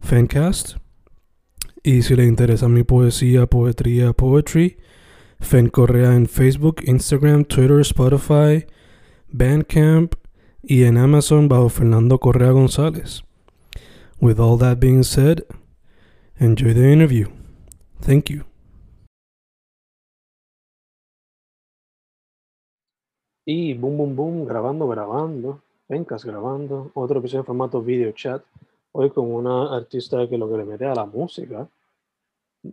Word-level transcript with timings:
Fencast. 0.00 0.76
Y 1.82 2.02
si 2.02 2.16
le 2.16 2.24
interesa 2.24 2.68
mi 2.68 2.82
poesía, 2.82 3.46
poetría, 3.46 4.12
poetry, 4.12 4.78
Fen 5.40 5.68
Correa 5.68 6.14
en 6.14 6.26
Facebook, 6.26 6.82
Instagram, 6.84 7.44
Twitter, 7.44 7.80
Spotify, 7.80 8.66
Bandcamp 9.28 10.14
y 10.62 10.84
en 10.84 10.98
Amazon 10.98 11.48
bajo 11.48 11.68
Fernando 11.68 12.18
Correa 12.18 12.50
González. 12.50 13.22
With 14.20 14.40
all 14.40 14.58
that 14.58 14.80
being 14.80 15.04
said, 15.04 15.44
enjoy 16.38 16.74
the 16.74 16.92
interview. 16.92 17.28
Thank 18.00 18.30
you. 18.30 18.44
Y 23.46 23.72
boom, 23.74 23.96
boom, 23.96 24.14
boom, 24.14 24.46
grabando, 24.46 24.88
grabando, 24.88 25.62
Fencast 25.86 26.26
grabando, 26.26 26.90
otro 26.92 27.20
episodio 27.20 27.40
en 27.40 27.46
formato 27.46 27.80
video 27.80 28.12
chat 28.12 28.42
hoy 29.00 29.10
con 29.10 29.32
una 29.32 29.76
artista 29.76 30.28
que 30.28 30.36
lo 30.36 30.50
que 30.50 30.56
le 30.56 30.64
mete 30.64 30.84
a 30.84 30.92
la 30.94 31.06
música, 31.06 31.68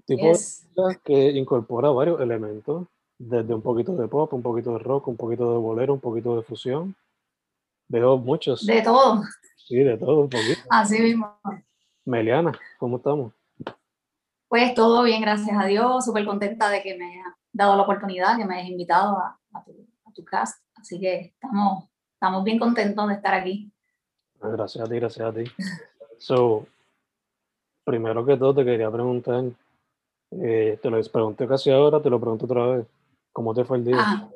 tipo 0.05 0.23
Yes. 0.31 0.67
que 1.03 1.29
incorpora 1.31 1.89
varios 1.91 2.19
elementos, 2.19 2.87
desde 3.19 3.53
un 3.53 3.61
poquito 3.61 3.95
de 3.95 4.07
pop, 4.07 4.33
un 4.33 4.41
poquito 4.41 4.71
de 4.73 4.79
rock, 4.79 5.07
un 5.07 5.17
poquito 5.17 5.51
de 5.51 5.57
bolero, 5.59 5.93
un 5.93 5.99
poquito 5.99 6.35
de 6.35 6.41
fusión. 6.41 6.95
Veo 7.87 8.17
muchos, 8.17 8.65
De 8.65 8.81
todo, 8.81 9.21
sí, 9.55 9.75
de 9.75 9.97
todo 9.97 10.21
un 10.21 10.29
poquito. 10.29 10.61
así 10.71 10.99
mismo. 10.99 11.31
Meliana, 12.05 12.51
¿cómo 12.79 12.97
estamos? 12.97 13.31
Pues 14.47 14.73
todo 14.73 15.03
bien, 15.03 15.21
gracias 15.21 15.55
a 15.55 15.65
Dios. 15.67 16.05
Súper 16.05 16.25
contenta 16.25 16.69
de 16.69 16.81
que 16.81 16.97
me 16.97 17.05
hayas 17.05 17.33
dado 17.53 17.75
la 17.75 17.83
oportunidad, 17.83 18.35
que 18.37 18.45
me 18.45 18.55
hayas 18.55 18.69
invitado 18.69 19.17
a, 19.19 19.39
a 19.53 19.63
tu, 19.63 19.71
a 20.05 20.11
tu 20.11 20.25
cast. 20.25 20.59
Así 20.75 20.99
que 20.99 21.33
estamos, 21.35 21.85
estamos 22.13 22.43
bien 22.43 22.57
contentos 22.57 23.07
de 23.09 23.13
estar 23.13 23.33
aquí. 23.35 23.71
Ah, 24.41 24.49
Gracias 24.49 24.83
a 24.83 24.89
ti, 24.89 24.95
gracias 24.99 25.27
a 25.27 25.33
ti. 25.33 25.43
So, 26.17 26.67
primero 27.83 28.25
que 28.25 28.37
todo 28.37 28.55
te 28.55 28.65
quería 28.65 28.91
preguntar, 28.91 29.43
eh, 30.31 30.79
te 30.81 30.89
lo 30.89 31.01
pregunté 31.03 31.47
casi 31.47 31.71
ahora, 31.71 32.01
te 32.01 32.09
lo 32.09 32.19
pregunto 32.19 32.45
otra 32.45 32.65
vez, 32.67 32.87
¿cómo 33.31 33.53
te 33.53 33.63
fue 33.63 33.77
el 33.77 33.85
día? 33.85 33.97
Ah, 33.99 34.29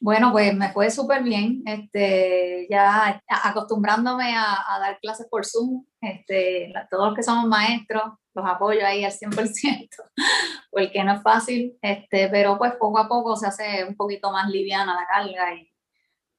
Bueno, 0.00 0.32
pues 0.32 0.54
me 0.54 0.72
fue 0.72 0.90
súper 0.90 1.22
bien. 1.22 1.62
Este, 1.66 2.66
ya 2.70 3.22
acostumbrándome 3.28 4.34
a, 4.34 4.74
a 4.74 4.78
dar 4.78 4.98
clases 5.00 5.26
por 5.28 5.44
Zoom. 5.44 5.84
Este, 6.00 6.72
todos 6.90 7.08
los 7.08 7.14
que 7.16 7.22
somos 7.22 7.46
maestros, 7.46 8.04
los 8.34 8.46
apoyo 8.46 8.86
ahí 8.86 9.04
al 9.04 9.12
100%, 9.12 9.88
porque 10.70 11.02
no 11.04 11.14
es 11.14 11.22
fácil. 11.22 11.78
Este, 11.82 12.28
pero 12.28 12.58
pues 12.58 12.74
poco 12.78 12.98
a 12.98 13.08
poco 13.08 13.36
se 13.36 13.46
hace 13.46 13.84
un 13.84 13.96
poquito 13.96 14.30
más 14.30 14.48
liviana 14.50 14.94
la 14.94 15.06
carga 15.06 15.54
y 15.54 15.70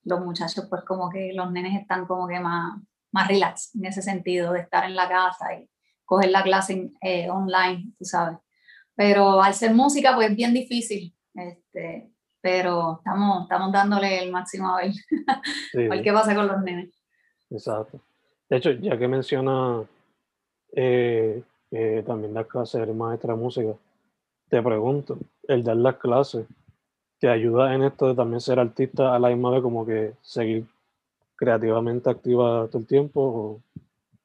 los 0.03 0.22
muchachos, 0.22 0.66
pues 0.69 0.84
como 0.84 1.09
que 1.09 1.34
los 1.34 1.52
nenes 1.52 1.80
están 1.80 2.06
como 2.06 2.28
que 2.28 2.40
más, 2.40 2.80
más 3.17 3.28
relax 3.28 3.75
en 3.75 3.85
ese 3.85 4.01
sentido 4.01 4.53
de 4.53 4.59
estar 4.61 4.85
en 4.85 4.95
la 4.95 5.07
casa 5.09 5.53
y 5.55 5.69
coger 6.05 6.29
la 6.31 6.44
clase 6.44 6.73
en- 6.73 6.94
eh, 7.01 7.29
online, 7.29 7.91
tú 7.97 8.05
sabes. 8.05 8.38
Pero 8.95 9.41
al 9.41 9.53
ser 9.53 9.73
música, 9.73 10.13
pues 10.16 10.29
es 10.29 10.35
bien 10.35 10.53
difícil. 10.53 11.13
Este, 11.33 12.09
pero 12.41 12.97
estamos, 12.97 13.44
estamos 13.44 13.72
dándole 13.72 14.23
el 14.23 14.31
máximo 14.31 14.69
a 14.73 14.77
ver, 14.81 14.91
Sí, 15.72 16.01
qué 16.03 16.13
pasa 16.13 16.33
con 16.35 16.47
los 16.47 16.61
nenes. 16.63 16.89
exacto. 17.50 18.00
De 18.50 18.57
hecho, 18.57 18.72
ya 18.72 18.97
que 18.97 19.07
menciona 19.07 19.83
eh, 20.73 21.44
que 21.69 22.03
también 22.06 22.33
das 22.33 22.47
clases, 22.47 22.81
eres 22.81 22.95
maestra 22.95 23.33
de 23.33 23.39
música, 23.39 23.73
te 24.50 24.61
pregunto, 24.61 25.17
el 25.47 25.63
dar 25.63 25.75
las 25.77 25.95
clases, 25.97 26.45
¿te 27.19 27.27
ayuda 27.29 27.73
en 27.75 27.83
esto 27.83 28.07
de 28.07 28.16
también 28.16 28.39
ser 28.39 28.59
artista 28.59 29.13
a 29.13 29.19
la 29.19 29.29
misma 29.29 29.51
vez 29.51 29.61
como 29.61 29.85
que 29.85 30.13
seguir 30.22 30.66
creativamente 31.38 32.09
activa 32.09 32.68
todo 32.68 32.80
el 32.80 32.88
tiempo? 32.88 33.22
o- 33.22 33.62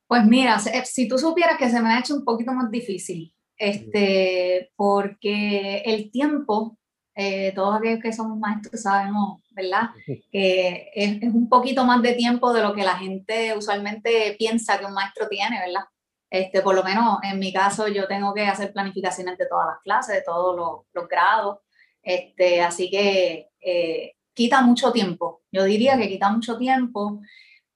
Pues 0.09 0.25
mira, 0.27 0.59
se- 0.59 0.85
si 0.85 1.07
tú 1.09 1.17
supieras 1.19 1.57
que 1.59 1.71
se 1.71 1.81
me 1.81 1.91
ha 1.91 2.01
hecho 2.01 2.15
un 2.15 2.25
poquito 2.25 2.53
más 2.53 2.71
difícil, 2.71 3.33
este, 3.57 4.71
porque 4.77 5.79
el 5.87 6.11
tiempo, 6.11 6.77
eh, 7.15 7.53
todos 7.55 7.77
aquellos 7.77 8.01
que 8.03 8.13
somos 8.13 8.39
maestros 8.39 8.83
sabemos, 8.83 9.43
¿verdad? 9.53 9.91
Que 10.31 10.91
es, 10.95 11.23
es 11.23 11.35
un 11.35 11.49
poquito 11.49 11.85
más 11.85 12.03
de 12.03 12.15
tiempo 12.15 12.53
de 12.53 12.63
lo 12.63 12.75
que 12.75 12.83
la 12.85 12.97
gente 12.99 13.55
usualmente 13.57 14.35
piensa 14.39 14.79
que 14.79 14.87
un 14.87 14.95
maestro 14.95 15.29
tiene, 15.29 15.59
¿verdad? 15.61 15.85
Este, 16.31 16.63
por 16.63 16.75
lo 16.75 16.83
menos 16.83 17.19
en 17.23 17.39
mi 17.39 17.53
caso 17.53 17.89
yo 17.89 18.07
tengo 18.09 18.33
que 18.33 18.43
hacer 18.47 18.73
planificaciones 18.73 19.37
de 19.37 19.47
todas 19.47 19.67
las 19.67 19.81
clases, 19.83 20.15
de 20.17 20.23
todos 20.23 20.57
los, 20.57 20.87
los 20.95 21.09
grados, 21.09 21.59
este, 22.03 22.63
así 22.63 22.91
que 22.91 23.49
eh, 23.61 24.13
quita 24.35 24.63
mucho 24.63 24.93
tiempo. 24.93 25.43
Yo 25.53 25.65
diría 25.65 25.97
que 25.99 26.09
quita 26.09 26.31
mucho 26.31 26.57
tiempo, 26.59 27.21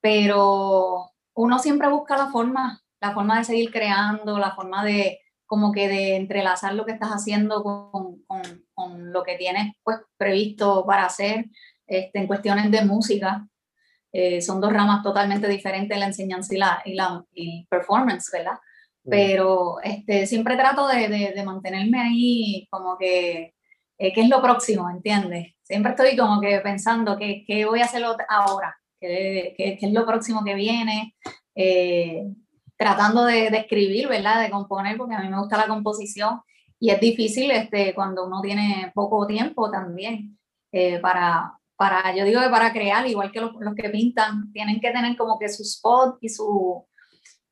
pero 0.01 1.11
uno 1.35 1.59
siempre 1.59 1.89
busca 1.89 2.17
la 2.17 2.29
forma, 2.31 2.81
la 3.01 3.13
forma 3.13 3.39
de 3.39 3.45
seguir 3.45 3.71
creando, 3.71 4.39
la 4.39 4.55
forma 4.55 4.85
de 4.85 5.21
como 5.47 5.71
que 5.73 5.89
de 5.89 6.17
entrelazar 6.17 6.75
lo 6.75 6.85
que 6.85 6.93
estás 6.93 7.11
haciendo 7.11 7.63
con, 7.63 8.23
con- 8.27 8.65
con 8.75 9.13
lo 9.13 9.23
que 9.23 9.37
tienes 9.37 9.75
pues 9.83 9.99
previsto 10.17 10.85
para 10.87 11.07
hacer 11.07 11.47
este, 11.87 12.19
en 12.19 12.27
cuestiones 12.27 12.71
de 12.71 12.85
música. 12.85 13.47
Eh, 14.13 14.41
son 14.41 14.61
dos 14.61 14.73
ramas 14.73 15.03
totalmente 15.03 15.47
diferentes, 15.49 15.99
la 15.99 16.07
enseñanza 16.07 16.55
y 16.55 16.59
la, 16.59 16.83
y 16.85 16.95
la 16.95 17.25
y 17.33 17.67
performance, 17.69 18.31
¿verdad? 18.33 18.59
Pero 19.09 19.81
este, 19.83 20.27
siempre 20.27 20.57
trato 20.57 20.87
de, 20.89 21.09
de- 21.09 21.33
de 21.35 21.45
mantenerme 21.45 22.01
ahí 22.01 22.67
como 22.71 22.97
que, 22.99 23.55
eh, 23.99 24.13
¿qué 24.13 24.23
es 24.23 24.29
lo 24.29 24.41
próximo? 24.43 24.89
¿Entiendes? 24.91 25.55
Siempre 25.63 25.93
estoy 25.93 26.17
como 26.17 26.41
que 26.41 26.61
pensando, 26.61 27.17
¿qué, 27.19 27.45
qué 27.47 27.65
voy 27.65 27.81
a 27.81 27.85
hacer 27.85 28.05
ahora? 28.29 28.77
¿Qué, 29.01 29.55
qué- 29.57 29.77
qué 29.79 29.87
es 29.87 29.93
lo 29.93 30.07
próximo 30.07 30.45
que 30.45 30.55
viene? 30.55 31.15
Eh, 31.55 32.25
tratando 32.77 33.25
de, 33.25 33.51
de 33.51 33.59
escribir, 33.59 34.09
¿verdad? 34.09 34.41
De 34.43 34.51
componer, 34.51 34.97
porque 34.97 35.15
a 35.15 35.21
mí 35.21 35.29
me 35.29 35.39
gusta 35.39 35.57
la 35.57 35.67
composición 35.67 36.41
y 36.79 36.91
es 36.91 37.01
difícil 37.01 37.51
este, 37.51 37.95
cuando 37.95 38.27
uno 38.27 38.41
tiene 38.43 38.93
poco 38.95 39.27
tiempo 39.27 39.71
también 39.71 40.39
eh, 40.73 40.99
para, 41.01 41.55
para, 41.77 42.15
yo 42.15 42.25
digo 42.27 42.43
que 42.43 42.51
para 42.51 42.73
crear, 42.73 43.07
igual 43.07 43.33
que 43.33 43.41
los, 43.41 43.53
los 43.61 43.75
que 43.75 43.89
pintan, 43.89 44.53
tienen 44.53 44.79
que 44.81 44.91
tener 44.91 45.17
como 45.17 45.39
que 45.39 45.49
su 45.49 45.63
spot 45.63 46.19
y 46.21 46.29
su, 46.29 46.87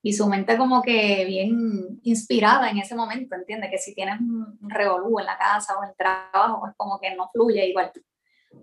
y 0.05 0.13
su 0.13 0.29
mente 0.29 0.59
como 0.59 0.83
que 0.83 1.25
bien 1.25 1.99
inspirada 2.03 2.71
en 2.71 2.77
ese 2.77 2.95
momento, 2.95 3.35
¿entiendes? 3.35 3.71
Que 3.71 3.79
si 3.79 3.95
tienes 3.95 4.21
un 4.21 4.45
un 4.61 4.71
revolú 4.71 5.19
en 5.19 5.27
la 5.27 5.39
casa 5.39 5.79
o 5.79 5.83
en 5.83 5.91
el 5.91 5.97
trabajo, 5.97 6.61
pues 6.61 6.75
como 6.77 6.99
que 7.01 7.15
no 7.15 7.29
fluye 7.33 7.67
igual. 7.69 7.91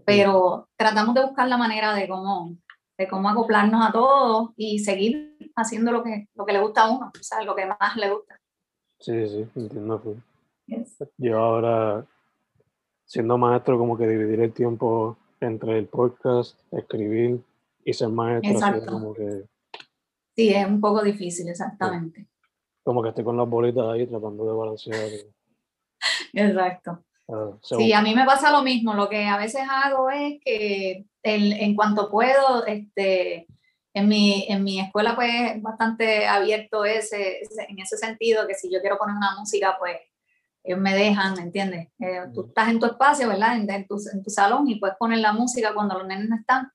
Pero 0.06 0.70
tratamos 0.76 1.16
de 1.16 1.26
buscar 1.26 1.48
la 1.48 1.58
manera 1.58 1.94
de 1.94 2.08
cómo, 2.08 2.56
de 2.98 3.08
cómo 3.08 3.30
acoplarnos 3.30 3.86
a 3.86 3.92
todos 3.92 4.52
y 4.56 4.80
seguir 4.80 5.38
haciendo 5.56 5.92
lo 5.92 6.04
que, 6.04 6.28
lo 6.36 6.46
que 6.46 6.54
le 6.54 6.62
gusta 6.62 6.84
a 6.84 6.92
uno, 6.92 7.12
o 7.14 7.24
sea, 7.24 7.44
lo 7.44 7.56
que 7.56 7.66
más 7.66 7.96
le 7.96 8.12
gusta. 8.12 8.40
Sí, 9.00 9.28
sí, 9.28 9.48
entiendo. 9.56 10.00
full. 10.00 10.18
Yes. 10.68 10.98
Yo 11.18 11.40
ahora, 11.40 12.06
siendo 13.06 13.38
maestro, 13.38 13.78
como 13.78 13.98
que 13.98 14.08
dividir 14.08 14.40
el 14.42 14.54
tiempo 14.54 15.18
entre 15.40 15.80
el 15.80 15.88
podcast, 15.88 16.60
escribir 16.72 17.42
y 17.84 17.94
ser 17.94 18.10
maestro, 18.10 18.52
Exacto. 18.52 18.92
como 18.92 19.14
que, 19.14 19.44
Sí, 20.36 20.50
es 20.54 20.66
un 20.66 20.80
poco 20.80 21.02
difícil, 21.04 21.50
exactamente. 21.50 22.28
como 22.84 23.04
que 23.04 23.10
estoy 23.10 23.24
con 23.24 23.38
las 23.38 23.48
bolitas 23.48 23.86
ahí 23.90 24.08
tratando 24.08 24.46
de 24.46 24.54
balancear. 24.54 25.10
Exacto. 26.34 27.04
ah, 27.30 27.52
so- 27.62 27.78
Sí, 27.78 27.94
a 27.94 28.02
mí 28.02 28.16
me 28.16 28.26
pasa 28.26 28.52
lo 28.52 28.64
mismo. 28.64 28.94
Lo 28.94 29.08
que 29.10 29.26
a 29.26 29.38
veces 29.38 29.62
hago 29.70 30.10
es 30.10 30.40
que 30.44 31.06
el- 31.24 31.54
en 31.54 31.76
cuanto 31.76 32.10
puedo, 32.10 32.66
este, 32.66 33.48
en 33.94 34.08
mi, 34.08 34.46
en 34.50 34.64
mi 34.64 34.80
escuela 34.80 35.16
pues 35.16 35.30
es 35.56 35.62
bastante 35.62 36.26
abierto 36.26 36.86
ese, 36.86 37.40
en 37.68 37.80
ese 37.80 37.98
sentido, 37.98 38.48
que 38.48 38.56
si 38.56 38.72
yo 38.72 38.80
quiero 38.80 38.98
poner 38.98 39.16
una 39.16 39.36
música, 39.38 39.76
pues 39.78 39.98
ellos 40.64 40.80
me 40.80 40.94
dejan, 40.96 41.34
¿me 41.36 41.42
entiendes? 41.42 41.90
Eh, 42.00 42.22
tú 42.34 42.46
estás 42.48 42.70
en 42.70 42.80
tu 42.80 42.86
espacio, 42.86 43.28
¿verdad? 43.28 43.58
En, 43.58 43.70
en, 43.70 43.86
tu, 43.88 43.98
en, 44.14 44.24
tu, 44.24 44.30
salón 44.30 44.68
y 44.68 44.80
puedes 44.80 44.96
poner 44.98 45.20
la 45.20 45.34
música 45.34 45.74
cuando 45.74 45.98
los 45.98 46.08
nenes 46.08 46.30
no 46.30 46.36
están. 46.36 46.72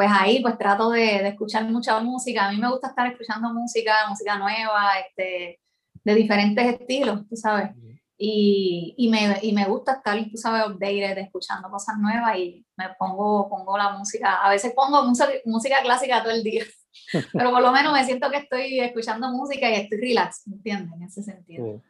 Pues 0.00 0.10
ahí 0.10 0.40
pues 0.40 0.56
trato 0.56 0.88
de, 0.88 1.20
de, 1.20 1.28
escuchar 1.28 1.62
mucha 1.66 2.00
música. 2.00 2.46
A 2.46 2.52
mí 2.52 2.56
me 2.56 2.70
gusta 2.70 2.88
estar 2.88 3.06
escuchando 3.06 3.52
música, 3.52 3.92
música 4.08 4.38
nueva, 4.38 4.92
este, 4.98 5.60
de 6.02 6.14
diferentes 6.14 6.66
estilos, 6.66 7.28
tú 7.28 7.36
sabes. 7.36 7.72
Y, 8.16 8.94
y, 8.96 9.10
me, 9.10 9.36
y 9.42 9.52
me 9.52 9.66
gusta 9.66 9.96
estar, 9.96 10.18
tú 10.30 10.38
sabes, 10.38 10.64
updated, 10.68 11.18
escuchando 11.18 11.68
cosas 11.68 11.98
nuevas 11.98 12.34
y 12.38 12.64
me 12.78 12.86
pongo, 12.98 13.46
pongo 13.50 13.76
la 13.76 13.90
música. 13.90 14.36
A 14.36 14.48
veces 14.48 14.72
pongo 14.74 15.04
música, 15.04 15.28
música 15.44 15.82
clásica 15.82 16.22
todo 16.22 16.32
el 16.32 16.44
día, 16.44 16.64
pero 17.34 17.50
por 17.50 17.60
lo 17.60 17.70
menos 17.70 17.92
me 17.92 18.02
siento 18.02 18.30
que 18.30 18.38
estoy 18.38 18.80
escuchando 18.80 19.28
música 19.28 19.68
y 19.68 19.74
estoy 19.74 20.00
relax, 20.00 20.46
¿entiendes? 20.46 20.94
En 20.94 21.02
ese 21.02 21.22
sentido. 21.22 21.82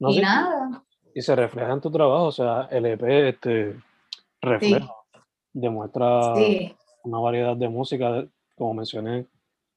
y 0.00 0.20
nada. 0.20 0.82
Y 1.14 1.22
se 1.22 1.36
refleja 1.36 1.72
en 1.74 1.80
tu 1.80 1.92
trabajo, 1.92 2.24
o 2.24 2.32
sea, 2.32 2.66
el 2.72 2.86
EP 2.86 3.04
este, 3.04 3.80
refleja, 4.40 4.92
demuestra 5.52 6.34
una 7.04 7.18
variedad 7.18 7.56
de 7.56 7.68
música, 7.68 8.26
como 8.56 8.74
mencioné, 8.74 9.26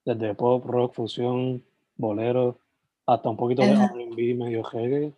desde 0.04 0.36
pop, 0.36 0.66
rock, 0.66 0.94
fusión, 0.94 1.64
bolero, 1.96 2.60
hasta 3.06 3.30
un 3.30 3.38
poquito 3.38 3.62
de 3.62 3.74
R&B 3.74 4.36
medio 4.36 4.64
reggae 4.64 5.14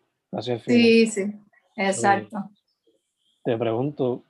Sí, 0.66 1.08
sí, 1.08 1.24
exacto. 1.76 2.50
te 3.44 3.58
pregunto, 3.58 4.24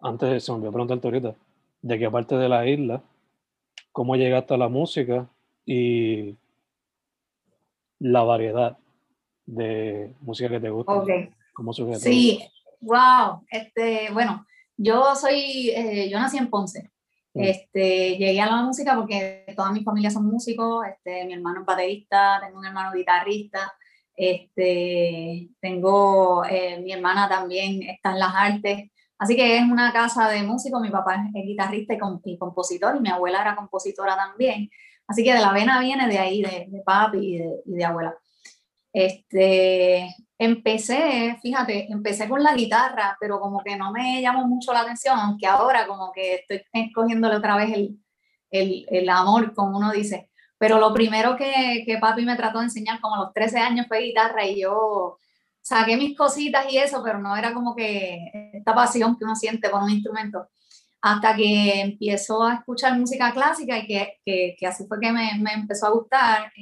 antes 0.00 0.44
se 0.44 0.50
me 0.50 0.56
olvidó 0.56 0.72
preguntarte 0.72 1.06
ahorita, 1.06 1.34
¿de 1.82 1.98
qué 1.98 2.10
parte 2.10 2.36
de 2.36 2.48
la 2.48 2.66
isla? 2.66 3.02
¿Cómo 3.92 4.16
llegaste 4.16 4.54
a 4.54 4.58
la 4.58 4.68
música? 4.68 5.28
Y 5.64 6.36
la 8.00 8.22
variedad 8.24 8.76
de 9.46 10.12
música 10.20 10.48
que 10.48 10.60
te 10.60 10.70
gusta. 10.70 10.92
Okay. 10.92 11.32
Sí, 11.98 12.40
wow. 12.80 13.44
Este, 13.50 14.10
bueno, 14.12 14.46
yo 14.82 15.14
soy, 15.14 15.70
eh, 15.70 16.08
yo 16.10 16.18
nací 16.18 16.38
en 16.38 16.48
Ponce. 16.48 16.90
Mm. 17.34 17.40
Este, 17.40 18.16
llegué 18.16 18.40
a 18.40 18.46
la 18.46 18.62
música 18.62 18.96
porque 18.96 19.44
toda 19.54 19.70
mi 19.72 19.84
familia 19.84 20.10
son 20.10 20.26
músicos, 20.26 20.86
este, 20.86 21.26
mi 21.26 21.34
hermano 21.34 21.60
es 21.60 21.66
baterista, 21.66 22.40
tengo 22.42 22.58
un 22.58 22.66
hermano 22.66 22.92
guitarrista, 22.92 23.72
este, 24.16 25.50
tengo, 25.60 26.44
eh, 26.44 26.80
mi 26.82 26.92
hermana 26.92 27.28
también 27.28 27.82
está 27.82 28.12
en 28.12 28.18
las 28.18 28.34
artes, 28.34 28.90
así 29.18 29.36
que 29.36 29.58
es 29.58 29.62
una 29.62 29.92
casa 29.92 30.28
de 30.28 30.42
músicos, 30.42 30.80
mi 30.80 30.90
papá 30.90 31.26
es 31.34 31.44
guitarrista 31.44 31.94
y, 32.24 32.38
compositor 32.38 32.96
y 32.96 33.00
mi 33.00 33.10
abuela 33.10 33.42
era 33.42 33.56
compositora 33.56 34.16
también, 34.16 34.70
así 35.06 35.22
que 35.22 35.34
de 35.34 35.40
la 35.40 35.52
vena 35.52 35.78
viene 35.78 36.08
de 36.08 36.18
ahí, 36.18 36.42
de, 36.42 36.82
papi 36.84 37.18
y 37.18 37.38
de, 37.38 37.62
y 37.66 37.72
de, 37.74 37.84
abuela. 37.84 38.16
Este, 38.92 40.16
empecé, 40.40 41.38
fíjate, 41.42 41.92
empecé 41.92 42.26
con 42.26 42.42
la 42.42 42.54
guitarra, 42.54 43.14
pero 43.20 43.38
como 43.38 43.62
que 43.62 43.76
no 43.76 43.92
me 43.92 44.22
llamó 44.22 44.46
mucho 44.46 44.72
la 44.72 44.80
atención, 44.80 45.18
aunque 45.18 45.46
ahora 45.46 45.86
como 45.86 46.10
que 46.12 46.36
estoy 46.36 46.62
escogiéndole 46.72 47.36
otra 47.36 47.56
vez 47.56 47.70
el, 47.74 47.98
el, 48.50 48.86
el 48.88 49.08
amor, 49.10 49.52
como 49.54 49.76
uno 49.76 49.92
dice. 49.92 50.30
Pero 50.56 50.78
lo 50.78 50.94
primero 50.94 51.36
que, 51.36 51.84
que 51.84 51.98
papi 51.98 52.24
me 52.24 52.36
trató 52.36 52.60
de 52.60 52.64
enseñar 52.64 53.00
como 53.02 53.16
a 53.16 53.24
los 53.24 53.34
13 53.34 53.58
años 53.58 53.86
fue 53.86 54.00
guitarra 54.00 54.46
y 54.46 54.62
yo 54.62 55.18
saqué 55.60 55.98
mis 55.98 56.16
cositas 56.16 56.72
y 56.72 56.78
eso, 56.78 57.02
pero 57.04 57.18
no 57.18 57.36
era 57.36 57.52
como 57.52 57.76
que 57.76 58.50
esta 58.54 58.74
pasión 58.74 59.18
que 59.18 59.24
uno 59.24 59.36
siente 59.36 59.68
por 59.68 59.82
un 59.82 59.90
instrumento. 59.90 60.48
Hasta 61.02 61.36
que 61.36 61.80
empiezo 61.82 62.42
a 62.44 62.54
escuchar 62.54 62.98
música 62.98 63.32
clásica 63.32 63.78
y 63.78 63.86
que, 63.86 64.20
que, 64.24 64.56
que 64.58 64.66
así 64.66 64.86
fue 64.86 64.98
que 65.00 65.12
me, 65.12 65.32
me, 65.38 65.52
empezó 65.52 65.86
a 65.86 65.90
gustar. 65.90 66.52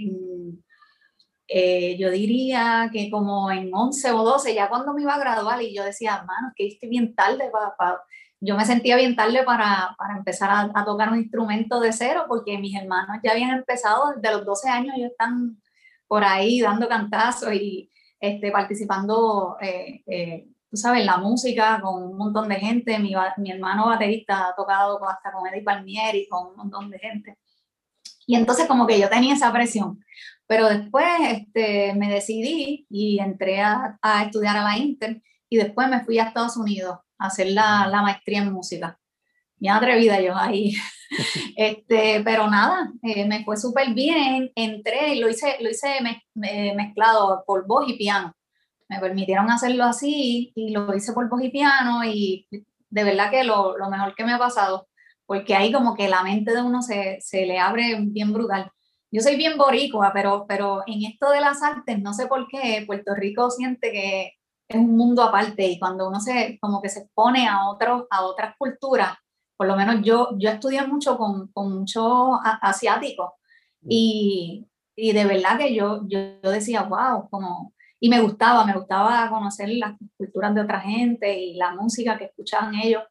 Eh, 1.49 1.97
yo 1.99 2.11
diría 2.11 2.91
que 2.93 3.11
como 3.11 3.51
en 3.51 3.71
11 3.73 4.13
o 4.13 4.23
12, 4.23 4.55
ya 4.55 4.69
cuando 4.69 4.93
me 4.93 5.03
iba 5.03 5.15
a 5.15 5.19
graduar 5.19 5.63
y 5.63 5.75
yo 5.75 5.83
decía, 5.83 6.23
mano, 6.27 6.53
que 6.55 6.69
estoy 6.69 6.91
bien 6.91 7.15
tarde 7.15 7.51
para 7.51 8.03
yo 8.41 8.57
me 8.57 8.65
sentía 8.65 8.97
bien 8.97 9.17
tarde 9.17 9.43
para, 9.43 9.97
para 9.99 10.17
empezar 10.17 10.49
a, 10.51 10.71
a, 10.73 10.85
tocar 10.85 11.11
un 11.11 11.19
instrumento 11.19 11.81
de 11.81 11.93
cero, 11.93 12.27
porque 12.29 12.57
mis 12.59 12.77
hermanos 12.77 13.19
ya 13.23 13.33
habían 13.33 13.51
empezado 13.51 14.13
desde 14.15 14.37
los 14.37 14.47
12 14.47 14.69
años, 14.69 14.95
ellos 14.97 15.11
están 15.11 15.61
por 16.07 16.25
ahí 16.25 16.61
dando 16.61 16.89
cantazos 16.89 17.53
y 17.53 17.91
este, 18.21 18.51
participando, 18.51 19.57
eh, 19.61 20.03
eh, 20.07 20.49
tú 20.71 20.77
sabes, 20.77 21.05
la 21.05 21.19
música 21.19 21.81
con 21.83 22.03
un 22.03 22.17
montón 22.17 22.49
de 22.49 22.57
gente. 22.57 22.99
Mi, 22.99 23.15
mi 23.37 23.51
hermano 23.51 23.87
baterista 23.87 24.49
ha 24.49 24.55
tocado 24.55 24.99
hasta 25.09 25.33
con 25.33 25.47
Eddie 25.47 25.63
Palmieri, 25.63 26.29
con 26.29 26.49
un 26.49 26.57
montón 26.57 26.91
de 26.91 26.99
gente. 26.99 27.39
Y 28.27 28.35
entonces 28.37 28.67
como 28.67 28.87
que 28.87 28.99
yo 28.99 29.09
tenía 29.09 29.35
esa 29.35 29.53
presión. 29.53 30.05
Pero 30.49 30.69
después 30.69 31.07
este, 31.31 31.95
me 31.95 32.11
decidí 32.11 32.87
y 32.91 33.21
entré 33.21 33.61
a, 33.61 33.99
a 34.03 34.25
estudiar 34.25 34.57
a 34.57 34.65
la 34.65 34.77
Inter 34.79 35.23
y 35.49 35.59
después 35.59 35.89
me 35.89 36.05
fui 36.05 36.19
a 36.19 36.25
Estados 36.25 36.57
Unidos 36.57 36.99
hacer 37.19 37.49
la, 37.49 37.87
la 37.87 38.03
maestría 38.03 38.39
en 38.41 38.53
música. 38.53 38.99
Me 39.59 39.71
atrevida 39.71 40.21
yo 40.21 40.37
ahí. 40.37 40.75
este, 41.57 42.23
pero 42.25 42.49
nada, 42.49 42.91
eh, 43.03 43.27
me 43.27 43.45
fue 43.45 43.57
súper 43.57 43.93
bien. 43.93 44.51
Entré 44.55 45.15
y 45.15 45.21
lo 45.21 45.29
hice, 45.29 45.57
lo 45.61 45.71
hice 45.71 45.89
mezclado 46.35 47.45
por 47.47 47.67
voz 47.67 47.89
y 47.89 47.99
piano. 47.99 48.35
Me 48.89 49.01
permitieron 49.01 49.51
hacerlo 49.51 49.85
así 49.85 50.53
y 50.55 50.71
lo 50.71 50.95
hice 50.97 51.13
por 51.13 51.29
voz 51.29 51.43
y 51.43 51.51
piano 51.51 52.05
y 52.05 52.49
de 52.89 53.05
verdad 53.05 53.31
que 53.31 53.45
lo, 53.45 53.77
lo 53.77 53.91
mejor 53.91 54.15
que 54.15 54.25
me 54.25 54.33
ha 54.33 54.39
pasado, 54.39 54.89
porque 55.27 55.55
ahí 55.55 55.71
como 55.71 55.95
que 55.95 56.09
la 56.09 56.23
mente 56.23 56.55
de 56.55 56.63
uno 56.63 56.81
se, 56.81 57.19
se 57.21 57.45
le 57.45 57.59
abre 57.59 57.99
bien 58.01 58.33
brutal. 58.33 58.73
Yo 59.11 59.23
soy 59.23 59.37
bien 59.37 59.57
boricua, 59.57 60.13
pero, 60.13 60.45
pero 60.47 60.83
en 60.87 61.05
esto 61.05 61.31
de 61.31 61.41
las 61.41 61.63
artes, 61.63 62.01
no 62.01 62.13
sé 62.13 62.27
por 62.27 62.47
qué, 62.49 62.85
Puerto 62.87 63.15
Rico 63.15 63.51
siente 63.51 63.91
que 63.91 64.33
es 64.69 64.77
un 64.77 64.97
mundo 64.97 65.23
aparte 65.23 65.67
y 65.67 65.79
cuando 65.79 66.09
uno 66.09 66.21
se 66.21 66.59
como 66.61 66.83
que 66.83 66.91
se 66.91 67.01
expone 67.01 67.49
a 67.49 67.69
otros 67.69 68.05
a 68.11 68.23
otras 68.23 68.55
culturas 68.59 69.17
por 69.57 69.67
lo 69.67 69.77
menos 69.77 70.03
yo 70.05 70.31
yo 70.39 70.51
estudié 70.51 70.87
mucho 70.87 71.17
con, 71.17 71.49
con 71.49 71.81
muchos 71.81 72.39
asiáticos 72.61 73.31
mm. 73.81 73.87
y, 73.89 74.67
y, 74.95 75.13
de 75.13 75.25
verdad 75.25 75.59
que 75.59 75.75
yo, 75.75 76.03
yo 76.07 76.39
decía 76.43 76.83
wow 76.83 77.29
como 77.31 77.73
y 77.99 78.11
me 78.11 78.21
gustaba 78.21 78.65
me 78.65 78.75
gustaba 78.75 79.29
conocer 79.31 79.71
las 79.71 79.95
culturas 80.17 80.55
de 80.55 80.61
otra 80.61 80.81
gente 80.81 81.39
y 81.39 81.55
la 81.55 81.75
música 81.75 82.19
que 82.19 82.27
escuchaban 82.27 82.75
ellos 82.75 83.03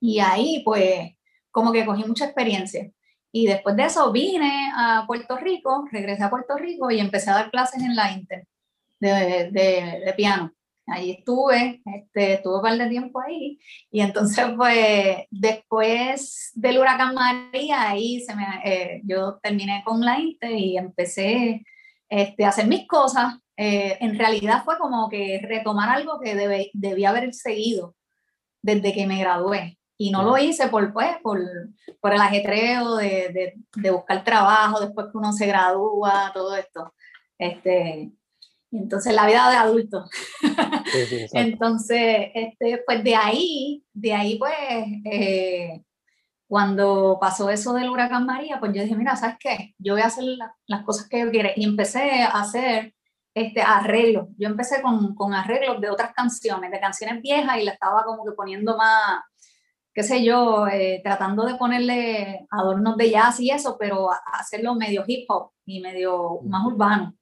y 0.00 0.18
ahí 0.18 0.62
pues 0.64 1.12
como 1.52 1.72
que 1.72 1.86
cogí 1.86 2.04
mucha 2.04 2.24
experiencia 2.24 2.90
y 3.32 3.46
después 3.46 3.74
de 3.76 3.84
eso 3.84 4.12
vine 4.12 4.70
a 4.76 5.04
Puerto 5.06 5.36
Rico 5.36 5.86
regresé 5.90 6.22
a 6.22 6.30
Puerto 6.30 6.56
Rico 6.56 6.90
y 6.90 7.00
empecé 7.00 7.30
a 7.30 7.34
dar 7.34 7.50
clases 7.50 7.82
en 7.82 7.96
la 7.96 8.12
Inter 8.12 8.46
de, 9.00 9.50
de, 9.50 10.02
de 10.04 10.14
piano 10.14 10.52
Ahí 10.86 11.12
estuve, 11.12 11.80
este, 11.84 12.34
estuve 12.34 12.56
un 12.56 12.62
par 12.62 12.76
de 12.76 12.88
tiempo 12.88 13.20
ahí. 13.20 13.58
Y 13.90 14.00
entonces, 14.00 14.44
pues, 14.56 15.26
después 15.30 16.50
del 16.54 16.78
huracán 16.78 17.14
María, 17.14 17.90
ahí 17.90 18.20
se 18.20 18.34
me, 18.34 18.44
eh, 18.64 19.00
yo 19.04 19.38
terminé 19.42 19.82
con 19.84 20.00
la 20.00 20.18
INTE 20.18 20.52
y 20.52 20.76
empecé 20.76 21.64
este, 22.08 22.44
a 22.44 22.48
hacer 22.48 22.66
mis 22.66 22.86
cosas. 22.86 23.34
Eh, 23.56 23.98
en 24.00 24.18
realidad 24.18 24.64
fue 24.64 24.78
como 24.78 25.08
que 25.08 25.40
retomar 25.42 25.88
algo 25.90 26.18
que 26.20 26.34
debía 26.72 27.10
haber 27.10 27.32
seguido 27.34 27.94
desde 28.62 28.92
que 28.92 29.06
me 29.06 29.20
gradué. 29.20 29.78
Y 29.98 30.10
no 30.10 30.22
lo 30.22 30.36
hice 30.38 30.68
por, 30.68 30.92
pues, 30.92 31.16
por, 31.22 31.40
por 32.00 32.12
el 32.12 32.20
ajetreo 32.20 32.96
de, 32.96 33.28
de, 33.28 33.54
de 33.76 33.90
buscar 33.90 34.24
trabajo 34.24 34.80
después 34.80 35.06
que 35.12 35.18
uno 35.18 35.32
se 35.32 35.46
gradúa, 35.46 36.30
todo 36.34 36.56
esto. 36.56 36.92
Este, 37.38 38.12
entonces 38.72 39.14
la 39.14 39.26
vida 39.26 39.50
de 39.50 39.56
adulto. 39.56 40.06
entonces, 41.32 42.30
este, 42.34 42.82
pues 42.86 43.04
de 43.04 43.14
ahí, 43.14 43.84
de 43.92 44.14
ahí 44.14 44.38
pues, 44.38 44.54
eh, 45.04 45.82
cuando 46.48 47.18
pasó 47.20 47.50
eso 47.50 47.72
del 47.74 47.90
huracán 47.90 48.26
María, 48.26 48.58
pues 48.60 48.72
yo 48.72 48.82
dije, 48.82 48.96
mira, 48.96 49.16
¿sabes 49.16 49.36
qué? 49.38 49.74
Yo 49.78 49.94
voy 49.94 50.02
a 50.02 50.06
hacer 50.06 50.24
las 50.66 50.84
cosas 50.84 51.08
que 51.08 51.20
yo 51.20 51.30
quiero. 51.30 51.50
Y 51.54 51.64
empecé 51.64 52.22
a 52.22 52.28
hacer 52.28 52.94
este, 53.34 53.62
arreglos. 53.62 54.28
Yo 54.38 54.48
empecé 54.48 54.82
con, 54.82 55.14
con 55.14 55.34
arreglos 55.34 55.80
de 55.80 55.90
otras 55.90 56.12
canciones, 56.12 56.70
de 56.70 56.80
canciones 56.80 57.22
viejas, 57.22 57.58
y 57.58 57.64
le 57.64 57.72
estaba 57.72 58.04
como 58.04 58.24
que 58.24 58.32
poniendo 58.32 58.76
más, 58.76 59.22
qué 59.94 60.02
sé 60.02 60.24
yo, 60.24 60.66
eh, 60.68 61.00
tratando 61.04 61.44
de 61.44 61.56
ponerle 61.56 62.46
adornos 62.50 62.96
de 62.96 63.10
jazz 63.10 63.40
y 63.40 63.50
eso, 63.50 63.76
pero 63.78 64.08
hacerlo 64.32 64.74
medio 64.74 65.04
hip 65.06 65.26
hop 65.28 65.50
y 65.66 65.80
medio 65.80 66.40
más 66.44 66.64
urbano. 66.66 67.14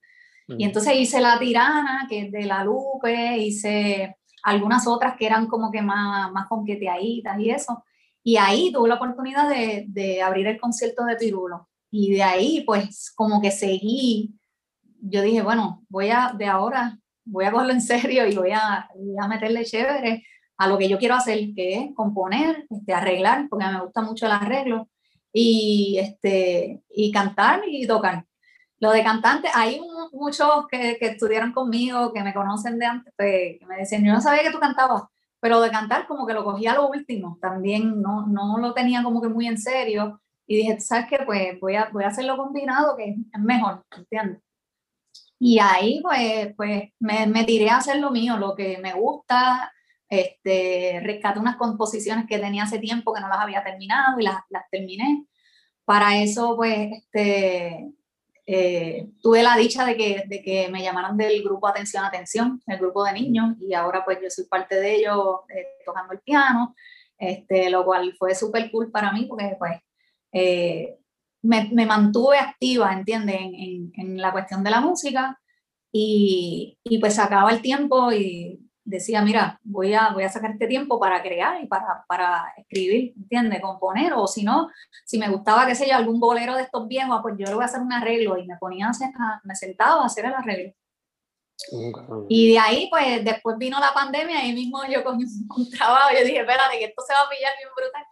Y 0.47 0.65
entonces 0.65 0.95
hice 0.95 1.21
La 1.21 1.39
Tirana, 1.39 2.07
que 2.09 2.23
es 2.23 2.31
de 2.31 2.43
La 2.43 2.63
Lupe, 2.63 3.37
hice 3.37 4.17
algunas 4.43 4.85
otras 4.85 5.15
que 5.17 5.25
eran 5.25 5.47
como 5.47 5.71
que 5.71 5.81
más, 5.81 6.29
más 6.31 6.47
conqueteaditas 6.47 7.39
y 7.39 7.51
eso. 7.51 7.83
Y 8.21 8.35
ahí 8.35 8.71
tuve 8.71 8.89
la 8.89 8.95
oportunidad 8.95 9.47
de, 9.49 9.85
de, 9.87 10.21
abrir 10.21 10.47
el 10.47 10.59
concierto 10.59 11.05
de 11.05 11.15
Pirulo. 11.15 11.69
Y 11.89 12.11
de 12.11 12.23
ahí, 12.23 12.63
pues, 12.65 13.13
como 13.15 13.41
que 13.41 13.49
seguí. 13.49 14.33
Yo 14.99 15.21
dije, 15.21 15.41
bueno, 15.41 15.85
voy 15.87 16.09
a, 16.09 16.33
de 16.37 16.45
ahora, 16.45 16.99
voy 17.23 17.45
a 17.45 17.51
cogerlo 17.51 17.73
en 17.73 17.81
serio 17.81 18.27
y 18.27 18.35
voy 18.35 18.51
a, 18.51 18.89
voy 18.93 19.15
a 19.19 19.27
meterle 19.27 19.63
chévere 19.63 20.23
a 20.61 20.67
lo 20.67 20.77
que 20.77 20.87
yo 20.87 20.99
quiero 20.99 21.15
hacer, 21.15 21.39
que 21.55 21.73
es 21.73 21.95
componer, 21.95 22.67
este, 22.69 22.93
arreglar, 22.93 23.47
porque 23.49 23.65
me 23.65 23.81
gusta 23.81 24.01
mucho 24.03 24.27
el 24.27 24.31
arreglo. 24.33 24.87
y, 25.33 25.97
este, 25.99 26.83
y 26.89 27.11
cantar 27.11 27.63
y 27.67 27.87
tocar. 27.87 28.25
Lo 28.79 28.91
de 28.91 29.03
cantante, 29.03 29.47
hay 29.55 29.81
muchos 30.11 30.67
que, 30.69 30.97
que, 30.99 31.07
estudiaron 31.07 31.51
conmigo, 31.53 32.13
que 32.13 32.21
me 32.23 32.33
conocen 32.33 32.77
de 32.77 32.85
antes, 32.85 33.13
pues, 33.17 33.59
que 33.59 33.65
me 33.67 33.77
decían, 33.77 34.03
yo 34.03 34.13
no 34.13 34.21
sabía 34.21 34.43
que 34.43 34.51
tú 34.51 34.59
cantabas, 34.59 35.03
pero 35.39 35.61
de 35.61 35.71
cantar 35.71 36.05
como 36.07 36.27
que 36.27 36.33
lo 36.33 36.43
cogía 36.43 36.73
a 36.73 36.75
lo 36.75 36.89
último, 36.89 37.39
también 37.41 38.01
no, 38.01 38.27
no 38.27 38.59
lo 38.59 38.73
tenía 38.73 39.01
como 39.03 39.21
que 39.21 39.29
muy 39.29 39.47
en 39.47 39.57
serio. 39.57 40.21
Y 40.45 40.57
dije, 40.57 40.79
¿sabes 40.79 41.07
qué? 41.09 41.19
Pues 41.25 41.59
voy 41.59 41.75
a, 41.75 41.89
voy 41.91 42.03
a 42.03 42.09
hacerlo 42.09 42.37
combinado, 42.37 42.95
que 42.97 43.15
es 43.33 43.39
mejor, 43.39 43.83
¿entiendes? 43.97 44.41
Y 45.39 45.59
ahí 45.59 46.01
pues, 46.03 46.53
pues 46.55 46.83
me, 46.99 47.25
me 47.25 47.45
tiré 47.45 47.69
a 47.69 47.77
hacer 47.77 47.99
lo 47.99 48.11
mío, 48.11 48.37
lo 48.37 48.55
que 48.55 48.77
me 48.79 48.93
gusta, 48.93 49.71
este, 50.11 50.99
rescaté 51.03 51.39
unas 51.39 51.55
composiciones 51.55 52.25
que 52.27 52.37
tenía 52.37 52.63
hace 52.63 52.79
tiempo 52.79 53.13
que 53.13 53.21
no 53.21 53.29
las 53.29 53.39
había 53.39 53.63
terminado 53.63 54.19
y 54.19 54.23
las, 54.23 54.41
las 54.49 54.69
terminé. 54.69 55.25
Para 55.85 56.21
eso, 56.21 56.57
pues, 56.57 56.91
este, 56.91 57.93
eh, 58.45 59.09
tuve 59.21 59.41
la 59.41 59.55
dicha 59.55 59.85
de 59.85 59.95
que, 59.95 60.23
de 60.27 60.41
que 60.41 60.67
me 60.69 60.83
llamaran 60.83 61.15
del 61.15 61.41
grupo 61.41 61.65
Atención, 61.65 62.03
Atención, 62.03 62.61
el 62.67 62.77
grupo 62.77 63.05
de 63.05 63.13
niños, 63.13 63.55
y 63.61 63.73
ahora 63.73 64.03
pues 64.03 64.19
yo 64.21 64.29
soy 64.29 64.45
parte 64.45 64.81
de 64.81 64.95
ellos 64.95 65.39
eh, 65.47 65.65
tocando 65.85 66.11
el 66.11 66.19
piano, 66.19 66.75
este, 67.17 67.69
lo 67.69 67.85
cual 67.85 68.13
fue 68.19 68.35
súper 68.35 68.69
cool 68.69 68.91
para 68.91 69.13
mí 69.13 69.27
porque 69.27 69.55
pues 69.57 69.79
eh, 70.33 70.97
me, 71.41 71.69
me, 71.71 71.85
mantuve 71.85 72.37
activa, 72.37 72.91
¿entiendes? 72.91 73.37
En, 73.39 73.93
en, 73.95 74.17
la 74.17 74.33
cuestión 74.33 74.61
de 74.61 74.71
la 74.71 74.81
música 74.81 75.39
y, 75.89 76.77
y 76.83 76.97
pues 76.99 77.15
sacaba 77.15 77.51
el 77.51 77.61
tiempo 77.61 78.11
y 78.11 78.60
decía, 78.83 79.21
mira, 79.21 79.59
voy 79.63 79.93
a, 79.93 80.09
voy 80.13 80.23
a 80.23 80.29
sacar 80.29 80.51
este 80.51 80.67
tiempo 80.67 80.99
para 80.99 81.21
crear 81.21 81.63
y 81.63 81.67
para, 81.67 82.03
para 82.07 82.53
escribir, 82.57 83.13
¿entiendes? 83.15 83.61
Componer, 83.61 84.13
o 84.13 84.27
si 84.27 84.43
no, 84.43 84.69
si 85.05 85.17
me 85.17 85.29
gustaba, 85.29 85.65
qué 85.65 85.75
sé 85.75 85.87
yo, 85.87 85.95
algún 85.95 86.19
bolero 86.19 86.55
de 86.55 86.63
estos 86.63 86.87
viejos, 86.87 87.19
pues 87.21 87.35
yo 87.37 87.45
le 87.45 87.53
voy 87.53 87.63
a 87.63 87.65
hacer 87.65 87.81
un 87.81 87.93
arreglo 87.93 88.37
y 88.37 88.47
me 88.47 88.57
ponía 88.57 88.87
a, 88.87 88.89
hacer, 88.89 89.09
me 89.43 89.55
sentaba 89.55 90.01
a 90.01 90.05
hacer 90.05 90.25
el 90.25 90.33
arreglo. 90.33 90.73
Y 92.27 92.53
de 92.53 92.59
ahí, 92.59 92.87
pues, 92.89 93.23
después 93.23 93.57
vino 93.57 93.79
la 93.79 93.93
pandemia 93.93 94.45
y 94.45 94.53
mismo 94.53 94.79
yo 94.89 95.03
cogí 95.03 95.23
un, 95.55 95.69
trabajo, 95.69 96.09
yo 96.17 96.25
dije, 96.25 96.39
espérate, 96.39 96.79
que 96.79 96.85
esto 96.85 97.03
se 97.05 97.13
va 97.13 97.21
a 97.21 97.29
pillar 97.29 97.51
bien 97.57 97.69
brutal. 97.75 98.03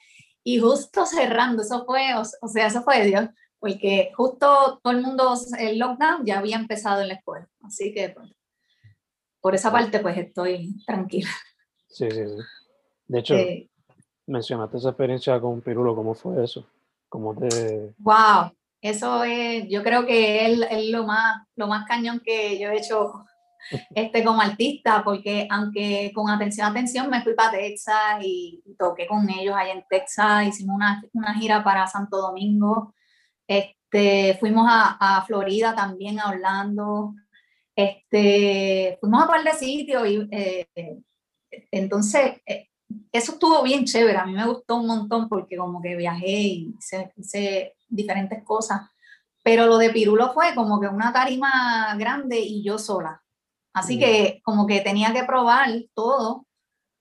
Y 0.44 0.60
justo 0.60 1.06
cerrando, 1.06 1.64
eso 1.64 1.86
fue, 1.86 2.14
o, 2.16 2.22
o 2.22 2.48
sea, 2.48 2.68
eso 2.68 2.84
fue 2.84 3.06
Dios, 3.06 3.26
porque 3.60 4.12
justo 4.16 4.80
todo 4.82 4.94
el 4.94 5.02
mundo, 5.02 5.34
el 5.58 5.80
lockdown 5.80 6.26
ya 6.26 6.40
había 6.40 6.56
empezado 6.56 7.02
en 7.02 7.10
la 7.10 7.16
escuela. 7.16 7.48
Así 7.64 7.94
que, 7.94 8.10
pues, 8.10 8.30
por 9.42 9.56
esa 9.56 9.72
parte, 9.72 10.00
pues 10.00 10.18
estoy 10.18 10.76
tranquila. 10.86 11.30
Sí, 11.88 12.10
sí, 12.12 12.24
sí. 12.28 12.44
De 13.08 13.20
hecho, 13.20 13.36
mencionaste 14.28 14.78
esa 14.78 14.90
experiencia 14.90 15.40
con 15.40 15.62
Pirulo, 15.62 15.96
¿cómo 15.96 16.14
fue 16.14 16.44
eso? 16.44 16.68
¿Cómo 17.10 17.36
te...? 17.36 17.96
¡Wow! 17.98 18.52
Eso 18.82 19.24
es, 19.24 19.68
yo 19.68 19.84
creo 19.84 20.06
que 20.06 20.46
es, 20.46 20.62
es 20.70 20.90
lo, 20.90 21.06
más, 21.06 21.44
lo 21.56 21.68
más 21.68 21.86
cañón 21.86 22.22
que 22.24 22.58
yo 22.60 22.70
he 22.70 22.78
hecho 22.78 23.26
este, 23.96 24.24
como 24.24 24.42
artista, 24.42 25.04
porque 25.04 25.48
aunque 25.50 26.12
con 26.14 26.30
atención, 26.30 26.68
atención, 26.68 27.10
me 27.10 27.22
fui 27.24 27.34
para 27.34 27.52
Texas 27.52 28.20
y, 28.22 28.64
toqué 28.78 29.08
con 29.08 29.30
ellos 29.30 29.56
allá 29.58 29.74
en 29.74 29.86
Texas, 29.90 30.48
hicimos 30.48 30.76
una, 30.76 31.02
una 31.14 31.34
gira 31.34 31.64
para 31.64 31.88
Santo 31.88 32.18
Domingo, 32.18 32.94
este, 33.48 34.38
fuimos 34.40 34.66
a, 34.70 35.18
a 35.18 35.26
Florida 35.26 35.76
también 35.76 36.20
a 36.20 36.30
Orlando, 36.30 37.16
este, 37.80 38.98
fuimos 39.00 39.22
a 39.22 39.24
un 39.24 39.30
par 39.30 39.44
de 39.44 39.54
sitios 39.54 40.06
y 40.06 40.28
eh, 40.32 40.68
entonces 41.72 42.42
eh, 42.46 42.68
eso 43.12 43.34
estuvo 43.34 43.64
bien 43.64 43.86
chévere, 43.86 44.18
a 44.18 44.26
mí 44.26 44.34
me 44.34 44.46
gustó 44.46 44.76
un 44.76 44.88
montón 44.88 45.30
porque 45.30 45.56
como 45.56 45.82
que 45.82 45.96
viajé 45.96 46.28
y 46.28 46.76
hice, 47.18 47.76
diferentes 47.88 48.44
cosas, 48.44 48.82
pero 49.44 49.66
lo 49.66 49.78
de 49.78 49.92
Pirulo 49.92 50.34
fue 50.34 50.54
como 50.56 50.80
que 50.82 50.88
una 50.88 51.14
tarima 51.14 51.96
grande 51.98 52.40
y 52.40 52.64
yo 52.64 52.78
sola, 52.78 53.24
así 53.74 53.98
que 53.98 54.42
como 54.44 54.68
que 54.68 54.82
tenía 54.82 55.14
que 55.14 55.24
probar 55.24 55.70
todo, 55.94 56.46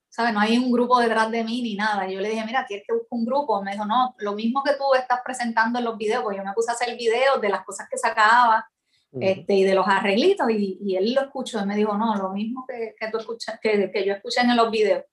¿sabes? 0.09 0.33
No 0.33 0.39
hay 0.39 0.57
un 0.57 0.71
grupo 0.71 0.99
detrás 0.99 1.29
de 1.29 1.43
mí 1.43 1.61
ni 1.61 1.75
nada, 1.75 2.09
yo 2.09 2.21
le 2.21 2.29
dije, 2.29 2.45
mira, 2.45 2.65
tienes 2.65 2.87
que 2.87 2.93
buscar 2.93 3.19
un 3.19 3.25
grupo, 3.25 3.61
me 3.61 3.73
dijo, 3.73 3.85
no, 3.85 4.15
lo 4.19 4.33
mismo 4.33 4.63
que 4.63 4.73
tú 4.75 4.93
estás 4.95 5.19
presentando 5.25 5.77
en 5.79 5.85
los 5.85 5.97
videos, 5.97 6.23
pues 6.23 6.37
yo 6.37 6.43
me 6.43 6.53
puse 6.53 6.71
a 6.71 6.73
hacer 6.73 6.95
videos 6.95 7.41
de 7.41 7.49
las 7.49 7.65
cosas 7.65 7.87
que 7.89 7.97
sacaba, 7.97 8.65
este, 9.11 9.53
y 9.55 9.63
de 9.63 9.73
los 9.73 9.87
arreglitos, 9.87 10.49
y, 10.49 10.77
y, 10.81 10.95
él 10.95 11.13
lo 11.13 11.21
escuchó 11.21 11.61
y 11.61 11.65
me 11.65 11.75
dijo, 11.75 11.97
no, 11.97 12.15
lo 12.15 12.31
mismo 12.31 12.65
que, 12.67 12.93
que, 12.99 13.09
tú 13.09 13.17
escuchas, 13.17 13.59
que, 13.61 13.89
que 13.91 14.05
yo 14.05 14.13
escuché 14.13 14.41
en 14.41 14.55
los 14.55 14.69
videos. 14.69 15.03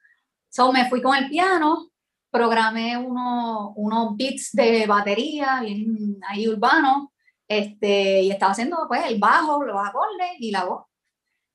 So 0.49 0.73
me 0.73 0.89
fui 0.89 1.01
con 1.01 1.17
el 1.17 1.29
piano, 1.29 1.91
programé 2.31 2.97
uno, 2.99 3.73
unos 3.77 4.17
beats 4.17 4.51
de 4.53 4.87
batería, 4.87 5.61
bien 5.63 6.19
ahí 6.29 6.49
urbano, 6.49 7.13
este, 7.49 8.23
y 8.23 8.31
estaba 8.31 8.53
haciendo 8.53 8.85
pues 8.89 9.07
el 9.07 9.19
bajo, 9.19 9.63
los 9.65 9.77
acordes 9.77 10.33
y 10.39 10.51
la 10.51 10.65
voz. 10.65 10.85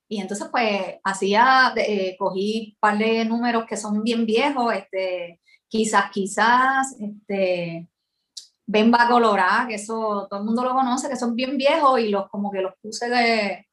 Y 0.07 0.19
entonces 0.19 0.47
pues 0.51 0.95
hacía, 1.03 1.73
eh, 1.77 2.15
cogí 2.17 2.73
un 2.73 2.79
par 2.79 2.97
de 2.97 3.25
números 3.25 3.65
que 3.65 3.77
son 3.77 4.03
bien 4.03 4.25
viejos, 4.25 4.73
este, 4.73 5.39
quizás, 5.67 6.11
quizás, 6.11 6.97
este, 6.99 7.87
Bemba 8.71 9.07
Colorada, 9.09 9.67
que 9.67 9.75
eso 9.75 10.27
todo 10.29 10.39
el 10.39 10.45
mundo 10.45 10.63
lo 10.63 10.73
conoce, 10.73 11.09
que 11.09 11.17
son 11.17 11.35
bien 11.35 11.57
viejos 11.57 11.99
y 11.99 12.07
los 12.07 12.29
como 12.29 12.49
que 12.51 12.61
los 12.61 12.73
puse 12.81 13.09
de, 13.09 13.67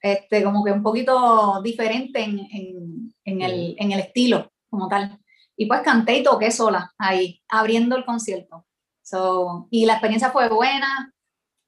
este, 0.00 0.44
como 0.44 0.64
que 0.64 0.70
un 0.70 0.82
poquito 0.82 1.60
diferente 1.62 2.22
en, 2.22 2.38
en, 2.38 3.14
en, 3.24 3.42
el, 3.42 3.76
en 3.78 3.92
el 3.92 4.00
estilo 4.00 4.52
como 4.70 4.88
tal. 4.88 5.18
Y 5.56 5.66
pues 5.66 5.80
canté 5.82 6.18
y 6.18 6.22
toqué 6.22 6.50
sola 6.50 6.92
ahí, 6.98 7.42
abriendo 7.48 7.96
el 7.96 8.04
concierto. 8.04 8.64
So, 9.02 9.66
y 9.70 9.86
la 9.86 9.94
experiencia 9.94 10.30
fue 10.30 10.48
buena. 10.48 11.12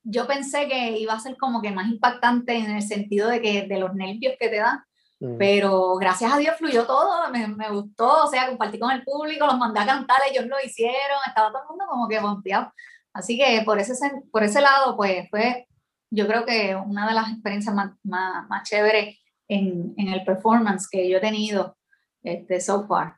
Yo 0.05 0.27
pensé 0.27 0.69
que 0.69 0.99
iba 0.99 1.15
a 1.15 1.21
ser 1.21 1.37
como 1.37 1.61
que 1.61 1.73
más 1.73 1.89
impactante 1.89 2.57
en 2.57 2.71
el 2.71 2.83
sentido 2.83 3.29
de 3.29 3.43
que 3.43 3.67
de 3.67 3.79
los 3.79 3.95
nervios 3.95 4.35
que 4.39 4.49
te 4.49 4.57
da, 4.57 4.87
Mm. 5.21 5.39
Pero 5.39 5.95
gracias 5.97 6.33
a 6.33 6.39
Dios 6.39 6.57
fluyó 6.57 6.87
todo, 6.87 7.31
me, 7.31 7.47
me, 7.49 7.71
gustó, 7.71 8.25
o 8.25 8.27
sea, 8.27 8.49
compartí 8.49 8.79
con 8.79 8.91
el 8.91 9.05
público, 9.05 9.47
los 9.47 9.59
mandé 9.59 9.81
a 9.81 9.87
cantar, 9.87 10.19
ellos 10.31 10.47
lo 10.47 10.57
hicieron, 10.65 11.19
estaba 11.27 11.51
todo 11.51 11.63
el 11.63 11.69
mundo 11.69 11.85
como 11.89 12.09
que 12.09 12.21
bombeado. 12.21 12.73
Así 13.13 13.39
que 13.39 13.63
por 13.65 13.79
ese, 13.79 13.95
por 14.33 14.43
ese 14.43 14.61
lado, 14.61 14.97
pues 14.97 15.29
fue, 15.31 15.69
yo 16.11 16.27
creo 16.27 16.45
que 16.45 16.75
una 16.75 17.07
de 17.07 17.15
las 17.15 17.31
experiencias 17.31 17.75
más, 17.75 17.93
más, 18.03 18.49
más 18.49 18.69
chéveres 18.69 19.19
en, 19.49 19.95
en, 19.97 20.09
el 20.09 20.25
performance 20.25 20.89
que 20.91 21.09
yo 21.09 21.19
he 21.19 21.21
tenido 21.21 21.77
este, 22.23 22.61
so 22.61 22.87
far. 22.87 23.17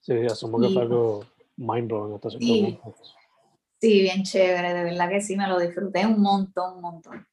Sí, 0.00 0.14
asumo 0.26 0.58
que 0.58 0.70
fue 0.70 0.82
algo 0.82 1.24
mind 1.56 1.88
blowing 1.88 2.14
hasta 2.14 2.30
sí, 2.30 2.80
sí, 3.80 4.00
bien 4.00 4.24
chévere, 4.24 4.74
de 4.74 4.84
verdad 4.84 5.08
que 5.10 5.20
sí, 5.20 5.36
me 5.36 5.46
lo 5.46 5.58
disfruté 5.58 6.06
un 6.06 6.20
montón, 6.20 6.76
un 6.76 6.80
montón. 6.80 7.26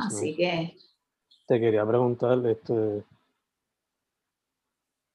Así 0.00 0.34
que 0.36 0.76
te 1.52 1.60
quería 1.60 1.84
preguntar, 1.84 2.38
este, 2.46 3.04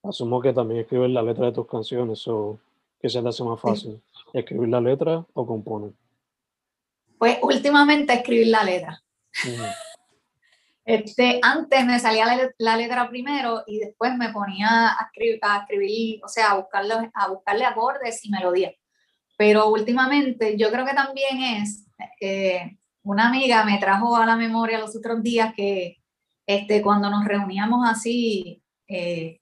asumo 0.04 0.40
que 0.40 0.54
también 0.54 0.82
escribes 0.82 1.10
la 1.10 1.24
letra 1.24 1.48
de 1.48 1.52
tus 1.52 1.68
canciones, 1.68 2.28
o 2.28 2.60
que 3.02 3.10
se 3.10 3.24
te 3.24 3.28
hace 3.28 3.44
más 3.44 3.60
fácil, 3.60 4.00
escribir 4.34 4.70
la 4.70 4.80
letra 4.80 5.26
o 5.34 5.48
componer. 5.48 5.94
Pues 7.18 7.40
últimamente 7.42 8.14
escribir 8.14 8.48
la 8.48 8.64
letra. 8.64 9.02
Este, 10.90 11.42
antes 11.44 11.86
me 11.86 12.00
salía 12.00 12.26
la, 12.60 12.78
letra 12.78 13.10
primero 13.10 13.62
y 13.68 13.80
después 13.80 14.16
me 14.16 14.30
ponía 14.30 14.94
a 14.98 15.08
escribir, 15.08 15.38
a 15.42 15.58
escribir 15.58 16.22
o 16.24 16.30
sea, 16.30 16.52
a 16.52 16.56
buscarle, 16.60 17.12
a 17.14 17.28
buscarle 17.28 17.66
acordes 17.66 18.24
y 18.24 18.30
melodías. 18.30 18.74
Pero 19.36 19.68
últimamente 19.68 20.56
yo 20.56 20.72
creo 20.72 20.86
que 20.86 20.94
también 20.94 21.42
es, 21.42 21.86
eh, 22.22 22.78
una 23.04 23.28
amiga 23.28 23.66
me 23.66 23.80
trajo 23.80 24.16
a 24.16 24.26
la 24.26 24.38
memoria 24.38 24.80
los 24.80 24.96
otros 24.96 25.22
días 25.22 25.54
que 25.58 25.97
este, 26.48 26.82
cuando 26.82 27.10
nos 27.10 27.26
reuníamos 27.26 27.88
así, 27.88 28.64
eh, 28.88 29.42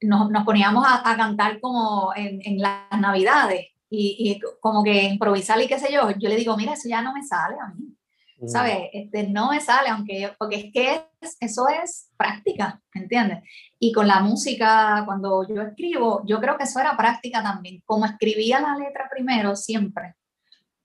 nos, 0.00 0.30
nos, 0.30 0.44
poníamos 0.44 0.86
a, 0.86 1.10
a, 1.10 1.16
cantar 1.16 1.60
como 1.60 2.12
en, 2.14 2.40
en 2.44 2.58
las 2.58 2.88
navidades 3.00 3.66
y, 3.90 4.16
y, 4.18 4.40
como 4.60 4.84
que 4.84 5.02
improvisar 5.02 5.60
y 5.60 5.66
qué 5.66 5.78
sé 5.78 5.92
yo, 5.92 6.08
yo 6.12 6.28
le 6.28 6.36
digo, 6.36 6.56
mira, 6.56 6.74
eso 6.74 6.88
ya 6.88 7.02
no 7.02 7.12
me 7.12 7.24
sale 7.24 7.56
a 7.60 7.74
mí, 7.74 7.96
mm. 8.38 8.48
¿sabes? 8.48 8.90
Este, 8.92 9.26
no 9.26 9.50
me 9.50 9.60
sale, 9.60 9.88
aunque, 9.88 10.30
porque 10.38 10.56
es 10.56 10.72
que 10.72 11.02
es, 11.20 11.36
eso 11.40 11.66
es 11.68 12.10
práctica, 12.16 12.80
¿entiendes? 12.94 13.42
Y 13.80 13.90
con 13.90 14.06
la 14.06 14.20
música, 14.20 15.02
cuando 15.04 15.48
yo 15.48 15.62
escribo, 15.62 16.22
yo 16.26 16.40
creo 16.40 16.56
que 16.56 16.64
eso 16.64 16.78
era 16.78 16.96
práctica 16.96 17.42
también, 17.42 17.82
como 17.84 18.06
escribía 18.06 18.60
la 18.60 18.76
letra 18.76 19.08
primero 19.10 19.56
siempre, 19.56 20.14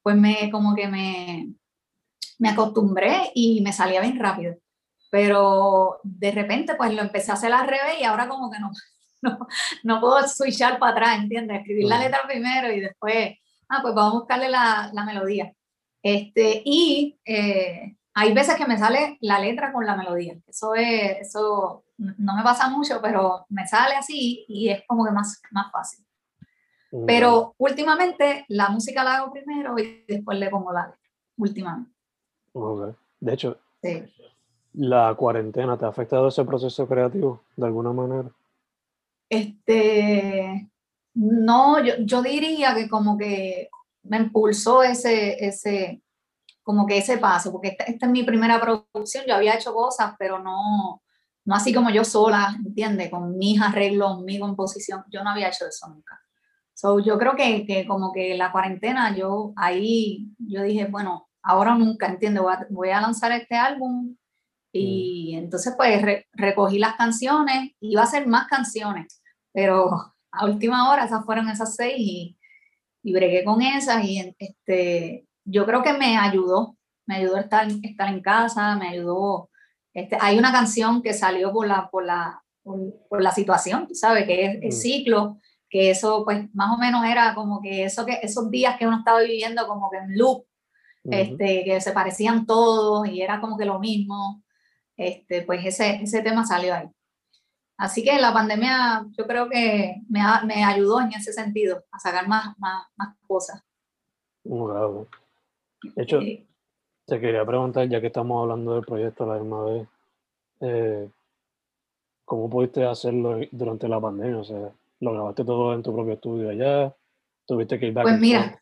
pues 0.02 0.16
me, 0.16 0.50
como 0.50 0.74
que 0.74 0.88
me, 0.88 1.54
me 2.40 2.50
acostumbré 2.50 3.32
y 3.36 3.62
me 3.62 3.74
salía 3.74 4.02
bien 4.02 4.18
rápido 4.18 4.56
pero 5.12 6.00
de 6.04 6.32
repente 6.32 6.74
pues 6.76 6.94
lo 6.94 7.02
empecé 7.02 7.30
a 7.30 7.36
hacer 7.36 7.54
al 7.54 7.68
revés 7.68 8.00
y 8.00 8.06
ahora 8.06 8.28
como 8.28 8.50
que 8.50 8.60
no, 8.60 8.72
no, 9.22 9.48
no 9.84 10.02
puedo 10.02 10.28
switchar 10.28 10.80
para 10.80 10.94
atrás, 10.94 11.20
¿entiendes? 11.20 11.60
Escribir 11.60 11.86
la 11.86 12.00
letra 12.00 12.22
primero 12.26 12.72
y 12.72 12.80
después, 12.80 13.38
ah, 13.70 13.80
pues 13.84 13.94
vamos 13.94 14.14
a 14.14 14.18
buscarle 14.20 14.50
la, 14.50 14.90
la 14.94 15.06
melodía. 15.06 15.54
Este, 16.02 16.64
y 16.66 17.20
eh, 17.26 17.98
hay 18.14 18.34
veces 18.34 18.56
que 18.56 18.66
me 18.66 18.78
sale 18.78 19.18
la 19.22 19.40
letra 19.40 19.72
con 19.72 19.86
la 19.86 19.96
melodía. 19.96 20.38
Eso 20.48 20.74
es, 20.74 21.20
eso 21.20 21.84
no 21.98 22.36
me 22.36 22.44
pasa 22.44 22.70
mucho, 22.70 23.00
pero 23.02 23.46
me 23.50 23.68
sale 23.68 23.96
así 23.96 24.46
y 24.48 24.70
es 24.70 24.84
como 24.88 25.06
que 25.06 25.12
más, 25.12 25.42
más 25.52 25.72
fácil. 25.72 26.06
Pero 27.06 27.56
últimamente 27.58 28.46
la 28.50 28.70
música 28.70 29.04
la 29.04 29.18
hago 29.18 29.32
primero 29.32 29.78
y 29.78 30.04
después 30.08 30.38
le 30.38 30.50
pongo 30.50 30.74
la 30.74 30.88
letra. 30.88 31.00
Últimamente. 31.38 31.92
De 33.22 33.34
hecho, 33.34 33.58
¿la 34.74 35.14
cuarentena 35.16 35.78
te 35.78 35.86
ha 35.86 35.90
afectado 35.90 36.28
ese 36.28 36.46
proceso 36.46 36.88
creativo 36.88 37.44
de 37.56 37.66
alguna 37.66 37.92
manera? 37.92 38.32
Este, 39.30 40.70
no, 41.14 41.84
yo, 41.84 41.94
yo 42.00 42.22
diría 42.22 42.76
que 42.76 42.90
como 42.90 43.18
que 43.18 43.70
me 44.04 44.18
impulsó 44.18 44.84
ese, 44.84 45.46
ese, 45.46 46.02
como 46.64 46.86
que 46.86 46.98
ese 46.98 47.18
paso, 47.18 47.52
porque 47.52 47.70
esta, 47.70 47.84
esta, 47.86 48.06
es 48.06 48.12
mi 48.12 48.24
primera 48.24 48.60
producción, 48.60 49.26
yo 49.28 49.36
había 49.36 49.56
hecho 49.56 49.74
cosas, 49.74 50.16
pero 50.18 50.40
no, 50.40 51.02
no 51.46 51.56
así 51.56 51.74
como 51.74 51.90
yo 51.90 52.04
sola, 52.04 52.56
¿entiendes? 52.66 53.10
Con 53.10 53.38
mis 53.38 53.62
arreglos, 53.62 54.22
mi 54.22 54.40
composición, 54.40 55.04
yo 55.10 55.24
no 55.24 55.32
había 55.32 55.50
hecho 55.50 55.68
eso 55.68 55.88
nunca. 55.90 56.20
So, 56.74 57.00
yo 57.00 57.18
creo 57.20 57.36
que, 57.36 57.66
que 57.66 57.86
como 57.86 58.12
que 58.12 58.36
la 58.36 58.52
cuarentena, 58.52 59.16
yo 59.16 59.54
ahí, 59.56 60.30
yo 60.40 60.64
dije, 60.64 60.86
bueno, 60.86 61.30
ahora 61.44 61.76
nunca, 61.76 62.08
entiendo, 62.08 62.48
voy 62.70 62.90
a, 62.90 63.02
lanzar 63.02 63.32
este 63.32 63.56
álbum 63.56 64.16
y 64.72 65.34
mm. 65.36 65.40
entonces 65.40 65.74
pues 65.76 66.02
recogí 66.34 66.80
las 66.80 66.96
canciones, 66.96 67.72
iba 67.80 68.02
a 68.02 68.06
hacer 68.06 68.28
más 68.28 68.48
canciones, 68.48 69.22
pero 69.54 70.14
a 70.32 70.46
última 70.46 70.90
hora 70.90 71.06
esas 71.06 71.26
fueron 71.26 71.50
esas 71.50 71.76
seis 71.76 71.96
y, 71.98 72.38
y 73.04 73.14
bregué 73.14 73.44
con 73.44 73.62
esas 73.62 74.04
y 74.06 74.36
este, 74.40 75.26
yo 75.46 75.66
creo 75.66 75.84
que 75.84 75.94
me 75.94 76.18
ayudó, 76.18 76.78
me 77.06 77.16
ayudó 77.16 77.38
a 77.38 77.42
estar, 77.42 77.68
estar 77.84 78.08
en 78.10 78.22
casa, 78.22 78.76
me 78.76 78.90
ayudó, 78.90 79.50
este, 79.94 80.18
hay 80.20 80.38
una 80.38 80.52
canción 80.52 81.02
que 81.02 81.14
salió 81.14 81.52
por 81.52 81.68
la, 81.68 81.90
por 81.90 82.06
la, 82.06 82.42
por, 82.64 83.22
la 83.22 83.32
situación, 83.32 83.88
¿sabes? 83.94 84.26
Que 84.26 84.46
es 84.46 84.62
el 84.62 84.70
mm. 84.70 84.72
ciclo, 84.72 85.38
que 85.70 85.90
eso 85.90 86.24
pues 86.24 86.54
más 86.54 86.74
o 86.74 86.78
menos 86.78 87.04
era 87.06 87.34
como 87.36 87.62
que, 87.62 87.86
eso 87.86 88.06
que 88.06 88.20
esos 88.22 88.50
días 88.50 88.78
que 88.78 88.88
uno 88.88 89.00
estaba 89.00 89.22
viviendo 89.22 89.68
como 89.68 89.90
que 89.90 89.98
en 89.98 90.18
loop, 90.18 90.46
este, 91.04 91.64
que 91.66 91.82
se 91.82 91.94
parecían 91.94 92.46
todos 92.46 93.08
y 93.08 93.22
era 93.22 93.42
como 93.42 93.58
que 93.58 93.66
lo 93.66 93.80
mismo, 93.80 94.44
este, 95.08 95.42
pues 95.44 95.66
ese, 95.66 96.02
ese 96.02 96.22
tema 96.22 96.46
salió 96.46 96.74
ahí. 96.74 96.90
Así 97.78 98.04
que 98.04 98.20
la 98.20 98.32
pandemia 98.32 99.06
yo 99.18 99.26
creo 99.26 99.50
que 99.50 99.96
me, 100.08 100.22
me 100.46 100.64
ayudó 100.64 101.02
en 101.02 101.14
ese 101.14 101.34
sentido, 101.34 101.84
a 101.92 102.00
sacar 102.00 102.28
más, 102.28 102.58
más, 102.60 102.86
más 102.96 103.16
cosas. 103.26 103.64
De 104.44 106.04
hecho, 106.04 106.20
te 107.08 107.20
quería 107.20 107.44
preguntar, 107.44 107.90
ya 107.90 108.00
que 108.00 108.08
estamos 108.08 108.42
hablando 108.42 108.76
del 108.76 108.86
proyecto 108.86 109.26
la 109.26 109.40
misma 109.40 109.64
vez, 109.64 109.88
eh, 110.60 111.10
¿cómo 112.24 112.50
pudiste 112.50 112.86
hacerlo 112.86 113.40
durante 113.52 113.88
la 113.88 114.00
pandemia? 114.00 114.38
O 114.38 114.44
sea, 114.44 114.72
¿lo 115.00 115.14
grabaste 115.14 115.44
todo 115.44 115.74
en 115.74 115.82
tu 115.82 115.92
propio 115.92 116.14
estudio 116.14 116.50
allá? 116.52 116.96
¿Tuviste 117.48 117.80
que 117.80 117.88
ir 117.88 117.94
Pues 117.96 118.20
mira, 118.20 118.61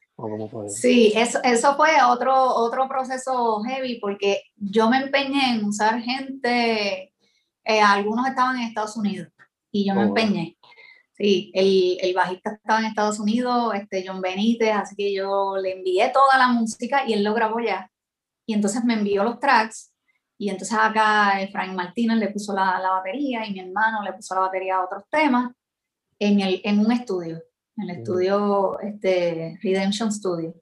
Sí, 0.70 1.14
eso, 1.16 1.40
eso 1.44 1.76
fue 1.76 1.90
otro, 2.08 2.34
otro 2.34 2.88
proceso 2.88 3.62
heavy 3.64 4.00
porque 4.00 4.42
yo 4.56 4.90
me 4.90 4.98
empeñé 4.98 5.56
en 5.56 5.66
usar 5.66 6.02
gente, 6.02 7.14
eh, 7.64 7.82
algunos 7.82 8.28
estaban 8.28 8.58
en 8.58 8.68
Estados 8.68 8.98
Unidos 8.98 9.30
y 9.72 9.88
yo 9.88 9.96
me 9.96 10.02
oh, 10.02 10.08
empeñé. 10.08 10.58
Sí, 11.14 11.52
el, 11.54 11.98
el, 12.02 12.14
bajista 12.14 12.52
estaba 12.52 12.80
en 12.80 12.86
Estados 12.86 13.20
Unidos, 13.20 13.74
este 13.76 14.06
John 14.08 14.22
Benítez, 14.22 14.74
así 14.74 14.96
que 14.96 15.14
yo 15.14 15.58
le 15.58 15.74
envié 15.74 16.10
toda 16.10 16.38
la 16.38 16.48
música 16.48 17.04
y 17.06 17.14
él 17.14 17.24
lo 17.24 17.34
grabó 17.34 17.60
ya. 17.60 17.92
Y 18.46 18.54
entonces 18.54 18.84
me 18.86 18.94
envió 18.94 19.24
los 19.24 19.40
tracks 19.40 19.94
y 20.38 20.50
entonces 20.50 20.78
acá 20.80 21.34
Frank 21.52 21.74
Martínez 21.74 22.18
le 22.18 22.30
puso 22.30 22.54
la, 22.54 22.80
la, 22.80 22.92
batería 22.92 23.46
y 23.46 23.52
mi 23.52 23.60
hermano 23.60 24.02
le 24.02 24.14
puso 24.14 24.34
la 24.36 24.42
batería 24.42 24.78
a 24.78 24.86
otros 24.86 25.04
temas 25.12 25.52
en, 26.18 26.40
el, 26.40 26.62
en 26.64 26.80
un 26.80 26.92
estudio 26.94 27.42
en 27.80 27.90
el 27.90 27.98
estudio 27.98 28.80
este, 28.80 29.58
Redemption 29.62 30.12
Studio. 30.12 30.54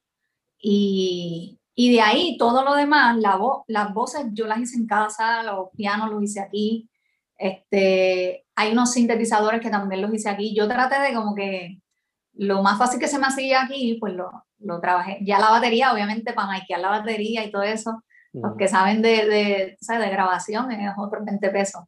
Y, 0.60 1.60
y, 1.76 1.94
de 1.94 2.02
ahí 2.02 2.38
todo 2.38 2.64
lo 2.64 2.76
demás, 2.76 3.18
la 3.18 3.40
las 3.68 3.94
voces 3.94 4.26
yo 4.34 4.48
las 4.48 4.60
hice 4.60 4.78
en 4.78 4.88
casa, 4.88 5.44
los 5.44 5.70
pianos 5.76 6.10
los 6.10 6.24
hice 6.24 6.40
aquí. 6.40 6.90
Este, 7.38 8.46
hay 8.56 8.72
unos 8.72 8.92
sintetizadores 8.94 9.62
que 9.62 9.70
también 9.70 10.02
los 10.02 10.14
hice 10.14 10.30
aquí. 10.30 10.56
Yo 10.56 10.68
traté 10.68 11.00
de 11.00 11.14
como 11.14 11.36
que 11.36 11.80
lo 12.34 12.62
más 12.62 12.78
fácil 12.78 13.00
que 13.00 13.08
se 13.08 13.20
me 13.20 13.28
hacía 13.28 13.64
aquí, 13.64 13.98
pues 14.00 14.14
lo, 14.14 14.30
lo 14.60 14.80
trabajé. 14.80 15.20
Ya 15.22 15.40
la 15.40 15.50
batería, 15.50 15.94
obviamente, 15.94 16.34
para 16.34 16.48
maquillar 16.48 16.82
la 16.82 16.90
batería 16.90 17.44
y 17.44 17.52
todo 17.52 17.64
eso, 17.64 18.04
los 18.34 18.56
mm. 18.56 18.58
que 18.58 18.68
saben 18.68 19.02
de, 19.02 19.26
de, 19.28 19.78
de 19.80 20.10
grabación 20.10 20.72
es 20.72 20.92
otros 20.98 21.26
20 21.26 21.50
pesos. 21.50 21.84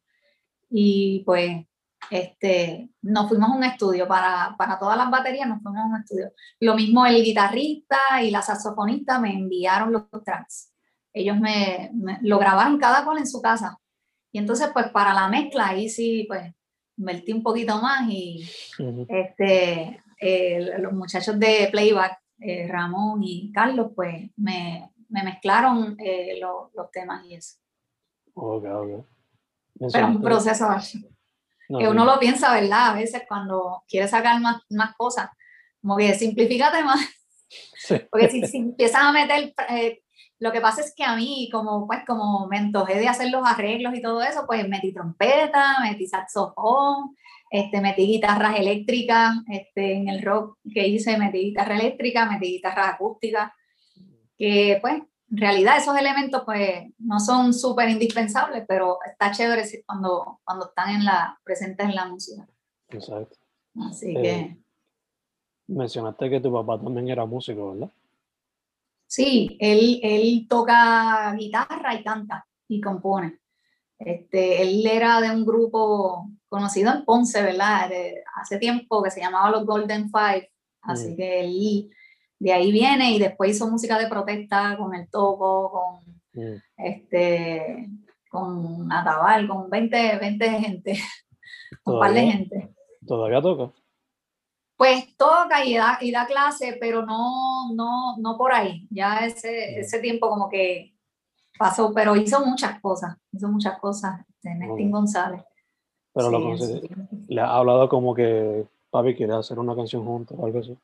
Y 0.70 1.22
pues 1.24 1.64
este, 2.08 2.88
nos 3.02 3.28
fuimos 3.28 3.50
a 3.50 3.54
un 3.54 3.64
estudio 3.64 4.08
para, 4.08 4.54
para, 4.56 4.78
todas 4.78 4.96
las 4.96 5.10
baterías, 5.10 5.48
nos 5.48 5.62
fuimos 5.62 5.80
a 5.80 5.86
un 5.86 6.00
estudio. 6.00 6.32
Lo 6.60 6.74
mismo 6.74 7.04
el 7.06 7.22
guitarrista 7.22 8.22
y 8.22 8.30
la 8.30 8.42
saxofonista 8.42 9.18
me 9.18 9.32
enviaron 9.32 9.92
los 9.92 10.08
tracks. 10.24 10.72
Ellos 11.12 11.38
me, 11.38 11.90
lo 12.22 12.38
grabaron 12.38 12.78
cada 12.78 13.04
cual 13.04 13.18
en 13.18 13.26
su 13.26 13.42
casa. 13.42 13.78
Y 14.32 14.38
entonces, 14.38 14.70
pues 14.72 14.88
para 14.90 15.12
la 15.12 15.28
mezcla, 15.28 15.68
ahí 15.68 15.88
sí, 15.88 16.24
pues 16.28 16.52
invertí 16.96 17.32
un 17.32 17.42
poquito 17.42 17.80
más 17.80 18.08
y 18.08 18.48
este, 19.08 20.02
los 20.78 20.92
muchachos 20.92 21.38
de 21.38 21.68
Playback, 21.70 22.18
eh, 22.38 22.68
Ramón 22.68 23.22
y 23.22 23.50
Carlos, 23.52 23.92
pues 23.94 24.30
me, 24.36 24.92
me 25.08 25.22
mezclaron 25.24 25.96
eh, 25.98 26.38
los 26.40 26.90
temas 26.92 27.24
y 27.26 27.34
eso. 27.34 27.58
Okay, 28.32 28.70
Pero 29.92 30.06
un 30.06 30.22
proceso 30.22 30.66
así 30.66 31.04
que 31.78 31.88
uno 31.88 32.04
lo 32.04 32.18
piensa, 32.18 32.52
¿verdad? 32.52 32.90
A 32.90 32.94
veces 32.94 33.22
cuando 33.28 33.82
quiere 33.88 34.08
sacar 34.08 34.40
más, 34.40 34.62
más 34.70 34.94
cosas, 34.96 35.30
como 35.80 35.96
que 35.96 36.14
simplifícate 36.14 36.82
más. 36.84 37.00
Porque 38.10 38.28
si, 38.28 38.46
si, 38.46 38.58
empiezas 38.58 39.02
a 39.02 39.12
meter, 39.12 39.54
eh, 39.70 40.02
lo 40.38 40.52
que 40.52 40.60
pasa 40.60 40.80
es 40.80 40.94
que 40.94 41.04
a 41.04 41.16
mí, 41.16 41.48
como, 41.52 41.86
pues, 41.86 42.00
como 42.06 42.46
me 42.46 42.58
antojé 42.58 42.98
de 42.98 43.08
hacer 43.08 43.30
los 43.30 43.46
arreglos 43.46 43.94
y 43.94 44.02
todo 44.02 44.22
eso, 44.22 44.44
pues 44.46 44.68
metí 44.68 44.92
trompeta, 44.92 45.78
metí 45.82 46.06
saxofón, 46.06 47.16
este, 47.50 47.80
metí 47.80 48.06
guitarras 48.06 48.58
eléctricas, 48.58 49.34
este, 49.48 49.94
en 49.94 50.08
el 50.08 50.22
rock 50.22 50.58
que 50.72 50.86
hice 50.86 51.18
metí 51.18 51.38
guitarra 51.38 51.74
eléctrica, 51.76 52.26
metí 52.26 52.46
guitarra 52.46 52.90
acústica, 52.90 53.54
que 54.38 54.78
pues 54.80 55.02
en 55.30 55.36
realidad 55.36 55.78
esos 55.78 55.96
elementos 55.96 56.42
pues 56.44 56.92
no 56.98 57.20
son 57.20 57.54
súper 57.54 57.88
indispensables, 57.88 58.64
pero 58.66 58.98
está 59.06 59.30
chévere 59.30 59.64
cuando, 59.86 60.40
cuando 60.44 60.66
están 60.66 60.90
en 60.96 61.04
la, 61.04 61.38
presentes 61.44 61.86
en 61.86 61.94
la 61.94 62.06
música. 62.06 62.46
Exacto. 62.88 63.36
Así 63.88 64.14
que... 64.14 64.30
Eh, 64.30 64.56
mencionaste 65.68 66.28
que 66.28 66.40
tu 66.40 66.52
papá 66.52 66.80
también 66.80 67.08
era 67.08 67.24
músico, 67.24 67.72
¿verdad? 67.72 67.90
Sí, 69.06 69.56
él, 69.60 70.00
él 70.02 70.46
toca 70.48 71.32
guitarra 71.34 71.94
y 71.94 72.02
canta 72.02 72.46
y 72.66 72.80
compone. 72.80 73.38
Este, 73.98 74.62
él 74.62 74.84
era 74.86 75.20
de 75.20 75.30
un 75.30 75.44
grupo 75.44 76.28
conocido 76.48 76.92
en 76.92 77.04
Ponce, 77.04 77.42
¿verdad? 77.42 77.90
hace 78.34 78.58
tiempo 78.58 79.02
que 79.02 79.10
se 79.10 79.20
llamaba 79.20 79.50
los 79.50 79.64
Golden 79.64 80.10
Five. 80.10 80.50
Así 80.82 81.10
mm. 81.10 81.16
que 81.16 81.40
él 81.40 81.90
de 82.40 82.52
ahí 82.52 82.72
viene 82.72 83.12
y 83.12 83.18
después 83.18 83.50
hizo 83.50 83.68
música 83.68 83.98
de 83.98 84.08
protesta 84.08 84.76
con 84.76 84.94
el 84.94 85.08
Topo, 85.08 85.70
con 85.70 86.42
mm. 86.42 86.62
este 86.78 87.88
con 88.28 88.90
Atabal, 88.90 89.46
con 89.46 89.68
20, 89.68 90.18
20 90.18 90.50
gente, 90.50 90.98
un 91.84 92.00
par 92.00 92.14
de 92.14 92.22
gente. 92.22 92.74
¿Todavía 93.06 93.42
toca? 93.42 93.72
Pues 94.76 95.14
toca 95.16 95.64
y 95.64 95.76
da, 95.76 95.98
y 96.00 96.10
da 96.10 96.26
clase, 96.26 96.78
pero 96.80 97.04
no, 97.04 97.74
no, 97.74 98.16
no 98.16 98.38
por 98.38 98.52
ahí. 98.52 98.86
Ya 98.90 99.26
ese, 99.26 99.48
mm. 99.76 99.80
ese 99.80 99.98
tiempo 99.98 100.30
como 100.30 100.48
que 100.48 100.94
pasó, 101.58 101.92
pero 101.92 102.16
hizo 102.16 102.44
muchas 102.46 102.80
cosas, 102.80 103.16
hizo 103.32 103.48
muchas 103.48 103.78
cosas, 103.78 104.20
este, 104.26 104.54
Nestín 104.54 104.90
González. 104.90 105.42
Pero 106.14 106.30
lo 106.30 106.56
le 107.28 107.40
ha 107.40 107.54
hablado 107.54 107.88
como 107.88 108.14
que 108.14 108.66
papi 108.90 109.14
quiere 109.14 109.34
hacer 109.34 109.58
una 109.58 109.76
canción 109.76 110.04
juntos 110.04 110.36
o 110.40 110.46
algo 110.46 110.60
así. 110.60 110.76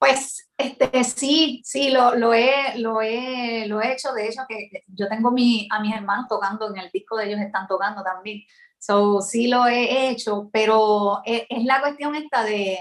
Pues 0.00 0.50
este, 0.56 1.04
sí, 1.04 1.60
sí, 1.62 1.90
lo, 1.90 2.14
lo, 2.14 2.32
he, 2.32 2.78
lo, 2.78 3.02
he, 3.02 3.66
lo 3.66 3.82
he 3.82 3.92
hecho. 3.92 4.14
De 4.14 4.26
hecho, 4.26 4.40
que 4.48 4.70
yo 4.86 5.06
tengo 5.08 5.30
mi, 5.30 5.68
a 5.70 5.78
mis 5.80 5.94
hermanos 5.94 6.24
tocando, 6.26 6.70
en 6.70 6.78
el 6.78 6.90
disco 6.90 7.18
de 7.18 7.26
ellos 7.26 7.40
están 7.40 7.66
tocando 7.68 8.02
también. 8.02 8.40
So, 8.78 9.20
sí 9.20 9.48
lo 9.48 9.66
he 9.66 10.08
hecho, 10.08 10.48
pero 10.54 11.20
es, 11.26 11.42
es 11.50 11.64
la 11.64 11.82
cuestión 11.82 12.14
esta 12.14 12.42
de, 12.44 12.78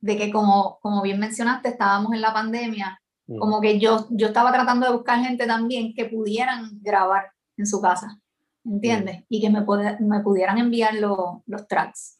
de, 0.00 0.16
que 0.16 0.30
como, 0.30 0.78
como 0.80 1.02
bien 1.02 1.18
mencionaste, 1.18 1.70
estábamos 1.70 2.12
en 2.12 2.20
la 2.20 2.32
pandemia, 2.32 3.02
mm. 3.26 3.36
como 3.36 3.60
que 3.60 3.80
yo, 3.80 4.06
yo 4.10 4.28
estaba 4.28 4.52
tratando 4.52 4.86
de 4.86 4.92
buscar 4.92 5.18
gente 5.24 5.48
también 5.48 5.92
que 5.94 6.04
pudieran 6.04 6.78
grabar 6.80 7.32
en 7.56 7.66
su 7.66 7.80
casa, 7.80 8.20
¿entiendes? 8.64 9.22
Mm. 9.22 9.24
Y 9.30 9.40
que 9.40 9.50
me, 9.50 9.66
me 9.98 10.20
pudieran 10.20 10.58
enviar 10.58 10.94
los 10.94 11.66
tracks. 11.66 12.19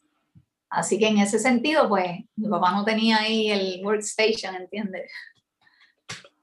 Así 0.71 0.97
que 0.97 1.09
en 1.09 1.17
ese 1.17 1.37
sentido, 1.37 1.89
pues, 1.89 2.09
mi 2.37 2.47
papá 2.47 2.71
no 2.71 2.85
tenía 2.85 3.17
ahí 3.17 3.51
el 3.51 3.85
workstation, 3.85 4.55
¿entiendes? 4.55 5.11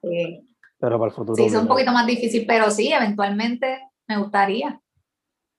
Eh, 0.02 0.44
pero 0.78 0.98
para 0.98 1.08
el 1.08 1.16
futuro. 1.16 1.34
Sí, 1.34 1.46
es 1.46 1.54
un 1.54 1.66
poquito 1.66 1.92
más 1.92 2.06
difícil, 2.06 2.44
pero 2.46 2.70
sí, 2.70 2.92
eventualmente 2.92 3.80
me 4.06 4.18
gustaría. 4.18 4.78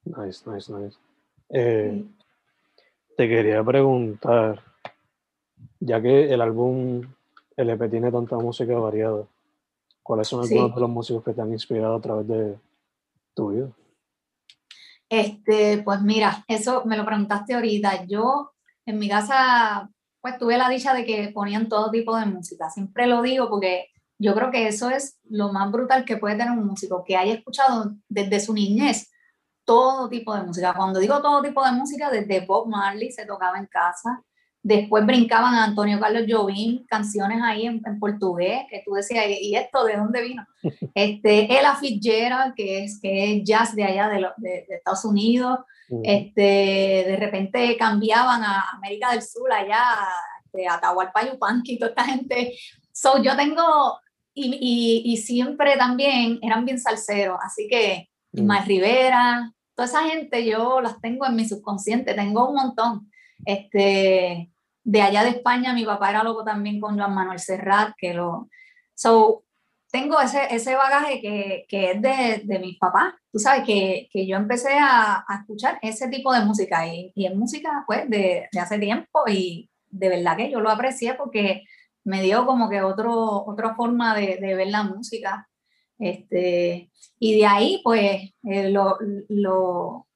Nice, 0.06 0.48
nice, 0.48 0.72
nice. 0.72 0.98
Eh, 1.50 2.06
te 3.18 3.28
quería 3.28 3.64
preguntar, 3.64 4.64
ya 5.80 6.00
que 6.00 6.32
el 6.32 6.40
álbum 6.40 7.02
LP 7.58 7.90
tiene 7.90 8.12
tanta 8.12 8.38
música 8.38 8.78
variada, 8.78 9.26
¿cuáles 10.04 10.28
son 10.28 10.42
algunos 10.42 10.76
de 10.76 10.82
los 10.82 10.90
músicos 10.92 11.24
que 11.24 11.34
te 11.34 11.42
han 11.42 11.52
inspirado 11.52 11.96
a 11.96 12.02
través 12.02 12.28
de 12.28 12.56
tu 13.34 13.50
vida? 13.50 13.70
Este, 15.10 15.82
pues 15.84 16.02
mira, 16.04 16.46
eso 16.48 16.86
me 16.86 16.96
lo 16.96 17.04
preguntaste 17.04 17.56
ahorita. 17.56 18.06
Yo 18.06 18.52
en 18.90 19.00
mi 19.00 19.10
casa, 19.10 19.90
pues 20.22 20.38
tuve 20.38 20.58
la 20.58 20.70
dicha 20.70 20.94
de 20.94 21.06
que 21.06 21.32
ponían 21.34 21.70
todo 21.70 21.92
tipo 21.92 22.16
de 22.16 22.26
música. 22.26 22.70
Siempre 22.70 23.08
lo 23.08 23.22
digo 23.22 23.50
porque 23.50 23.88
yo 24.18 24.34
creo 24.36 24.52
que 24.52 24.68
eso 24.68 24.90
es 24.90 25.20
lo 25.30 25.52
más 25.52 25.72
brutal 25.72 26.06
que 26.06 26.18
puede 26.18 26.36
tener 26.36 26.52
un 26.52 26.66
músico, 26.66 27.04
que 27.06 27.16
haya 27.16 27.34
escuchado 27.34 27.94
desde 28.10 28.40
su 28.40 28.54
niñez 28.54 29.10
todo 29.64 30.10
tipo 30.10 30.36
de 30.36 30.44
música. 30.44 30.74
Cuando 30.74 31.00
digo 31.00 31.22
todo 31.22 31.42
tipo 31.42 31.64
de 31.64 31.72
música, 31.72 32.10
desde 32.10 32.46
Bob 32.46 32.68
Marley 32.68 33.12
se 33.12 33.26
tocaba 33.26 33.58
en 33.60 33.68
casa, 33.68 34.24
después 34.62 35.06
brincaban 35.06 35.54
a 35.54 35.64
Antonio 35.64 36.00
Carlos 36.00 36.24
Jobim, 36.28 36.86
canciones 36.88 37.42
ahí 37.44 37.66
en, 37.66 37.82
portugués, 38.00 38.64
que 38.70 38.84
tú 38.86 38.94
decías, 38.94 39.26
¿y 39.28 39.56
esto 39.56 39.86
de 39.86 39.98
dónde 39.98 40.22
vino? 40.22 40.46
Este, 40.94 41.46
Ella 41.46 41.76
Fitzgerald, 41.76 42.54
que 42.56 42.84
es, 42.84 43.00
que 43.02 43.38
es 43.38 43.44
jazz 43.44 43.76
de 43.76 43.84
allá 43.84 44.10
de, 44.10 44.28
de, 44.38 44.66
Estados 44.70 45.06
Unidos, 45.06 45.60
este, 46.04 46.42
de 46.42 47.18
repente 47.18 47.76
cambiaban 47.78 48.44
a 48.44 48.70
América 48.74 49.12
del 49.12 49.24
Sur, 49.24 49.52
allá, 49.52 49.84
este, 50.46 50.68
a 50.68 50.76
Atahualpa 50.76 51.26
Yupanqui, 51.26 51.80
toda 51.80 51.90
esta 51.92 52.04
gente. 52.04 52.54
So, 52.92 53.24
yo 53.24 53.36
tengo, 53.36 53.98
y, 54.34 54.56
y, 54.60 55.14
y, 55.14 55.18
siempre 55.18 55.78
también 55.78 56.40
eran 56.42 56.66
bien 56.66 56.80
salseros, 56.80 57.40
así 57.42 57.68
que 57.68 58.10
Ismael 58.34 58.66
Rivera, 58.66 59.54
toda 59.74 59.88
esa 59.88 60.04
gente 60.04 60.46
yo 60.46 60.82
las 60.82 61.00
tengo 61.00 61.26
en 61.26 61.36
mi 61.36 61.48
subconsciente, 61.48 62.14
tengo 62.14 62.50
un 62.50 62.56
montón. 62.56 63.10
Este, 63.46 64.52
de 64.84 65.02
allá 65.02 65.24
de 65.24 65.30
España, 65.30 65.74
mi 65.74 65.86
papá 65.86 66.10
era 66.10 66.24
loco 66.24 66.44
también 66.44 66.80
con 66.80 66.96
Juan 66.96 67.14
Manuel 67.14 67.40
Serrat, 67.40 67.94
que 67.98 68.14
lo... 68.14 68.50
So, 68.96 69.44
tengo 69.92 70.20
ese, 70.20 70.54
ese 70.54 70.76
bagaje 70.76 71.20
que, 71.22 71.66
que 71.68 71.92
es 71.92 72.02
de, 72.02 72.42
de 72.44 72.60
mis 72.60 72.78
papás. 72.78 73.14
Tú 73.32 73.40
sabes 73.40 73.66
que, 73.66 74.08
que 74.12 74.28
yo 74.28 74.38
empecé 74.38 74.74
a, 74.78 75.24
a, 75.28 75.40
escuchar 75.40 75.80
ese 75.82 76.08
tipo 76.10 76.32
de 76.34 76.46
música 76.46 76.88
y, 76.88 77.12
y 77.16 77.26
es 77.26 77.36
música 77.36 77.84
pues 77.88 78.10
de, 78.10 78.48
de, 78.52 78.60
hace 78.60 78.78
tiempo 78.78 79.24
y 79.28 79.70
de 79.90 80.10
verdad 80.10 80.38
que 80.38 80.52
yo 80.52 80.60
lo 80.60 80.70
aprecié 80.70 81.16
porque 81.16 81.64
me 82.04 82.22
dio 82.22 82.46
como 82.46 82.70
que 82.70 82.82
otro, 82.82 83.46
otra 83.46 83.76
forma 83.76 84.16
de, 84.16 84.38
de 84.38 84.56
ver 84.56 84.68
la 84.68 84.84
música. 84.84 85.48
Este, 85.98 86.92
y 87.20 87.38
de 87.38 87.46
ahí, 87.46 87.82
pues, 87.84 88.32
eh, 88.44 88.70
lo, 88.70 88.98
lo, 89.28 90.08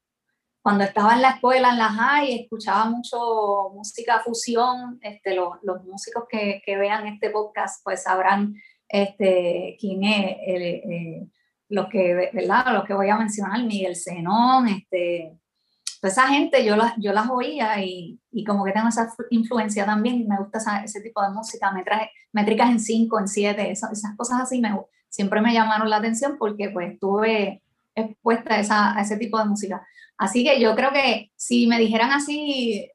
cuando 0.64 0.84
estaba 0.84 1.12
en 1.12 1.20
la 1.20 1.32
escuela, 1.32 1.72
en 1.72 1.76
la 1.76 1.90
high, 1.90 2.40
escuchaba 2.40 2.86
mucho 2.86 3.68
música 3.74 4.20
fusión. 4.20 4.98
Este, 5.02 5.34
los, 5.34 5.56
los 5.62 5.84
músicos 5.84 6.24
que, 6.26 6.62
que, 6.64 6.78
vean 6.78 7.06
este 7.06 7.28
podcast, 7.28 7.84
pues 7.84 8.04
sabrán 8.04 8.54
este, 8.88 9.76
quién 9.78 10.04
es, 10.04 10.36
eh, 10.46 11.28
los, 11.68 11.86
que, 11.88 12.30
¿verdad? 12.32 12.72
los 12.72 12.84
que 12.86 12.94
voy 12.94 13.10
a 13.10 13.18
mencionar, 13.18 13.62
Miguel 13.62 13.94
Zenón, 13.94 14.68
este, 14.68 15.38
esa 16.00 16.28
gente 16.28 16.64
yo 16.64 16.76
las, 16.76 16.94
yo 16.96 17.12
las 17.12 17.28
oía 17.28 17.84
y, 17.84 18.18
y, 18.32 18.42
como 18.42 18.64
que 18.64 18.72
tengo 18.72 18.88
esa 18.88 19.12
influencia 19.28 19.84
también, 19.84 20.26
me 20.26 20.38
gusta 20.38 20.82
ese 20.82 21.02
tipo 21.02 21.20
de 21.20 21.28
música, 21.28 21.72
me 21.72 21.84
traje 21.84 22.10
métricas 22.32 22.70
en 22.70 22.80
5, 22.80 23.18
en 23.18 23.28
7, 23.28 23.70
esas, 23.70 23.92
esas 23.92 24.16
cosas 24.16 24.40
así 24.40 24.62
me, 24.62 24.74
siempre 25.10 25.42
me 25.42 25.52
llamaron 25.52 25.90
la 25.90 25.96
atención 25.96 26.38
porque 26.38 26.70
pues 26.70 26.94
estuve 26.94 27.60
expuesta 27.94 28.54
a, 28.54 28.60
esa, 28.60 28.96
a 28.96 29.02
ese 29.02 29.18
tipo 29.18 29.38
de 29.38 29.44
música. 29.44 29.86
Así 30.16 30.44
que 30.44 30.60
yo 30.60 30.74
creo 30.74 30.92
que 30.92 31.30
si 31.36 31.66
me 31.66 31.78
dijeran 31.78 32.12
así, 32.12 32.90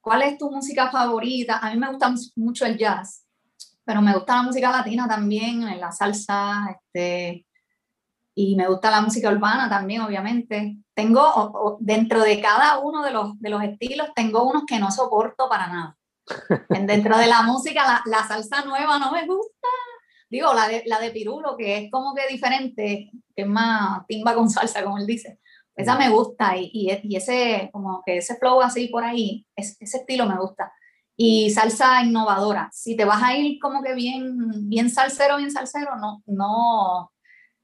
¿cuál 0.00 0.22
es 0.22 0.38
tu 0.38 0.50
música 0.50 0.90
favorita? 0.90 1.58
A 1.58 1.70
mí 1.70 1.78
me 1.78 1.88
gusta 1.88 2.14
mucho 2.36 2.66
el 2.66 2.78
jazz, 2.78 3.24
pero 3.84 4.00
me 4.00 4.14
gusta 4.14 4.36
la 4.36 4.42
música 4.42 4.70
latina 4.70 5.08
también, 5.08 5.80
la 5.80 5.90
salsa, 5.90 6.66
este, 6.70 7.46
y 8.34 8.56
me 8.56 8.68
gusta 8.68 8.90
la 8.90 9.00
música 9.00 9.30
urbana 9.30 9.68
también, 9.68 10.02
obviamente. 10.02 10.76
Tengo, 10.94 11.78
dentro 11.80 12.22
de 12.22 12.40
cada 12.40 12.78
uno 12.78 13.02
de 13.02 13.10
los, 13.10 13.38
de 13.40 13.50
los 13.50 13.62
estilos, 13.62 14.08
tengo 14.14 14.44
unos 14.44 14.64
que 14.66 14.78
no 14.78 14.90
soporto 14.90 15.48
para 15.48 15.66
nada. 15.66 15.96
Dentro 16.68 17.18
de 17.18 17.26
la 17.26 17.42
música, 17.44 17.84
la, 17.84 18.02
la 18.06 18.26
salsa 18.26 18.64
nueva 18.64 18.98
no 18.98 19.10
me 19.10 19.26
gusta, 19.26 19.68
Digo, 20.32 20.54
la 20.54 20.66
de, 20.66 20.82
la 20.86 20.98
de 20.98 21.10
Pirulo, 21.10 21.58
que 21.58 21.76
es 21.76 21.90
como 21.90 22.14
que 22.14 22.26
diferente, 22.26 23.10
que 23.36 23.42
es 23.42 23.46
más 23.46 24.06
timba 24.06 24.34
con 24.34 24.48
salsa, 24.48 24.82
como 24.82 24.96
él 24.96 25.06
dice. 25.06 25.38
Esa 25.74 25.96
me 25.96 26.10
gusta 26.10 26.56
y, 26.56 26.70
y, 26.72 27.16
ese, 27.16 27.70
como 27.72 28.02
que 28.04 28.18
ese 28.18 28.36
flow 28.36 28.60
así 28.60 28.88
por 28.88 29.04
ahí, 29.04 29.46
ese 29.56 29.76
estilo 29.98 30.26
me 30.26 30.38
gusta. 30.38 30.72
Y 31.16 31.50
salsa 31.50 32.02
innovadora. 32.02 32.68
Si 32.72 32.96
te 32.96 33.04
vas 33.04 33.22
a 33.22 33.36
ir 33.36 33.58
como 33.60 33.82
que 33.82 33.94
bien, 33.94 34.68
bien 34.68 34.90
salsero, 34.90 35.36
bien 35.38 35.50
salsero, 35.50 35.96
no, 35.96 36.22
no. 36.26 37.12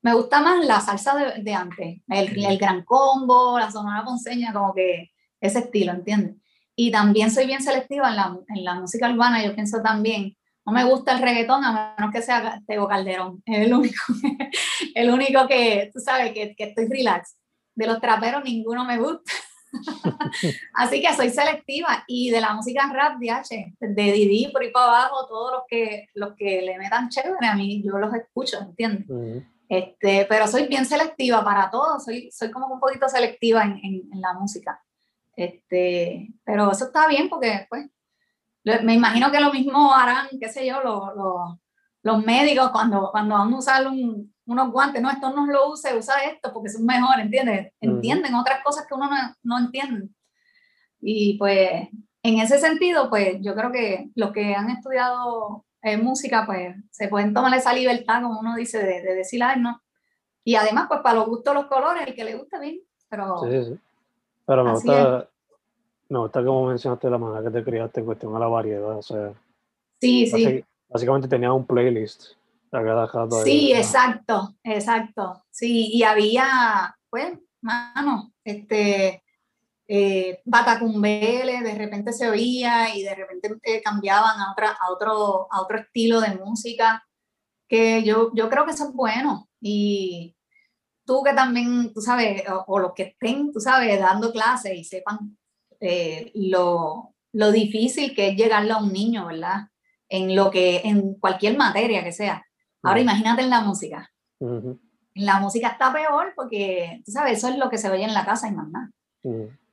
Me 0.03 0.14
gusta 0.14 0.40
más 0.40 0.64
la 0.64 0.81
salsa 0.81 1.16
de, 1.16 1.42
de 1.42 1.55
antes, 1.55 2.01
el, 2.09 2.44
el, 2.44 2.59
gran 2.59 2.85
combo, 2.85 3.59
la 3.59 3.71
sonora 3.71 4.05
ponceña, 4.05 4.53
como 4.53 4.73
que 4.75 5.11
ese 5.40 5.59
estilo, 5.61 5.92
¿entiendes? 5.92 6.37
Y 6.77 6.90
también 6.90 7.31
soy 7.31 7.47
bien 7.47 7.62
selectiva 7.62 8.11
en 8.11 8.16
la, 8.16 8.38
en 8.49 8.64
la 8.64 8.75
música 8.75 9.11
urbana, 9.11 9.44
yo 9.44 9.55
pienso 9.55 9.83
también 9.83 10.38
no 10.68 10.75
me 10.75 10.85
gusta 10.85 11.12
el 11.12 11.23
reggaetón 11.23 11.64
a 11.64 11.94
menos 11.97 12.12
que 12.12 12.21
sea 12.21 12.61
Tego 12.66 12.87
Calderón. 12.87 13.42
Es 13.47 13.66
el 13.66 13.73
único, 13.73 14.03
el 14.94 15.11
único 15.11 15.49
que, 15.49 15.90
tú 15.94 15.99
sabes, 15.99 16.35
que, 16.35 16.55
que 16.55 16.64
estoy 16.64 16.87
relax. 16.88 17.38
De 17.79 17.87
los 17.87 18.01
traperos 18.01 18.43
ninguno 18.43 18.85
me 18.85 18.99
gusta. 18.99 19.33
Así 20.75 21.01
que 21.01 21.14
soy 21.14 21.31
selectiva 21.31 22.03
y 22.09 22.31
de 22.31 22.41
la 22.41 22.55
música 22.55 22.91
rap 22.93 23.19
de 23.19 23.31
H, 23.31 23.75
de 23.79 24.12
Didi 24.12 24.51
por 24.51 24.62
ahí 24.62 24.73
para 24.73 24.87
abajo, 24.87 25.29
todos 25.29 25.53
los 25.53 25.62
que, 25.69 26.09
los 26.14 26.35
que 26.35 26.61
le 26.62 26.77
metan 26.77 27.09
chévere 27.09 27.47
a 27.47 27.55
mí, 27.55 27.81
yo 27.85 27.97
los 27.99 28.12
escucho, 28.14 28.59
¿entiendes? 28.59 29.45
este, 29.69 30.27
pero 30.29 30.49
soy 30.49 30.67
bien 30.67 30.87
selectiva 30.87 31.45
para 31.45 31.71
todo, 31.71 32.01
soy, 32.01 32.33
soy 32.33 32.51
como 32.51 32.67
un 32.67 32.81
poquito 32.81 33.09
selectiva 33.09 33.62
en, 33.62 33.79
en, 33.85 34.09
en, 34.12 34.21
la 34.21 34.33
música. 34.33 34.83
Este, 35.37 36.31
pero 36.43 36.73
eso 36.73 36.87
está 36.87 37.07
bien 37.07 37.29
porque 37.29 37.64
pues 37.69 37.88
me 38.83 38.95
imagino 38.95 39.31
que 39.31 39.38
lo 39.38 39.53
mismo 39.53 39.95
harán, 39.95 40.27
qué 40.41 40.49
sé 40.49 40.67
yo, 40.67 40.83
los, 40.83 41.14
los, 41.14 41.59
los 42.03 42.25
médicos 42.25 42.71
cuando, 42.71 43.11
cuando 43.12 43.37
van 43.37 43.53
a 43.53 43.57
usar 43.57 43.87
un, 43.87 44.35
unos 44.49 44.73
guantes, 44.73 45.01
no, 45.01 45.11
esto 45.11 45.31
no 45.31 45.47
lo 45.47 45.71
use, 45.71 45.97
usa 45.97 46.25
esto 46.25 46.53
porque 46.53 46.69
es 46.69 46.81
mejor, 46.81 47.21
¿entiendes? 47.21 47.73
Entienden 47.81 48.35
otras 48.35 48.63
cosas 48.65 48.87
que 48.87 48.95
uno 48.95 49.09
no, 49.09 49.17
no 49.43 49.59
entiende. 49.59 50.09
Y 51.01 51.39
pues 51.39 51.89
en 52.23 52.39
ese 52.41 52.59
sentido, 52.59 53.11
pues 53.11 53.37
yo 53.41 53.55
creo 53.55 53.71
que 53.71 54.11
los 54.15 54.33
que 54.33 54.55
han 54.55 54.71
estudiado 54.71 55.67
eh, 55.83 55.99
música, 55.99 56.45
pues 56.47 56.75
se 56.91 57.09
pueden 57.09 57.35
tomar 57.35 57.55
esa 57.55 57.73
libertad, 57.73 58.23
como 58.23 58.41
uno 58.41 58.57
dice, 58.57 58.79
de, 58.79 59.03
de 59.03 59.15
decir, 59.15 59.43
ay, 59.43 59.61
no. 59.61 59.81
Y 60.45 60.55
además, 60.55 60.87
pues 60.89 61.01
para 61.01 61.17
los 61.17 61.29
gustos, 61.29 61.55
los 61.55 61.67
colores, 61.67 62.07
el 62.07 62.15
que 62.15 62.25
le 62.25 62.37
guste 62.37 62.59
bien. 62.59 62.81
Pero, 63.11 63.39
sí, 63.41 63.65
sí. 63.65 63.79
Pero 64.47 64.65
me 64.65 64.73
gusta, 64.73 65.29
me 66.09 66.19
gusta 66.19 66.43
como 66.43 66.69
mencionaste 66.69 67.11
la 67.11 67.19
manera 67.19 67.43
que 67.43 67.59
te 67.59 67.65
criaste 67.65 68.01
en 68.01 68.07
cuestión 68.07 68.35
a 68.35 68.39
la 68.39 68.47
variedad. 68.47 68.97
O 68.97 69.03
sea, 69.03 69.35
sí, 70.01 70.27
sí. 70.27 70.65
Básicamente 70.89 71.29
tenía 71.29 71.53
un 71.53 71.67
playlist. 71.67 72.38
Sí, 73.44 73.72
exacto, 73.72 74.57
exacto. 74.62 75.44
Sí, 75.50 75.90
y 75.92 76.02
había, 76.02 76.96
pues, 77.11 77.38
mano, 77.61 78.33
este, 78.44 79.22
eh, 79.88 80.42
Batacumbele, 80.44 81.62
de 81.62 81.74
repente 81.74 82.12
se 82.12 82.28
oía 82.28 82.94
y 82.94 83.02
de 83.02 83.14
repente 83.14 83.57
eh, 83.62 83.83
cambiaban 83.83 84.38
a, 84.40 84.52
otra, 84.52 84.76
a, 84.81 84.92
otro, 84.92 85.48
a 85.50 85.62
otro 85.62 85.78
estilo 85.78 86.20
de 86.20 86.35
música, 86.37 87.04
que 87.68 88.02
yo, 88.02 88.31
yo 88.35 88.48
creo 88.50 88.64
que 88.64 88.72
eso 88.72 88.88
es 88.88 88.92
bueno. 88.92 89.48
Y 89.61 90.37
tú 91.07 91.22
que 91.24 91.33
también, 91.33 91.92
tú 91.92 92.00
sabes, 92.00 92.42
o, 92.50 92.64
o 92.66 92.78
los 92.78 92.92
que 92.94 93.02
estén, 93.04 93.52
tú 93.52 93.61
sabes, 93.61 93.98
dando 93.98 94.31
clases 94.33 94.74
y 94.74 94.85
sepan 94.85 95.38
eh, 95.81 96.33
lo, 96.35 97.14
lo, 97.33 97.52
difícil 97.52 98.14
que 98.14 98.28
es 98.28 98.37
llegarle 98.37 98.72
a 98.72 98.78
un 98.78 98.92
niño, 98.92 99.26
¿verdad? 99.26 99.68
En 100.09 100.35
lo 100.35 100.50
que, 100.50 100.83
en 100.85 101.14
cualquier 101.14 101.57
materia 101.57 102.02
que 102.02 102.12
sea. 102.12 102.44
Ahora 102.83 103.01
imagínate 103.01 103.43
en 103.43 103.51
la 103.51 103.61
música. 103.61 104.11
En 104.41 104.79
la 105.14 105.41
música 105.41 105.69
está 105.69 105.93
peor 105.93 106.33
porque, 106.37 107.03
tú 107.05 107.12
sabes, 107.12 107.38
eso 107.38 107.49
es 107.49 107.59
lo 107.59 107.69
que 107.69 107.79
se 107.79 107.91
oye 107.91 108.05
en 108.05 108.14
la 108.14 108.25
casa 108.25 108.49
y 108.49 108.53
más 108.53 108.69
nada. 108.69 108.91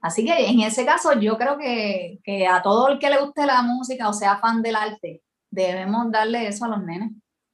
Así 0.01 0.25
que 0.25 0.49
en 0.49 0.59
ese 0.61 0.85
caso 0.85 1.19
yo 1.19 1.37
creo 1.37 1.57
que, 1.57 2.19
que, 2.23 2.47
a 2.47 2.61
todo 2.61 2.89
el 2.89 2.99
que 2.99 3.09
le 3.09 3.21
guste 3.21 3.45
la 3.45 3.61
música 3.61 4.09
o 4.09 4.13
sea 4.13 4.37
fan 4.37 4.61
del 4.61 4.75
arte, 4.75 5.21
debemos 5.49 6.11
darle 6.11 6.47
eso 6.47 6.65
a 6.65 6.69
los 6.69 6.83
nenes, 6.83 7.11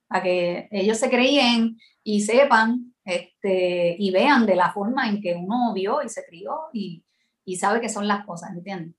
a 0.10 0.22
que 0.22 0.68
ellos 0.72 0.98
se 0.98 1.10
creían 1.10 1.78
y 2.04 2.22
sepan 2.22 2.94
este, 3.06 3.96
y 3.98 4.12
vean 4.12 4.46
de 4.46 4.56
la 4.56 4.72
forma 4.72 5.10
en 5.10 5.22
que 5.22 5.36
uno 5.36 5.74
vio 5.74 6.02
y 6.02 6.10
se 6.10 6.24
crió 6.26 6.70
y, 6.74 7.04
y 7.46 7.56
sabe 7.56 7.82
que 7.82 7.90
son 7.90 8.08
las 8.08 8.26
cosas, 8.26 8.52
¿entiendes? 8.52 8.96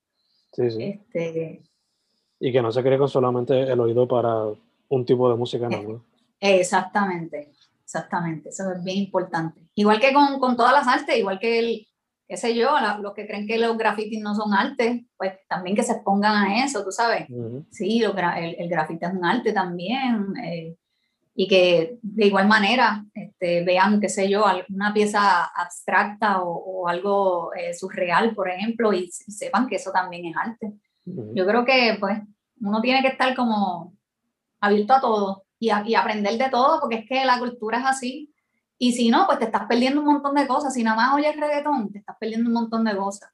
Sí, 0.53 0.71
sí. 0.71 0.83
Este, 0.83 1.63
y 2.41 2.53
que 2.53 2.63
no 2.63 2.73
se 2.73 2.83
cree 2.83 2.99
con 2.99 3.09
solamente 3.09 3.61
el 3.61 3.81
oído 3.81 4.09
para 4.09 4.47
un 4.89 5.07
tipo 5.07 5.31
de 5.31 5.37
música, 5.37 5.69
¿no? 5.69 6.05
Exactamente, 6.45 7.53
exactamente, 7.85 8.49
eso 8.49 8.73
es 8.73 8.83
bien 8.83 8.99
importante. 8.99 9.69
Igual 9.77 10.01
que 10.01 10.13
con, 10.13 10.41
con 10.41 10.57
todas 10.57 10.73
las 10.73 10.89
artes, 10.89 11.17
igual 11.17 11.39
que 11.39 11.61
el, 11.61 11.87
qué 12.27 12.37
sé 12.37 12.55
yo, 12.57 12.71
los 13.01 13.15
que 13.15 13.29
creen 13.29 13.47
que 13.47 13.59
los 13.59 13.79
grafitis 13.79 14.21
no 14.21 14.35
son 14.35 14.53
arte, 14.53 15.07
pues 15.17 15.35
también 15.49 15.77
que 15.77 15.85
se 15.85 15.93
expongan 15.93 16.35
a 16.35 16.65
eso, 16.65 16.83
tú 16.83 16.91
sabes. 16.91 17.29
Sí, 17.71 18.03
el, 18.03 18.57
el 18.59 18.69
grafiti 18.69 19.05
es 19.05 19.13
un 19.13 19.25
arte 19.25 19.53
también. 19.53 20.35
Eh, 20.43 20.77
y 21.35 21.49
que 21.49 21.99
de 22.03 22.27
igual 22.27 22.49
manera 22.49 23.05
este, 23.15 23.65
vean, 23.65 24.01
qué 24.01 24.09
sé 24.09 24.29
yo, 24.29 24.45
una 24.69 24.93
pieza 24.93 25.45
abstracta 25.45 26.43
o, 26.43 26.89
algo 26.89 27.55
eh, 27.55 27.73
surreal, 27.73 28.35
por 28.35 28.51
ejemplo, 28.51 28.93
y, 28.93 29.09
sepan 29.11 29.69
que 29.69 29.77
eso 29.77 29.93
también 29.93 30.27
es 30.27 30.37
arte. 30.37 30.73
Yo 31.05 31.47
creo 31.47 31.65
que 31.65 31.97
pues 32.01 32.19
uno 32.61 32.81
tiene 32.81 33.03
que 33.03 33.09
estar 33.09 33.35
como 33.37 33.95
abierto 34.61 34.95
a 34.95 35.01
todo 35.01 35.45
y, 35.63 35.71
y, 35.87 35.95
aprender 35.95 36.37
de 36.37 36.51
todo, 36.51 36.81
porque 36.81 36.97
es 36.97 37.09
que 37.09 37.25
la 37.25 37.39
cultura 37.39 37.79
es 37.79 37.87
así. 37.87 38.35
Y 38.79 38.93
si 38.93 39.11
no, 39.11 39.27
pues 39.27 39.39
te 39.39 39.45
estás 39.45 39.67
perdiendo 39.67 40.01
un 40.01 40.07
montón 40.07 40.35
de 40.35 40.47
cosas. 40.47 40.75
Si 40.75 40.83
nada 40.83 40.97
más 40.97 41.15
oyes 41.15 41.37
reggaetón, 41.37 41.93
te 41.93 41.99
estás 41.99 42.17
perdiendo 42.19 42.49
un 42.49 42.55
montón 42.55 42.85
de 42.85 42.97
cosas. 42.97 43.31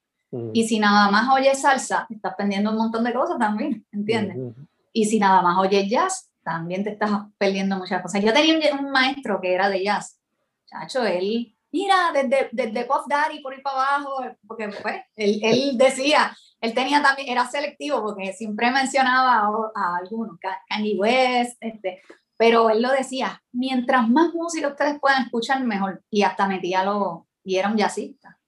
Y 0.53 0.69
si 0.69 0.79
nada 0.79 1.11
más 1.11 1.33
oyes 1.33 1.63
salsa, 1.63 2.05
te 2.07 2.17
estás 2.17 2.35
perdiendo 2.37 2.71
un 2.71 2.77
montón 2.77 3.03
de 3.03 3.15
cosas 3.15 3.39
también, 3.39 3.87
¿entiendes? 3.91 4.55
Y 4.93 5.07
si 5.07 5.19
nada 5.19 5.41
más 5.41 5.57
oyes 5.57 5.89
jazz, 5.89 6.31
también 6.43 6.85
te 6.85 6.91
estás 6.91 7.11
perdiendo 7.39 7.79
muchas 7.79 8.03
cosas. 8.03 8.23
Yo 8.23 8.33
tenía 8.35 8.75
un, 8.75 8.91
maestro 8.91 9.41
que 9.41 9.55
era 9.55 9.71
de 9.71 9.83
jazz, 9.83 10.21
chacho, 10.67 11.03
él, 11.07 11.57
mira, 11.73 12.13
desde, 12.13 12.51
desde 12.53 12.85
Puff 12.85 13.07
Daddy 13.09 13.41
por 13.41 13.55
ir 13.55 13.63
para 13.63 13.77
abajo, 13.77 14.23
porque 14.47 14.69
pues, 14.83 14.97
él, 15.17 15.41
él, 15.43 15.79
decía, 15.79 16.37
él 16.61 16.75
tenía 16.75 17.03
también, 17.03 17.29
era 17.29 17.47
selectivo 17.47 18.03
porque 18.03 18.33
siempre 18.33 18.71
mencionaba 18.71 19.49
a, 19.75 19.97
algunos, 19.97 20.39
Kanye 20.69 20.97
West, 20.97 21.57
este, 21.61 22.03
pero 22.37 22.71
él 22.71 22.83
lo 22.83 22.91
decía, 22.91 23.43
mientras 23.53 24.09
más 24.09 24.35
música 24.35 24.69
ustedes 24.69 24.99
puedan 25.01 25.25
escuchar, 25.25 25.63
mejor. 25.65 26.03
Y 26.11 26.23
hasta 26.23 26.49
metía 26.49 26.85
lo, 26.85 27.27
y 27.45 27.57
era 27.57 27.69
un 27.69 27.77
jazzista, 27.77 28.39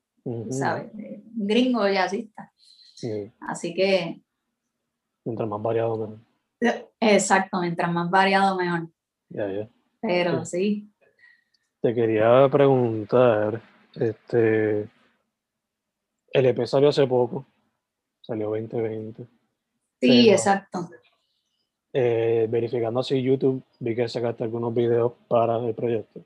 ¿sabes? 0.50 0.92
Un 0.94 1.46
gringo 1.46 1.86
jazzista. 1.88 2.52
Así 3.40 3.74
que... 3.74 4.22
Mientras 5.24 5.48
más 5.48 5.62
variado, 5.62 5.96
mejor. 5.96 6.18
Exacto, 7.00 7.60
mientras 7.60 7.90
más 7.92 8.10
variado, 8.10 8.56
mejor. 8.56 8.88
Pero 10.00 10.44
sí. 10.44 10.90
Te 11.80 11.94
quería 11.94 12.48
preguntar, 12.50 13.62
este, 13.94 14.88
el 16.32 16.46
EP 16.46 16.66
salió 16.66 16.90
hace 16.90 17.06
poco, 17.06 17.46
salió 18.20 18.50
2020. 18.50 19.26
Sí, 20.00 20.30
exacto. 20.30 20.88
Eh, 21.92 22.46
verificando 22.48 23.00
así 23.00 23.20
YouTube, 23.20 23.62
vi 23.80 23.96
que 23.96 24.08
sacaste 24.08 24.44
algunos 24.44 24.72
videos 24.72 25.12
para 25.28 25.58
el 25.58 25.74
proyecto. 25.74 26.24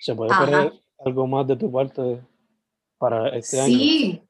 ¿Se 0.00 0.14
puede 0.14 0.32
esperar 0.32 0.72
algo 1.04 1.26
más 1.26 1.46
de 1.46 1.56
tu 1.56 1.70
parte 1.70 2.20
para 2.98 3.28
este 3.30 3.60
año? 3.60 3.66
Sí, 3.66 4.22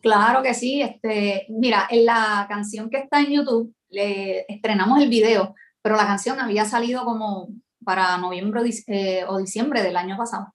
claro 0.00 0.42
que 0.42 0.54
sí. 0.54 0.82
Este, 0.82 1.46
mira, 1.48 1.88
en 1.90 2.04
la 2.04 2.46
canción 2.48 2.88
que 2.88 2.98
está 2.98 3.20
en 3.20 3.32
YouTube, 3.32 3.74
le 3.88 4.44
estrenamos 4.48 5.00
el 5.00 5.08
video, 5.08 5.54
pero 5.82 5.96
la 5.96 6.06
canción 6.06 6.38
había 6.38 6.64
salido 6.64 7.04
como 7.04 7.48
para 7.84 8.16
noviembre 8.18 8.62
eh, 8.88 9.24
o 9.28 9.38
diciembre 9.38 9.82
del 9.82 9.96
año 9.96 10.16
pasado. 10.16 10.52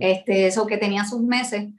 este, 0.00 0.46
eso 0.46 0.66
que 0.66 0.76
tenía 0.76 1.04
sus 1.04 1.22
meses. 1.22 1.70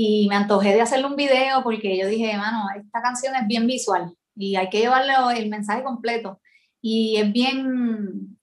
Y 0.00 0.28
me 0.28 0.36
antojé 0.36 0.74
de 0.74 0.80
hacerle 0.80 1.06
un 1.06 1.16
video 1.16 1.64
porque 1.64 1.98
yo 1.98 2.06
dije, 2.06 2.36
mano, 2.36 2.66
esta 2.76 3.02
canción 3.02 3.34
es 3.34 3.48
bien 3.48 3.66
visual 3.66 4.14
y 4.36 4.54
hay 4.54 4.68
que 4.70 4.78
llevarle 4.78 5.12
el 5.36 5.48
mensaje 5.48 5.82
completo. 5.82 6.40
Y 6.80 7.16
es 7.16 7.32
bien, 7.32 8.38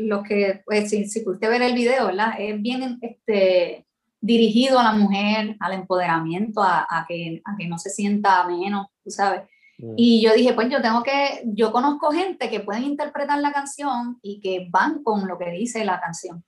lo 0.00 0.24
que, 0.24 0.62
pues 0.66 0.90
si, 0.90 1.04
si 1.04 1.20
pudiste 1.20 1.48
ver 1.48 1.62
el 1.62 1.74
video, 1.74 2.06
¿verdad? 2.06 2.32
Es 2.36 2.60
bien 2.60 2.98
este, 3.02 3.86
dirigido 4.20 4.80
a 4.80 4.82
la 4.82 4.92
mujer, 4.94 5.56
al 5.60 5.74
empoderamiento, 5.74 6.60
a, 6.60 6.84
a, 6.90 7.06
que, 7.06 7.40
a 7.44 7.56
que 7.56 7.68
no 7.68 7.78
se 7.78 7.90
sienta 7.90 8.48
menos, 8.48 8.88
tú 9.04 9.10
sabes. 9.12 9.42
Mm. 9.78 9.94
Y 9.96 10.20
yo 10.20 10.34
dije, 10.34 10.54
pues 10.54 10.70
yo 10.70 10.82
tengo 10.82 11.04
que, 11.04 11.44
yo 11.44 11.70
conozco 11.70 12.10
gente 12.10 12.50
que 12.50 12.58
pueden 12.58 12.82
interpretar 12.82 13.38
la 13.38 13.52
canción 13.52 14.18
y 14.22 14.40
que 14.40 14.66
van 14.68 15.04
con 15.04 15.28
lo 15.28 15.38
que 15.38 15.52
dice 15.52 15.84
la 15.84 16.00
canción. 16.00 16.42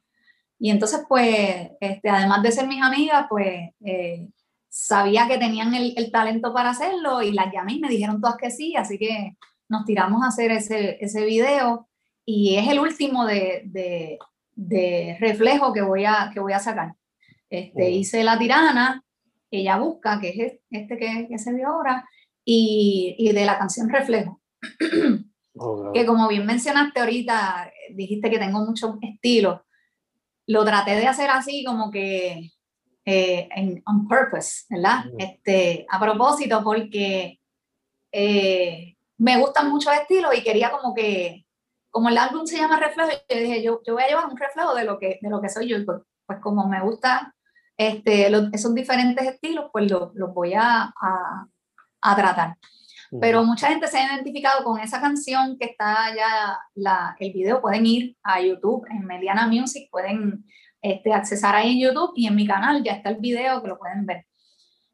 Y 0.62 0.70
entonces, 0.70 1.01
pues, 1.09 1.72
este, 1.81 2.09
además 2.09 2.40
de 2.40 2.53
ser 2.53 2.68
mis 2.68 2.81
amigas, 2.81 3.27
pues 3.29 3.70
eh, 3.85 4.29
sabía 4.68 5.27
que 5.27 5.37
tenían 5.37 5.75
el, 5.75 5.92
el, 5.96 6.12
talento 6.12 6.55
para 6.55 6.70
hacerlo 6.70 7.20
y 7.20 7.33
las 7.33 7.53
llamé 7.53 7.72
y 7.72 7.81
me 7.81 7.88
dijeron 7.88 8.20
todas 8.20 8.37
que 8.37 8.53
sí, 8.53 8.77
así 8.77 8.96
que 8.96 9.37
nos 9.68 9.85
tiramos 9.85 10.22
a 10.22 10.29
hacer 10.29 10.53
ese, 10.53 10.98
ese 11.01 11.25
video 11.25 11.88
y 12.25 12.55
es 12.59 12.68
el 12.68 12.79
último 12.79 13.27
de, 13.27 13.62
de, 13.64 14.20
de 14.55 15.16
reflejo 15.18 15.72
que 15.72 15.83
voy 15.83 16.05
a, 16.05 16.31
que 16.33 16.38
voy 16.38 16.53
a 16.53 16.61
sacar. 16.61 16.94
Este, 17.51 17.90
Hice 17.90 18.22
La 18.22 18.38
Tirana, 18.38 19.03
Ella 19.51 19.79
Busca, 19.79 20.20
que 20.20 20.29
es 20.29 20.61
este 20.70 20.96
que, 20.96 21.27
que 21.29 21.38
se 21.40 21.53
vio 21.55 21.70
ahora, 21.70 22.09
y, 22.44 23.16
y 23.18 23.33
de 23.33 23.44
la 23.46 23.59
canción 23.59 23.88
Reflejo. 23.88 24.40
Oh, 25.55 25.90
que 25.92 26.07
como 26.07 26.29
bien 26.29 26.46
mencionaste 26.46 27.01
ahorita, 27.01 27.68
dijiste 27.96 28.31
que 28.31 28.38
tengo 28.38 28.64
mucho 28.64 28.96
estilo. 29.03 29.64
Lo 30.46 30.64
traté 30.64 30.96
de 30.96 31.07
hacer 31.07 31.31
así 31.31 31.64
como 31.64 31.90
que 31.90 32.50
eh, 33.05 33.48
en, 33.55 33.83
on 33.87 34.07
purpose, 34.07 34.64
¿verdad? 34.70 35.05
Este, 35.18 35.87
a 35.88 35.98
propósito, 36.00 36.62
porque 36.62 37.40
eh, 38.12 38.96
me 39.18 39.38
gustan 39.38 39.70
muchos 39.70 39.92
estilos 39.94 40.37
y 40.37 40.42
quería 40.42 40.70
como 40.70 40.94
que, 40.94 41.46
como 41.90 42.09
el 42.09 42.18
álbum 42.18 42.46
se 42.46 42.59
llama 42.59 42.78
Reflejo, 42.78 43.11
yo 43.28 43.37
dije, 43.38 43.62
yo, 43.62 43.81
yo 43.87 43.94
voy 43.94 44.02
a 44.02 44.09
llevar 44.09 44.26
un 44.26 44.37
reflejo 44.37 44.74
de 44.74 44.85
lo 44.85 44.98
que, 44.98 45.18
de 45.20 45.31
lo 45.31 45.40
que 45.40 45.48
soy 45.48 45.68
yo. 45.68 45.85
Pues, 45.85 46.00
pues 46.26 46.38
como 46.40 46.66
me 46.68 46.81
gusta 46.81 47.35
este, 47.76 48.28
esos 48.52 48.74
diferentes 48.74 49.26
estilos, 49.26 49.66
pues 49.72 49.90
los 49.90 50.14
lo 50.14 50.28
voy 50.28 50.55
a, 50.55 50.92
a 52.02 52.16
tratar. 52.16 52.57
Pero 53.20 53.44
mucha 53.44 53.68
gente 53.68 53.88
se 53.88 53.98
ha 53.98 54.14
identificado 54.14 54.64
con 54.64 54.81
esa 54.81 55.01
canción 55.01 55.59
que 55.59 55.66
está 55.66 56.14
ya, 56.16 56.59
la, 56.75 57.14
el 57.18 57.33
video, 57.33 57.61
pueden 57.61 57.85
ir 57.85 58.16
a 58.22 58.40
YouTube, 58.40 58.87
en 58.90 59.05
Mediana 59.05 59.46
Music, 59.46 59.88
pueden 59.90 60.44
este, 60.81 61.12
accesar 61.12 61.55
ahí 61.55 61.72
en 61.72 61.81
YouTube 61.81 62.12
y 62.16 62.27
en 62.27 62.35
mi 62.35 62.46
canal 62.46 62.83
ya 62.83 62.92
está 62.92 63.11
el 63.11 63.18
video 63.18 63.61
que 63.61 63.68
lo 63.68 63.79
pueden 63.79 64.07
ver. 64.07 64.27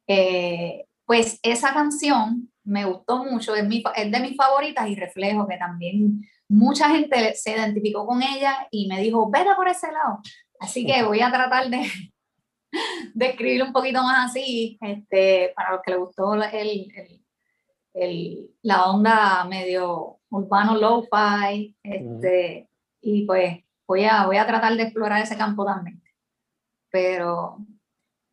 Eh, 0.06 0.86
pues 1.04 1.38
esa 1.42 1.72
canción 1.72 2.50
me 2.64 2.84
gustó 2.84 3.24
mucho, 3.24 3.54
es, 3.54 3.66
mi, 3.66 3.82
es 3.94 4.10
de 4.10 4.20
mis 4.20 4.36
favoritas 4.36 4.88
y 4.88 4.96
reflejo 4.96 5.46
que 5.46 5.56
también 5.56 6.22
mucha 6.48 6.90
gente 6.90 7.34
se 7.34 7.52
identificó 7.52 8.06
con 8.06 8.22
ella 8.22 8.66
y 8.70 8.88
me 8.88 9.00
dijo, 9.00 9.30
vete 9.30 9.54
por 9.54 9.68
ese 9.68 9.92
lado. 9.92 10.20
Así 10.58 10.84
que 10.84 11.02
voy 11.04 11.20
a 11.20 11.30
tratar 11.30 11.70
de, 11.70 11.86
describir 13.14 13.62
un 13.62 13.72
poquito 13.72 14.02
más 14.02 14.30
así, 14.30 14.78
este, 14.80 15.52
para 15.54 15.72
los 15.72 15.82
que 15.82 15.92
les 15.92 16.00
gustó 16.00 16.34
el, 16.34 16.42
el, 16.42 17.22
la 18.62 18.90
onda 18.90 19.44
medio 19.44 20.18
urbano 20.30 20.76
lo-fi, 20.76 21.76
este, 21.82 22.68
y 23.00 23.24
pues 23.24 23.64
voy 23.86 24.04
a, 24.04 24.26
voy 24.26 24.36
a 24.36 24.46
tratar 24.46 24.76
de 24.76 24.84
explorar 24.84 25.22
ese 25.22 25.36
campo 25.36 25.64
también. 25.64 26.02
Pero, 26.90 27.58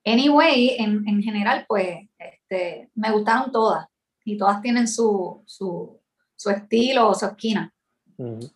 anyway, 0.05 0.75
en, 0.77 1.07
en 1.07 1.21
general, 1.21 1.65
pues 1.67 2.07
este, 2.17 2.89
me 2.95 3.11
gustaron 3.11 3.51
todas 3.51 3.87
y 4.23 4.37
todas 4.37 4.61
tienen 4.61 4.87
su, 4.87 5.43
su, 5.45 5.99
su 6.35 6.49
estilo 6.49 7.09
o 7.09 7.13
su 7.13 7.25
esquina. 7.25 7.71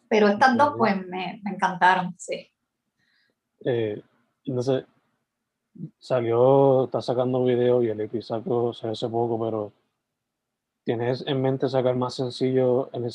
Pero 0.07 0.29
estas 0.29 0.57
dos, 0.57 0.75
pues 0.77 0.95
me, 1.07 1.41
me 1.43 1.51
encantaron, 1.51 2.15
sí. 2.17 2.49
Eh, 3.65 4.01
sé, 4.61 4.85
salió, 5.97 6.85
está 6.85 7.01
sacando 7.01 7.43
video 7.43 7.83
y 7.83 7.89
el 7.89 7.99
EP 7.99 8.21
sacó 8.21 8.69
hace 8.69 9.09
poco, 9.09 9.39
pero 9.39 9.73
¿tienes 10.89 11.23
en 11.27 11.39
mente 11.39 11.69
sacar 11.69 11.95
más 11.95 12.15
sencillo 12.15 12.89
en, 12.93 13.07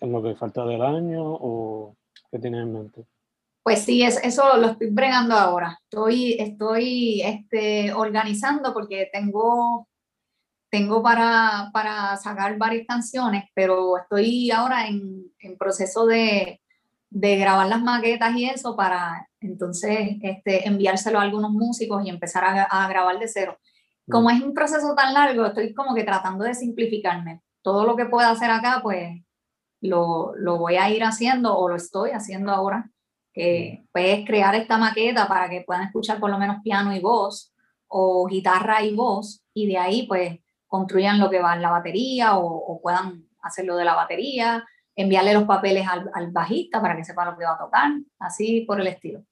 en 0.00 0.12
lo 0.12 0.20
que 0.20 0.34
falta 0.34 0.64
del 0.64 0.82
año 0.82 1.22
o 1.22 1.94
qué 2.28 2.40
tienes 2.40 2.62
en 2.62 2.72
mente? 2.72 3.04
Pues 3.62 3.82
sí, 3.82 4.02
es, 4.02 4.18
eso 4.24 4.56
lo 4.56 4.70
estoy 4.70 4.90
bregando 4.90 5.36
ahora. 5.36 5.78
Estoy, 5.84 6.32
estoy 6.40 7.22
este, 7.22 7.92
organizando 7.92 8.74
porque 8.74 9.08
tengo, 9.12 9.86
tengo 10.72 11.04
para, 11.04 11.70
para 11.72 12.16
sacar 12.16 12.58
varias 12.58 12.84
canciones, 12.84 13.44
pero 13.54 13.96
estoy 13.98 14.50
ahora 14.50 14.88
en, 14.88 15.32
en 15.38 15.56
proceso 15.56 16.06
de, 16.06 16.60
de 17.10 17.36
grabar 17.36 17.68
las 17.68 17.80
maquetas 17.80 18.34
y 18.34 18.46
eso 18.46 18.74
para 18.74 19.28
entonces 19.38 20.16
este, 20.20 20.66
enviárselo 20.66 21.20
a 21.20 21.22
algunos 21.22 21.52
músicos 21.52 22.04
y 22.04 22.08
empezar 22.08 22.42
a, 22.44 22.88
grabar 22.88 23.20
de 23.20 23.28
cero. 23.28 23.56
Como 24.10 24.30
es 24.30 24.42
un 24.42 24.54
proceso 24.54 24.94
tan 24.94 25.14
largo, 25.14 25.46
estoy 25.46 25.74
como 25.74 25.94
que 25.94 26.04
tratando 26.04 26.44
de 26.44 26.54
simplificarme. 26.54 27.42
Todo 27.62 27.84
lo 27.84 27.96
que 27.96 28.06
pueda 28.06 28.30
hacer 28.30 28.50
acá, 28.50 28.80
pues 28.82 29.22
lo, 29.80 30.34
lo 30.36 30.58
voy 30.58 30.76
a 30.76 30.90
ir 30.90 31.02
haciendo 31.04 31.56
o 31.56 31.68
lo 31.68 31.76
estoy 31.76 32.10
haciendo 32.10 32.52
ahora, 32.52 32.90
que 33.32 33.84
pues, 33.92 34.18
es 34.18 34.26
crear 34.26 34.54
esta 34.54 34.78
maqueta 34.78 35.28
para 35.28 35.48
que 35.48 35.62
puedan 35.66 35.84
escuchar 35.84 36.18
por 36.18 36.30
lo 36.30 36.38
menos 36.38 36.62
piano 36.62 36.94
y 36.94 37.00
voz 37.00 37.52
o 37.88 38.26
guitarra 38.26 38.82
y 38.82 38.94
voz 38.94 39.42
y 39.54 39.66
de 39.66 39.78
ahí 39.78 40.06
pues 40.06 40.38
construyan 40.66 41.18
lo 41.18 41.30
que 41.30 41.40
va 41.40 41.54
en 41.54 41.62
la 41.62 41.70
batería 41.70 42.36
o, 42.36 42.46
o 42.46 42.80
puedan 42.80 43.24
hacerlo 43.42 43.76
de 43.76 43.84
la 43.84 43.94
batería 43.94 44.64
enviarle 44.96 45.34
los 45.34 45.44
papeles 45.44 45.86
al, 45.88 46.10
al, 46.12 46.30
bajista 46.30 46.80
para 46.80 46.96
que 46.96 47.04
sepa 47.04 47.24
lo 47.24 47.36
que 47.36 47.44
va 47.44 47.54
a 47.54 47.58
tocar, 47.58 47.90
así 48.18 48.62
por 48.66 48.80
el 48.80 48.86
estilo. 48.86 49.22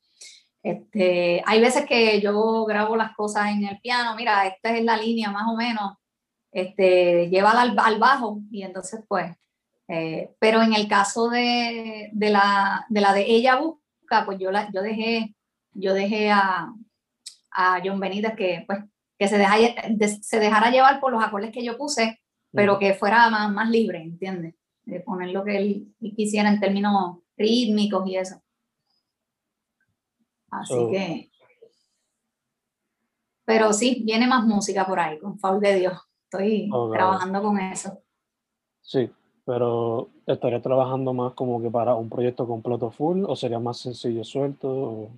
Este, 0.69 1.43
hay 1.47 1.61
veces 1.63 1.87
que 1.87 2.21
yo 2.21 2.67
grabo 2.67 2.95
las 2.95 3.15
cosas 3.17 3.53
en 3.53 3.65
el 3.65 3.81
piano, 3.81 4.15
mira, 4.17 4.47
esta 4.47 4.77
es 4.77 4.85
la 4.85 4.99
línea 4.99 5.31
más 5.31 5.45
o 5.49 5.57
menos, 5.57 5.95
este, 6.53 7.31
llévala 7.31 7.63
al, 7.63 7.79
al 7.79 7.99
bajo 7.99 8.41
y 8.51 8.63
entonces 8.63 9.01
pues, 9.09 9.35
eh, 9.89 10.35
pero 10.39 10.61
en 10.61 10.75
el 10.75 10.87
caso 10.87 11.31
de, 11.31 12.11
de, 12.13 12.31
la, 12.31 12.85
de 12.91 13.01
la 13.01 13.15
de 13.15 13.31
ella 13.31 13.57
busca, 13.57 14.27
pues 14.27 14.39
yo, 14.39 14.51
la, 14.51 14.71
yo 14.71 14.83
dejé, 14.83 15.35
yo 15.73 15.95
dejé 15.95 16.31
a, 16.31 16.71
a 17.51 17.81
John 17.83 17.99
Benítez 17.99 18.35
que 18.37 18.65
pues 18.67 18.81
que 19.19 19.27
se, 19.27 19.39
deja, 19.39 19.57
se 20.21 20.39
dejara 20.39 20.71
llevar 20.71 21.01
por 21.01 21.13
los 21.13 21.25
acordes 21.25 21.51
que 21.51 21.65
yo 21.65 21.79
puse, 21.79 22.21
pero 22.53 22.79
que 22.79 22.93
fuera 22.93 23.29
más, 23.31 23.51
más 23.51 23.69
libre, 23.71 24.03
¿entiendes? 24.03 24.55
De 24.85 25.01
poner 25.01 25.31
lo 25.31 25.45
que 25.45 25.57
él, 25.57 25.95
quisiera 26.15 26.51
en 26.51 26.61
términos 26.61 27.21
rítmicos 27.39 28.07
y 28.07 28.17
eso. 28.17 28.43
Así 30.51 30.75
que... 30.91 31.31
Pero 33.45 33.73
sí, 33.73 34.03
viene 34.05 34.27
más 34.27 34.45
música 34.45 34.87
por 34.87 35.01
ahí, 35.01 35.19
con 35.19 35.39
favor 35.39 35.61
de 35.61 35.75
Dios. 35.77 35.99
Estoy 36.25 36.69
trabajando 36.93 37.43
con 37.43 37.59
eso. 37.59 38.03
Sí, 38.83 39.11
pero 39.47 40.11
¿estaría 40.27 40.61
trabajando 40.61 41.15
más 41.15 41.33
como 41.33 41.63
que 41.63 41.71
para 41.71 41.95
un 41.95 42.11
proyecto 42.11 42.47
completo 42.47 42.91
full 42.91 43.25
o 43.27 43.35
sería 43.35 43.59
más 43.59 43.79
sencillo 43.79 44.23
suelto? 44.23 45.09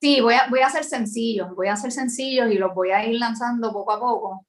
Sí, 0.00 0.20
voy 0.22 0.34
a, 0.34 0.48
voy 0.48 0.60
a 0.60 0.66
hacer 0.66 0.84
sencillos, 0.84 1.54
voy 1.54 1.68
a 1.68 1.74
hacer 1.74 1.92
sencillos 1.92 2.50
y 2.50 2.54
los 2.56 2.74
voy 2.74 2.90
a 2.90 3.06
ir 3.06 3.18
lanzando 3.18 3.72
poco 3.72 3.92
a 3.92 4.00
poco. 4.00 4.46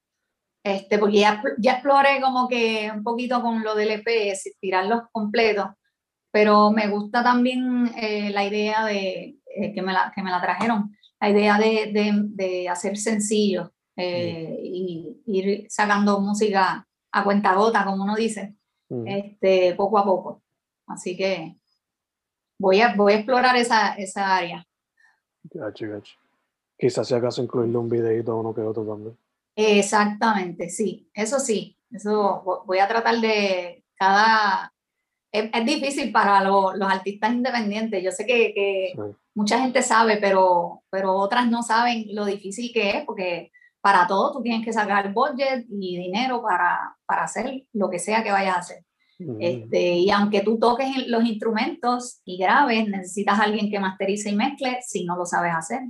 Este, 0.64 0.98
porque 0.98 1.20
ya, 1.20 1.42
ya 1.58 1.74
exploré 1.74 2.22
como 2.22 2.48
que 2.48 2.92
un 2.94 3.04
poquito 3.04 3.42
con 3.42 3.64
lo 3.64 3.76
del 3.76 3.92
EP, 3.92 4.34
tirarlos 4.60 5.04
completos, 5.12 5.68
pero 6.32 6.72
me 6.72 6.90
gusta 6.90 7.24
también 7.24 7.92
eh, 7.98 8.30
la 8.32 8.46
idea 8.46 8.86
de 8.86 9.38
eh, 9.62 9.74
que, 9.74 9.82
me 9.82 9.94
la, 9.94 10.12
que 10.14 10.22
me 10.22 10.32
la 10.32 10.42
trajeron, 10.42 10.96
la 11.20 11.30
idea 11.30 11.58
de, 11.58 11.92
de, 11.92 12.12
de 12.14 12.70
hacer 12.70 12.98
sencillos 12.98 13.70
eh, 13.96 14.60
y 14.62 15.22
ir 15.26 15.66
sacando 15.70 16.20
música 16.20 16.88
a 17.12 17.24
cuenta 17.24 17.56
gota, 17.56 17.84
como 17.84 18.04
uno 18.04 18.16
dice, 18.16 18.56
este, 19.06 19.74
poco 19.76 19.98
a 19.98 20.06
poco. 20.06 20.44
Así 20.88 21.18
que 21.18 21.58
voy 22.60 22.82
a, 22.82 22.96
voy 22.96 23.14
a 23.14 23.16
explorar 23.18 23.56
esa, 23.56 23.96
esa 23.96 24.36
área. 24.38 24.66
Quizás 26.78 27.08
si 27.08 27.16
acaso 27.16 27.42
incluirle 27.42 27.78
un 27.78 27.90
videito 27.90 28.36
uno 28.36 28.54
que 28.54 28.62
otro 28.62 28.86
también. 28.86 29.18
Exactamente, 29.56 30.70
sí, 30.70 31.10
eso 31.14 31.40
sí, 31.40 31.76
eso 31.90 32.64
voy 32.66 32.78
a 32.78 32.88
tratar 32.88 33.16
de 33.16 33.84
cada... 33.96 34.72
Es, 35.38 35.66
difícil 35.66 36.12
para 36.12 36.42
los 36.44 36.90
artistas 36.90 37.34
independientes, 37.34 38.04
yo 38.04 38.12
sé 38.12 38.26
que, 38.26 38.54
que 38.54 38.94
mucha 39.36 39.60
gente 39.60 39.82
sabe, 39.82 40.18
pero, 40.18 40.84
pero 40.90 41.16
otras 41.16 41.50
no 41.50 41.64
saben 41.64 42.06
lo 42.12 42.26
difícil 42.26 42.72
que 42.74 42.92
es, 42.92 43.06
porque 43.06 43.52
para 43.82 44.08
todo 44.08 44.34
tú 44.34 44.42
tienes 44.42 44.66
que 44.66 44.74
sacar 44.74 45.14
budget 45.14 45.66
y 45.70 45.98
dinero 45.98 46.42
para, 46.42 46.98
para 47.06 47.24
hacer 47.24 47.64
lo 47.74 47.90
que 47.90 48.00
sea 48.00 48.24
que 48.24 48.32
vayas 48.32 48.56
a 48.56 48.60
hacer. 48.60 48.84
Este, 49.40 49.94
y 49.94 50.12
aunque 50.12 50.42
tú 50.42 50.60
toques 50.60 51.08
los 51.08 51.24
instrumentos 51.24 52.22
y 52.24 52.38
grabes, 52.38 52.88
necesitas 52.88 53.40
alguien 53.40 53.72
que 53.72 53.80
masterice 53.80 54.30
y 54.30 54.36
mezcle 54.36 54.80
si 54.86 55.06
no 55.06 55.16
lo 55.16 55.26
sabes 55.26 55.54
hacer. 55.56 55.82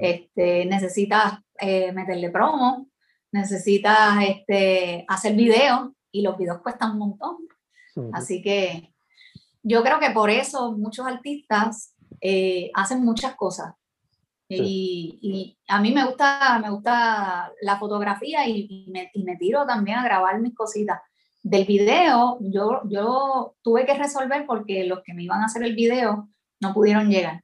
este, 0.00 0.66
necesitas 0.66 1.34
eh, 1.60 1.92
meterle 1.92 2.30
promo, 2.30 2.88
necesitas 3.30 4.24
este, 4.26 5.04
hacer 5.06 5.34
videos 5.36 5.90
y 6.10 6.22
los 6.22 6.36
videos 6.36 6.60
cuestan 6.62 6.92
un 6.92 6.98
montón. 6.98 7.36
Así 8.12 8.42
que 8.42 8.92
yo 9.62 9.82
creo 9.82 9.98
que 9.98 10.10
por 10.10 10.30
eso 10.30 10.72
muchos 10.72 11.06
artistas 11.06 11.94
eh, 12.20 12.70
hacen 12.74 13.04
muchas 13.04 13.34
cosas. 13.34 13.74
Y, 14.50 15.18
y, 15.20 15.58
a 15.68 15.78
mí 15.78 15.92
me 15.92 16.06
gusta, 16.06 16.58
me 16.58 16.70
gusta 16.70 17.52
la 17.60 17.78
fotografía 17.78 18.48
y, 18.48 18.86
me, 18.90 19.10
y 19.12 19.22
me 19.22 19.36
tiro 19.36 19.66
también 19.66 19.98
a 19.98 20.04
grabar 20.04 20.40
mis 20.40 20.54
cositas 20.54 21.00
del 21.42 21.64
video, 21.64 22.38
yo, 22.40 22.82
yo 22.88 23.54
tuve 23.62 23.86
que 23.86 23.94
resolver 23.94 24.44
porque 24.46 24.84
los 24.84 25.02
que 25.02 25.14
me 25.14 25.22
iban 25.22 25.40
a 25.40 25.46
hacer 25.46 25.62
el 25.62 25.74
video 25.74 26.28
no 26.60 26.74
pudieron 26.74 27.10
llegar. 27.10 27.42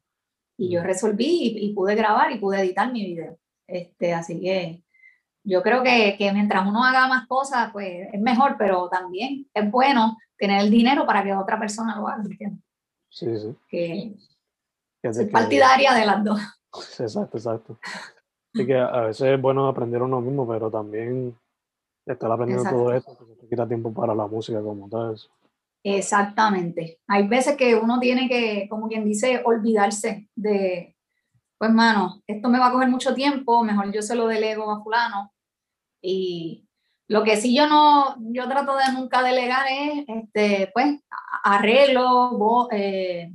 Y 0.57 0.71
yo 0.71 0.83
resolví 0.83 1.57
y, 1.57 1.73
pude 1.75 1.95
grabar 1.95 2.31
y 2.33 2.39
pude 2.39 2.61
editar 2.61 2.93
mi 2.93 3.05
video. 3.05 3.39
Este, 3.67 4.13
así 4.13 4.41
que 4.41 4.83
yo 5.45 5.63
creo 5.63 5.83
que, 5.83 6.17
que, 6.19 6.33
mientras 6.33 6.67
uno 6.67 6.83
haga 6.83 7.07
más 7.07 7.27
cosas, 7.29 7.71
pues 7.73 8.09
es 8.13 8.21
mejor, 8.21 8.57
pero 8.59 8.89
también 8.89 9.47
es 9.53 9.71
bueno 9.71 10.17
tener 10.39 10.63
el 10.63 10.71
dinero 10.71 11.07
para 11.07 11.23
que 11.23 11.35
otra 11.35 11.59
persona 11.59 11.97
lo 11.97 12.09
haga. 12.09 12.25
Sí, 13.11 13.39
sí. 13.39 13.57
Que, 13.69 14.15
es 15.03 15.29
partidaria 15.31 15.93
de 15.93 16.07
las 16.07 16.25
dos. 16.25 16.41
Exacto, 16.99 17.37
exacto. 17.37 17.79
Así 18.53 18.67
que 18.67 18.77
a 18.77 19.03
veces 19.03 19.35
es 19.35 19.41
bueno 19.41 19.69
aprender 19.69 20.03
uno 20.03 20.21
mismo, 20.21 20.49
pero 20.49 20.71
también 20.71 21.37
estar 22.05 22.31
aprendiendo 22.31 22.69
todo 22.69 22.93
esto, 22.93 23.17
que 23.17 23.35
te 23.35 23.49
quita 23.49 23.67
tiempo 23.69 23.93
para 23.93 24.15
la 24.15 24.27
música 24.27 24.61
como 24.61 24.89
tal. 24.89 25.17
Exactamente. 25.85 26.99
Hay 27.07 27.29
veces 27.29 27.57
que 27.57 27.77
uno 27.77 28.01
tiene 28.01 28.29
que, 28.29 28.67
como 28.69 28.89
quien 28.89 29.05
dice, 29.05 29.43
olvidarse 29.45 30.29
de, 30.35 30.97
pues 31.59 31.71
mano, 31.71 32.23
esto 32.27 32.49
me 32.49 32.59
va 32.59 32.69
a 32.69 32.73
coger 32.73 32.89
mucho 32.89 33.15
tiempo, 33.15 33.63
mejor 33.63 33.93
yo 33.93 34.03
se 34.03 34.17
lo 34.17 34.27
delego 34.27 34.71
a 34.71 34.83
fulano. 34.83 35.34
Y 36.07 36.69
lo 37.09 37.25
que 37.25 37.39
sí 37.39 37.57
yo 37.57 37.67
no, 37.67 38.17
yo 38.19 38.47
trato 38.47 38.77
de 38.77 38.93
nunca 38.93 39.23
delegar 39.23 39.67
es, 39.71 40.05
este, 40.07 40.71
pues, 40.75 41.01
arreglo, 41.43 42.69
eh, 42.71 43.33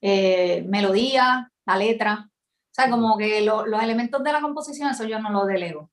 eh, 0.00 0.64
melodía, 0.66 1.52
la 1.66 1.76
letra. 1.76 2.30
O 2.30 2.72
sea, 2.72 2.90
como 2.90 3.18
que 3.18 3.42
los 3.42 3.82
elementos 3.82 4.24
de 4.24 4.32
la 4.32 4.40
composición, 4.40 4.90
eso 4.90 5.04
yo 5.04 5.18
no 5.18 5.30
lo 5.30 5.44
delego. 5.44 5.90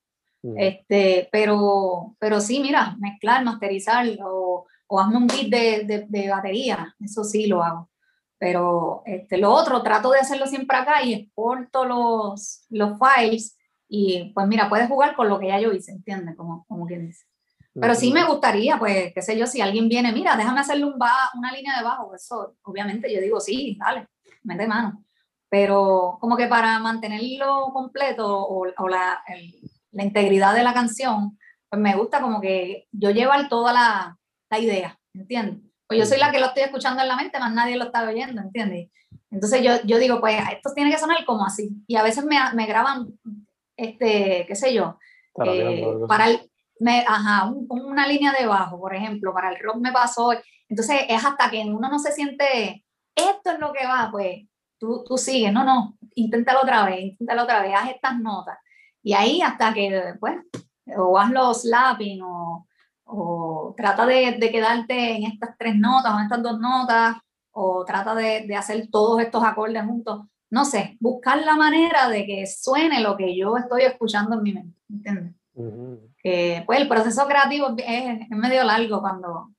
Este, 0.58 1.30
pero, 1.32 2.16
pero 2.20 2.42
sí, 2.42 2.60
mira, 2.60 2.98
mezclar, 3.00 3.46
masterizar 3.46 4.06
o, 4.26 4.66
o 4.88 5.00
hazme 5.00 5.18
un 5.18 5.28
beat 5.28 5.48
de, 5.48 6.06
de, 6.10 6.30
batería, 6.30 6.94
eso 7.00 7.24
sí 7.24 7.48
lo 7.48 7.64
hago. 7.64 7.90
Pero 8.38 9.04
este, 9.06 9.38
lo 9.38 9.54
otro, 9.54 9.82
trato 9.84 10.12
de 10.12 10.20
hacerlo 10.20 10.48
siempre 10.48 10.76
acá 10.78 11.02
y 11.02 11.14
exporto 11.14 11.86
los, 11.86 12.66
los 12.70 12.98
files 13.00 13.58
y 13.96 14.32
pues 14.34 14.48
mira, 14.48 14.70
puedes 14.70 14.88
jugar 14.88 15.16
con 15.16 15.30
lo 15.30 15.40
que 15.40 15.50
ya 15.50 15.60
yo 15.60 15.72
hice, 15.72 15.92
¿entiendes? 15.92 16.36
Como, 16.36 16.66
como 16.68 16.88
quien 16.88 17.06
dice. 17.06 17.28
Pero 17.76 17.94
sí 17.94 18.12
me 18.12 18.26
gustaría, 18.26 18.80
pues, 18.80 19.14
qué 19.14 19.22
sé 19.22 19.38
yo, 19.38 19.46
si 19.46 19.62
alguien 19.62 19.88
viene, 19.88 20.12
mira, 20.12 20.36
déjame 20.36 20.62
hacerle 20.62 20.86
un 20.86 20.96
una 20.96 21.52
línea 21.52 21.78
de 21.78 21.84
bajo, 21.84 22.16
eso, 22.16 22.56
obviamente 22.64 23.14
yo 23.14 23.22
digo, 23.22 23.40
sí, 23.40 23.78
dale, 23.80 24.08
mete 24.42 24.66
mano. 24.66 25.06
Pero 25.48 26.18
como 26.20 26.36
que 26.36 26.48
para 26.48 26.80
mantenerlo 26.80 27.70
completo 27.72 28.28
o, 28.28 28.66
o 28.76 28.88
la, 28.88 29.24
el, 29.28 29.54
la 29.92 30.04
integridad 30.04 30.56
de 30.56 30.64
la 30.64 30.74
canción, 30.74 31.38
pues 31.70 31.80
me 31.80 31.96
gusta 31.96 32.20
como 32.20 32.42
que 32.42 32.88
yo 32.92 33.12
llevar 33.12 33.48
toda 33.48 33.74
la, 33.74 34.18
la 34.50 34.60
idea, 34.60 35.00
¿entiendes? 35.14 35.72
Pues 35.86 36.00
yo 36.00 36.06
soy 36.08 36.18
la 36.18 36.32
que 36.32 36.40
lo 36.40 36.48
estoy 36.48 36.64
escuchando 36.64 37.04
en 37.04 37.10
la 37.10 37.16
mente, 37.16 37.38
más 37.38 37.54
nadie 37.54 37.78
lo 37.78 37.86
está 37.86 38.10
oyendo, 38.10 38.42
¿entiendes? 38.42 38.90
Entonces 39.30 39.62
yo, 39.62 39.84
yo 39.84 40.00
digo, 40.00 40.20
pues 40.20 40.36
esto 40.52 40.72
tiene 40.74 40.90
que 40.90 40.98
sonar 40.98 41.24
como 41.26 41.46
así. 41.46 41.70
Y 41.86 41.96
a 41.96 42.02
veces 42.02 42.26
me, 42.26 42.38
me 42.56 42.66
graban, 42.66 43.20
este, 43.76 44.46
qué 44.48 44.56
sé 44.56 44.74
yo, 44.74 44.98
eh, 45.46 45.86
para 46.08 46.30
el, 46.30 46.52
me, 46.80 47.04
ajá, 47.08 47.52
una 47.70 48.08
línea 48.08 48.34
de 48.38 48.46
bajo, 48.46 48.80
por 48.80 48.96
ejemplo, 48.96 49.34
para 49.34 49.50
el 49.52 49.60
rock 49.60 49.78
me 49.78 49.92
pasó. 49.92 50.32
Entonces 50.68 51.02
es 51.08 51.24
hasta 51.24 51.50
que 51.50 51.62
uno 51.62 51.90
no 51.90 52.00
se 52.00 52.12
siente, 52.12 52.84
esto 53.16 53.52
es 53.52 53.60
lo 53.60 53.72
que 53.74 53.86
va, 53.86 54.10
pues 54.12 54.46
tú, 54.78 55.04
tú 55.06 55.18
sigues, 55.18 55.54
no, 55.54 55.64
no, 55.64 55.98
inténtalo 56.16 56.62
otra 56.62 56.86
vez, 56.86 57.00
inténtalo 57.00 57.44
otra 57.44 57.62
vez, 57.62 57.74
haz 57.76 57.90
estas 57.90 58.20
notas. 58.20 58.58
Y 59.02 59.14
ahí 59.14 59.42
hasta 59.42 59.74
que, 59.74 60.16
pues, 60.20 60.36
o 60.98 61.18
haz 61.18 61.32
los 61.32 61.62
slapping 61.62 62.22
o, 62.22 62.68
o 63.06 63.74
trata 63.78 64.06
de, 64.06 64.38
de, 64.40 64.52
quedarte 64.52 65.16
en 65.16 65.24
estas 65.24 65.58
tres 65.58 65.76
notas 65.76 66.14
o 66.14 66.18
en 66.18 66.24
estas 66.24 66.44
dos 66.44 66.60
notas 66.60 67.18
o 67.52 67.86
trata 67.86 68.16
de, 68.16 68.46
de, 68.48 68.56
hacer 68.56 68.88
todos 68.90 69.22
estos 69.22 69.44
acordes 69.44 69.84
juntos. 69.86 70.26
No 70.54 70.66
sé, 70.66 70.98
buscar 71.00 71.44
la 71.44 71.56
manera 71.56 72.08
de 72.10 72.28
que 72.28 72.46
suene 72.46 73.02
lo 73.02 73.18
que 73.18 73.36
yo 73.36 73.58
estoy 73.58 73.86
escuchando 73.86 74.36
en 74.36 74.44
mi 74.44 74.54
mente, 74.54 74.78
¿entiendes? 74.88 75.34
pues 75.52 76.80
el 76.80 76.88
proceso 76.88 77.26
creativo 77.26 77.74
es, 77.76 78.22
es, 78.22 78.30
medio 78.30 78.64
largo 78.64 79.02
cuando, 79.02 79.50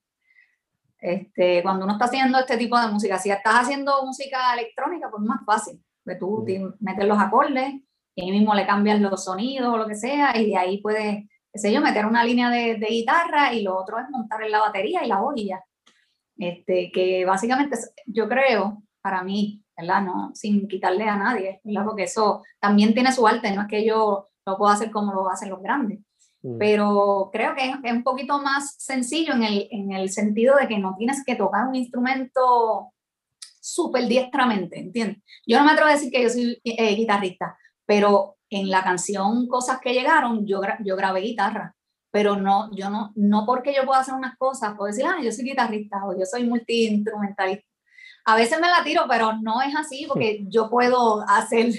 este, 0.99 1.61
cuando 1.63 1.83
uno 1.83 1.95
está 1.95 2.05
haciendo 2.05 2.39
este 2.39 2.55
tipo 2.55 2.79
de 2.79 2.87
música. 2.87 3.19
Si 3.19 3.29
estás 3.29 3.55
haciendo 3.55 4.05
música 4.05 4.53
electrónica, 4.53 5.09
pues 5.11 5.21
es 5.21 5.27
más 5.27 5.43
fácil. 5.45 5.83
Pues 6.01 6.17
tú 6.17 6.45
metes 6.79 7.05
los 7.05 7.19
acordes 7.19 7.73
y 8.15 8.21
ahí 8.23 8.31
mismo 8.31 8.55
le 8.55 8.65
cambian 8.65 9.03
los 9.03 9.25
sonidos 9.25 9.73
o 9.73 9.77
lo 9.77 9.87
que 9.87 9.95
sea, 9.95 10.37
y 10.37 10.51
de 10.51 10.57
ahí 10.57 10.77
puedes, 10.77 11.25
qué 11.51 11.59
sé 11.59 11.73
yo, 11.73 11.81
meter 11.81 12.05
una 12.05 12.23
línea 12.23 12.49
de, 12.49 12.75
de 12.75 12.87
guitarra 12.87 13.53
y 13.53 13.63
lo 13.63 13.75
otro 13.77 13.99
es 13.99 14.09
montar 14.09 14.41
en 14.43 14.51
la 14.51 14.59
batería 14.59 15.03
y 15.03 15.09
la 15.09 15.19
voz 15.19 15.35
Este, 16.37 16.89
que 16.89 17.25
básicamente 17.25 17.75
yo 18.05 18.29
creo, 18.29 18.81
para 19.01 19.23
mí, 19.23 19.64
¿verdad? 19.77 20.01
No, 20.01 20.31
sin 20.33 20.67
quitarle 20.67 21.03
a 21.05 21.17
nadie, 21.17 21.61
¿verdad? 21.63 21.85
Porque 21.85 22.03
eso 22.03 22.43
también 22.59 22.93
tiene 22.93 23.11
su 23.11 23.27
arte, 23.27 23.51
no 23.51 23.63
es 23.63 23.67
que 23.67 23.85
yo 23.85 24.27
lo 24.45 24.57
pueda 24.57 24.73
hacer 24.73 24.91
como 24.91 25.13
lo 25.13 25.29
hacen 25.29 25.49
los 25.49 25.61
grandes. 25.61 25.99
Mm. 26.41 26.57
Pero 26.57 27.29
creo 27.33 27.55
que 27.55 27.69
es, 27.69 27.93
un 27.93 28.03
poquito 28.03 28.41
más 28.41 28.75
sencillo 28.77 29.33
en 29.33 29.43
el, 29.43 29.67
en 29.71 29.91
el 29.91 30.09
sentido 30.09 30.55
de 30.55 30.67
que 30.67 30.77
no 30.77 30.95
tienes 30.97 31.23
que 31.25 31.35
tocar 31.35 31.67
un 31.67 31.75
instrumento 31.75 32.91
súper 33.59 34.07
diestramente, 34.07 34.79
¿entiendes? 34.79 35.23
Yo 35.45 35.57
no 35.57 35.65
me 35.65 35.71
atrevo 35.71 35.89
a 35.89 35.93
decir 35.93 36.11
que 36.11 36.21
yo 36.21 36.29
soy 36.29 36.61
eh, 36.63 36.95
guitarrista, 36.95 37.57
pero 37.85 38.37
en 38.51 38.69
la 38.69 38.83
canción 38.83 39.47
Cosas 39.47 39.79
que 39.81 39.93
llegaron, 39.93 40.45
yo, 40.45 40.61
yo 40.83 40.95
grabé 40.95 41.21
guitarra, 41.21 41.75
pero 42.11 42.37
no, 42.37 42.69
yo 42.75 42.89
no, 42.89 43.11
no 43.15 43.45
porque 43.45 43.73
yo 43.73 43.85
pueda 43.85 44.01
hacer 44.01 44.13
unas 44.13 44.37
cosas, 44.37 44.75
puedo 44.75 44.87
decir, 44.87 45.05
ah, 45.05 45.17
yo 45.21 45.31
soy 45.31 45.45
guitarrista 45.45 46.05
o 46.05 46.17
yo 46.17 46.25
soy 46.25 46.47
multiinstrumentalista. 46.47 47.67
A 48.25 48.35
veces 48.35 48.59
me 48.59 48.67
la 48.67 48.83
tiro, 48.83 49.05
pero 49.07 49.33
no 49.41 49.61
es 49.61 49.75
así, 49.75 50.05
porque 50.07 50.45
yo 50.47 50.69
puedo 50.69 51.23
hacer, 51.27 51.71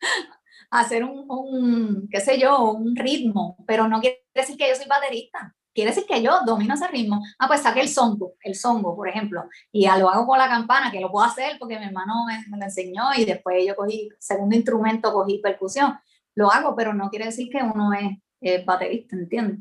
hacer 0.70 1.04
un, 1.04 1.24
un, 1.28 2.08
qué 2.10 2.20
sé 2.20 2.38
yo, 2.38 2.70
un 2.70 2.96
ritmo, 2.96 3.56
pero 3.66 3.88
no 3.88 4.00
quiere 4.00 4.24
decir 4.34 4.56
que 4.56 4.68
yo 4.68 4.74
soy 4.74 4.86
baterista 4.86 5.54
quiere 5.78 5.92
decir 5.92 6.06
que 6.08 6.20
yo 6.20 6.40
domino 6.44 6.74
ese 6.74 6.88
ritmo. 6.88 7.22
Ah, 7.38 7.46
pues 7.46 7.60
saqué 7.60 7.80
el 7.80 7.88
songo, 7.88 8.34
el 8.42 8.56
songo, 8.56 8.96
por 8.96 9.08
ejemplo, 9.08 9.44
y 9.70 9.86
lo 9.86 10.10
hago 10.10 10.26
con 10.26 10.36
la 10.36 10.48
campana, 10.48 10.90
que 10.90 10.98
lo 10.98 11.08
puedo 11.08 11.24
hacer 11.24 11.56
porque 11.56 11.78
mi 11.78 11.84
hermano 11.84 12.24
me, 12.26 12.56
lo 12.56 12.64
enseñó 12.64 13.14
y 13.16 13.24
después 13.24 13.64
yo 13.64 13.76
cogí, 13.76 14.08
segundo 14.18 14.56
instrumento, 14.56 15.12
cogí 15.12 15.38
percusión. 15.38 15.96
Lo 16.34 16.50
hago, 16.50 16.74
pero 16.74 16.92
no 16.94 17.08
quiere 17.10 17.26
decir 17.26 17.48
que 17.48 17.62
uno 17.62 17.90
es, 17.92 18.64
baterista, 18.64 19.14
¿entiendes? 19.14 19.60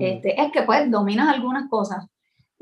este, 0.00 0.40
es 0.40 0.52
que 0.52 0.62
pues 0.62 0.90
dominas 0.90 1.28
algunas 1.28 1.68
cosas 1.68 2.06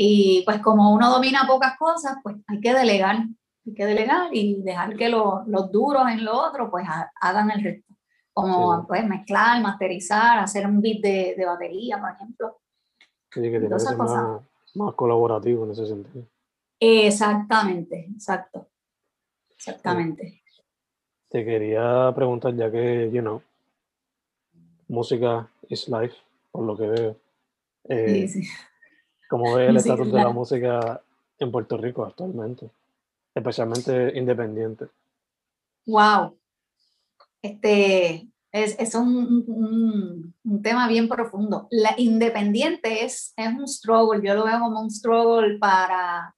y 0.05 0.43
pues 0.45 0.59
como 0.59 0.93
uno 0.93 1.11
domina 1.11 1.47
pocas 1.47 1.79
cosas, 1.79 2.17
pues 2.25 2.35
hay 2.49 2.61
que 2.61 2.75
delegar, 2.75 3.19
hay 3.67 3.75
que 3.75 3.87
delegar 3.87 4.35
y 4.35 4.61
dejar 4.61 4.97
que 4.97 5.09
los 5.09 5.71
duros 5.71 6.09
en 6.11 6.25
lo 6.25 6.37
otro 6.37 6.69
pues 6.73 6.85
hagan 7.21 7.53
el 7.53 7.63
resto. 7.63 7.95
Como 8.33 8.85
pues 8.89 9.07
mezclar, 9.07 9.63
masterizar, 9.63 10.41
hacer 10.41 10.67
un 10.67 10.81
beat 10.81 11.03
de, 11.03 11.35
de 11.37 11.45
batería, 11.45 12.01
por 12.01 12.11
ejemplo 12.11 12.59
Sí, 13.33 13.41
que 13.41 13.61
tiene 13.61 13.69
que 13.69 13.79
ser 13.79 13.97
más, 13.97 14.95
colaborativo 14.97 15.65
en 15.65 15.71
ese 15.71 15.87
sentido. 15.87 16.27
Exactamente, 16.81 18.09
exacto. 18.13 18.67
Exactamente. 19.57 20.43
Te 21.29 21.45
quería 21.45 22.13
preguntar, 22.15 22.57
ya 22.57 22.73
que, 22.73 23.09
you 23.13 23.21
know, 23.21 23.41
música 24.89 25.49
is 25.69 25.89
life, 25.89 26.17
por 26.51 26.65
lo 26.65 26.77
que 26.77 26.87
veo. 26.89 27.17
Eh, 27.85 28.27
sí, 28.29 28.43
sí. 28.43 28.49
¿Cómo 29.33 29.55
ves 29.55 29.71
el 29.71 29.77
estatus 29.79 30.13
de 30.13 30.23
la 30.23 30.29
música 30.29 31.01
en 31.39 31.51
Puerto 31.51 31.79
Rico 31.79 32.05
actualmente? 32.05 32.69
Especialmente 33.35 34.13
independiente. 34.15 34.89
Wow. 35.87 36.37
Este, 37.41 38.29
es, 38.53 38.79
es 38.79 38.95
un, 38.95 39.43
un, 39.47 40.35
un, 40.45 40.63
tema 40.63 40.87
bien 40.87 41.09
profundo. 41.09 41.67
La 41.71 41.95
independiente 41.97 43.07
es, 43.07 43.33
es 43.35 43.49
un 43.49 43.67
struggle, 43.67 44.21
yo 44.23 44.35
lo 44.35 44.45
veo 44.45 44.61
como 44.61 44.83
un 44.83 44.91
struggle 44.91 45.59
para, 45.59 46.37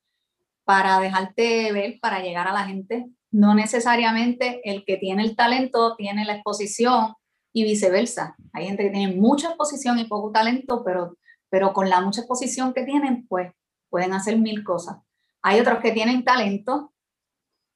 para 0.63 1.01
dejarte 1.01 1.73
ver, 1.73 1.99
para 2.01 2.21
llegar 2.21 2.47
a 2.47 2.53
la 2.53 2.65
gente. 2.65 3.11
No 3.33 3.57
necesariamente 3.57 4.61
el 4.63 4.85
que 4.85 4.99
tiene 4.99 5.25
el 5.25 5.35
talento 5.35 5.97
tiene 5.97 6.25
la 6.25 6.35
exposición 6.35 7.15
y 7.53 7.65
viceversa. 7.65 8.37
Hay 8.53 8.67
gente 8.67 8.85
que 8.85 8.91
tiene 8.91 9.17
mucha 9.17 9.49
exposición 9.49 9.99
y 9.99 10.05
poco 10.05 10.31
talento, 10.31 10.85
pero, 10.85 11.17
pero 11.55 11.73
con 11.73 11.89
la 11.89 12.01
mucha 12.01 12.23
exposición 12.23 12.75
que 12.75 12.83
tienen, 12.83 13.29
pues 13.29 13.53
pueden 13.89 14.13
hacer 14.13 14.37
mil 14.37 14.65
cosas. 14.65 14.97
Hay 15.41 15.61
otros 15.61 15.79
que 15.79 15.93
tienen 15.93 16.25
talento 16.25 16.93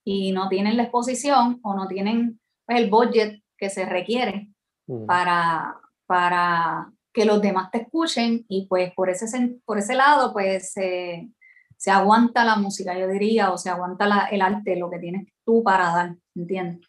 y 0.04 0.32
no 0.32 0.48
tienen 0.48 0.76
la 0.76 0.82
exposición 0.82 1.60
o 1.62 1.74
no 1.76 1.86
tienen 1.86 2.40
pues, 2.66 2.80
el 2.80 2.90
budget 2.90 3.40
que 3.56 3.70
se 3.70 3.86
requiere 3.86 4.48
mm. 4.88 5.06
para, 5.06 5.76
para 6.06 6.90
que 7.12 7.24
los 7.24 7.40
demás 7.40 7.70
te 7.70 7.82
escuchen 7.82 8.44
y 8.48 8.66
pues 8.66 8.92
por 8.94 9.10
ese, 9.10 9.60
por 9.64 9.78
ese 9.78 9.94
lado 9.94 10.32
pues 10.32 10.72
se 10.72 11.90
aguanta 11.92 12.44
la 12.44 12.56
música, 12.56 12.98
yo 12.98 13.06
diría, 13.06 13.52
o 13.52 13.58
se 13.58 13.70
aguanta 13.70 14.08
la, 14.08 14.24
el 14.32 14.42
arte, 14.42 14.74
lo 14.74 14.90
que 14.90 14.98
tienes 14.98 15.28
tú 15.44 15.62
para 15.62 15.84
dar, 15.92 16.16
¿entiendes? 16.34 16.84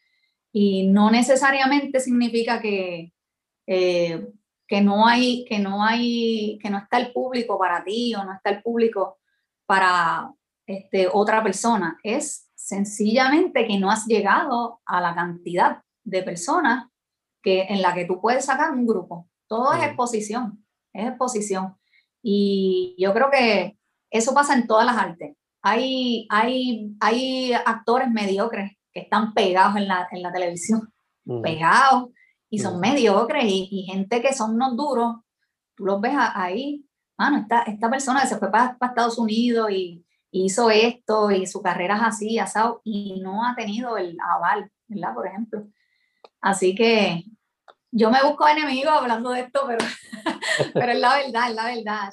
Y 0.52 0.88
no 0.88 1.12
necesariamente 1.12 2.00
significa 2.00 2.60
que, 2.60 3.14
eh, 3.68 4.28
que, 4.70 4.82
no 4.82 5.08
hay, 5.08 5.46
que, 5.46 5.58
no 5.58 5.84
hay, 5.84 6.60
que 6.62 6.70
no 6.70 6.78
está 6.78 7.00
el 7.00 7.12
público 7.12 7.58
para 7.58 7.84
ti 7.84 8.14
o 8.14 8.24
no 8.24 8.34
está 8.34 8.52
el 8.52 8.62
público 8.62 9.18
para 9.66 10.32
este, 10.68 11.10
otra 11.12 11.44
persona. 11.44 11.98
Es 12.04 12.48
sencillamente 12.54 13.66
que 13.66 13.80
no 13.80 13.90
has 13.90 14.06
llegado 14.06 14.80
a 14.86 15.02
la 15.02 15.16
cantidad 15.16 15.82
de 16.04 16.22
personas 16.22 16.86
que, 17.42 17.64
en 17.64 17.82
la 17.82 17.96
que 17.96 18.06
tú 18.06 18.22
puedes 18.22 18.46
sacar 18.46 18.72
un 18.72 18.86
grupo. 18.86 19.28
Todo 19.48 19.74
es 19.74 19.84
exposición, 19.84 20.64
es 20.94 21.08
exposición. 21.08 21.76
Y 22.22 22.96
yo 23.00 23.12
creo 23.12 23.32
que 23.32 23.76
eso 24.12 24.36
pasa 24.36 24.54
en 24.54 24.68
todas 24.68 24.86
las 24.86 24.98
artes. 24.98 25.36
Hay, 25.64 26.28
hay, 26.30 26.96
hay 27.00 27.54
actores 27.54 28.12
mediocres 28.12 28.78
que 28.94 29.00
están 29.00 29.34
pegados 29.34 29.78
en 29.78 29.88
la, 29.88 30.08
en 30.12 30.22
la 30.22 30.32
televisión, 30.32 30.94
pegados, 31.42 32.10
y 32.50 32.60
son 32.60 32.80
mediocres, 32.80 33.46
y, 33.46 33.84
gente 33.84 34.22
que 34.22 34.34
son 34.34 34.56
unos 34.56 34.76
duros, 34.76 35.18
tú 35.76 35.86
los 35.86 36.02
ves 36.02 36.14
ahí, 36.16 36.86
mano, 37.18 37.38
esta, 37.38 37.62
esta 37.64 37.90
persona 37.90 38.22
que 38.22 38.28
se 38.28 38.38
fue 38.38 38.52
para, 38.52 38.78
Estados 38.82 39.18
Unidos 39.18 39.72
y, 39.72 40.06
hizo 40.32 40.70
esto, 40.70 41.32
y 41.32 41.48
su 41.48 41.62
carrera 41.62 41.96
es 41.96 42.04
así, 42.04 42.38
asado, 42.38 42.82
y 42.84 43.20
no 43.22 43.46
ha 43.46 43.56
tenido 43.56 43.98
el 43.98 44.16
aval, 44.22 44.72
¿verdad? 44.88 45.16
Por 45.16 45.28
ejemplo. 45.28 45.68
Así 46.40 46.76
que 46.76 47.26
yo 47.92 48.12
me 48.12 48.22
busco 48.22 48.48
enemigos 48.48 48.94
hablando 48.94 49.32
de 49.32 49.42
esto, 49.42 49.62
pero, 49.68 49.84
pero 50.74 50.92
es 50.92 51.00
la 51.00 51.16
verdad, 51.16 51.50
es 51.50 51.56
la 51.56 51.66
verdad. 51.66 52.10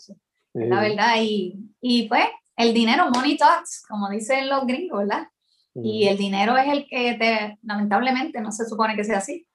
Es 0.54 0.68
la 0.68 0.80
verdad. 0.80 1.14
Y, 1.20 1.74
y 1.82 2.08
pues 2.08 2.24
el 2.56 2.72
dinero, 2.72 3.10
money 3.10 3.36
talks, 3.36 3.84
como 3.86 4.08
dicen 4.08 4.48
los 4.48 4.66
gringos, 4.66 5.00
¿verdad? 5.00 5.28
Y 5.74 6.08
el 6.08 6.16
dinero 6.16 6.56
es 6.56 6.68
el 6.68 6.86
que 6.88 7.14
te, 7.14 7.58
lamentablemente, 7.62 8.40
no 8.40 8.50
se 8.50 8.64
supone 8.64 8.96
que 8.96 9.04
sea 9.04 9.18
así, 9.18 9.46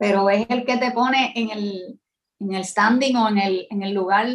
pero 0.00 0.30
es 0.30 0.46
el 0.48 0.64
que 0.64 0.78
te 0.78 0.92
pone 0.92 1.32
en 1.36 1.50
el, 1.50 2.00
en 2.40 2.54
el 2.54 2.64
standing 2.64 3.16
o 3.16 3.28
en 3.28 3.38
el, 3.38 3.66
en 3.68 3.82
el 3.82 3.92
lugar 3.92 4.26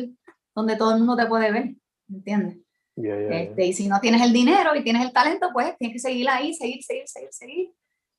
donde 0.54 0.76
todo 0.76 0.92
el 0.92 1.00
mundo 1.00 1.18
te 1.18 1.26
puede 1.26 1.52
ver, 1.52 1.76
¿entiendes? 2.08 2.60
este, 2.96 3.66
y 3.66 3.74
si 3.74 3.90
no 3.90 4.00
tienes 4.00 4.22
el 4.22 4.32
dinero 4.32 4.74
y 4.74 4.84
tienes 4.84 5.04
el 5.04 5.12
talento, 5.12 5.50
pues 5.52 5.76
tienes 5.78 5.96
que 5.96 6.08
seguir 6.08 6.30
ahí, 6.30 6.54
seguir, 6.54 6.82
seguir, 6.82 7.08
seguir, 7.08 7.34
seguir 7.34 7.74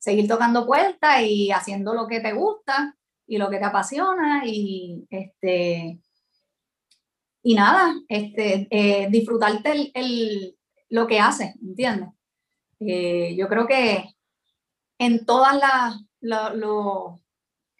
seguir 0.07 0.28
tocando 0.28 0.66
puertas 0.66 1.22
y 1.22 1.51
haciendo 1.51 1.92
lo 1.92 2.07
que 2.07 2.20
te 2.20 2.32
gusta 2.32 2.97
y 3.26 3.38
lo 3.38 3.51
que 3.51 3.59
te 3.59 3.64
apasiona 3.64 4.42
y 4.47 5.05
este 5.11 5.99
y 7.42 7.55
nada, 7.55 7.94
este, 8.09 8.66
eh, 8.70 9.09
disfrutarte 9.09 9.90
el, 9.94 10.57
lo 10.90 11.07
que 11.07 11.20
haces, 11.20 11.55
¿entiendes? 11.62 12.09
Eh, 12.80 13.36
yo 13.36 13.49
creo 13.49 13.66
que 13.66 14.05
en 14.99 15.24
todas 15.24 15.57
las 16.20 16.57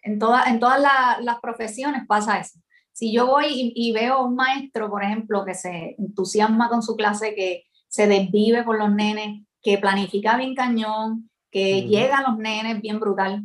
en, 0.07 0.19
todas 0.19 0.47
en 0.47 0.59
todas 0.59 0.81
las 0.81 1.39
profesiones 1.41 2.07
pasa 2.07 2.39
eso. 2.39 2.59
Si 2.91 3.13
yo 3.13 3.27
voy 3.27 3.45
y, 3.47 3.73
y, 3.75 3.91
veo 3.91 4.23
un 4.23 4.35
maestro, 4.35 4.89
por 4.89 5.03
ejemplo, 5.03 5.45
que 5.45 5.53
se 5.53 5.95
entusiasma 5.99 6.69
con 6.69 6.81
su 6.81 6.95
clase, 6.95 7.35
que 7.35 7.65
se 7.87 8.07
desvive 8.07 8.63
por 8.63 8.77
los 8.77 8.91
nenes, 8.91 9.45
que 9.61 9.77
planifica 9.77 10.37
bien 10.37 10.55
cañón, 10.55 11.29
que 11.51 11.83
llega 11.83 12.17
a 12.17 12.29
los 12.29 12.37
nenes 12.39 12.81
bien 12.81 12.99
brutal 12.99 13.43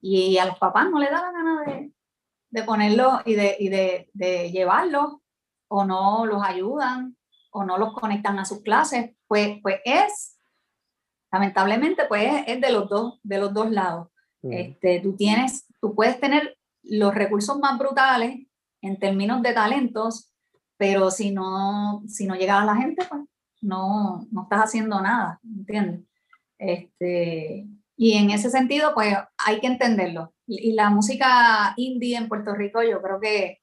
y 0.00 0.36
a 0.38 0.44
los 0.44 0.58
papás 0.58 0.90
no 0.90 0.98
le 0.98 1.06
da 1.06 1.22
la 1.22 1.32
gana 1.32 1.62
de, 1.64 1.92
de 2.50 2.62
ponerlo 2.62 3.20
y, 3.24 3.34
de, 3.34 3.56
y 3.58 3.68
de, 3.68 4.10
de 4.12 4.50
llevarlos 4.50 5.16
o 5.68 5.84
no 5.84 6.26
los 6.26 6.42
ayudan 6.42 7.16
o 7.50 7.64
no 7.64 7.78
los 7.78 7.94
conectan 7.94 8.38
a 8.38 8.44
sus 8.44 8.62
clases, 8.62 9.16
pues, 9.26 9.58
pues 9.62 9.80
es, 9.84 10.38
lamentablemente, 11.32 12.04
pues 12.06 12.44
es 12.46 12.60
de 12.60 12.70
los 12.70 12.88
dos, 12.88 13.18
de 13.22 13.38
los 13.38 13.54
dos 13.54 13.70
lados. 13.70 14.08
Este, 14.50 15.00
tú 15.00 15.14
tienes, 15.16 15.66
tú 15.80 15.94
puedes 15.94 16.18
tener 16.20 16.56
los 16.82 17.14
recursos 17.14 17.58
más 17.58 17.78
brutales 17.78 18.46
en 18.80 18.98
términos 18.98 19.42
de 19.42 19.52
talentos, 19.52 20.32
pero 20.76 21.10
si 21.10 21.30
no, 21.30 22.02
si 22.06 22.26
no 22.26 22.34
llega 22.34 22.60
a 22.60 22.64
la 22.64 22.76
gente, 22.76 23.04
pues 23.08 23.22
no, 23.60 24.26
no 24.30 24.42
estás 24.42 24.60
haciendo 24.60 25.00
nada, 25.00 25.40
¿entiendes? 25.42 26.02
Este, 26.58 27.66
y 27.96 28.12
en 28.12 28.30
ese 28.30 28.50
sentido, 28.50 28.92
pues 28.94 29.16
hay 29.38 29.60
que 29.60 29.66
entenderlo. 29.66 30.34
Y, 30.46 30.72
la 30.72 30.90
música 30.90 31.74
indie 31.76 32.16
en 32.16 32.28
Puerto 32.28 32.54
Rico, 32.54 32.82
yo 32.82 33.00
creo 33.02 33.20
que, 33.20 33.60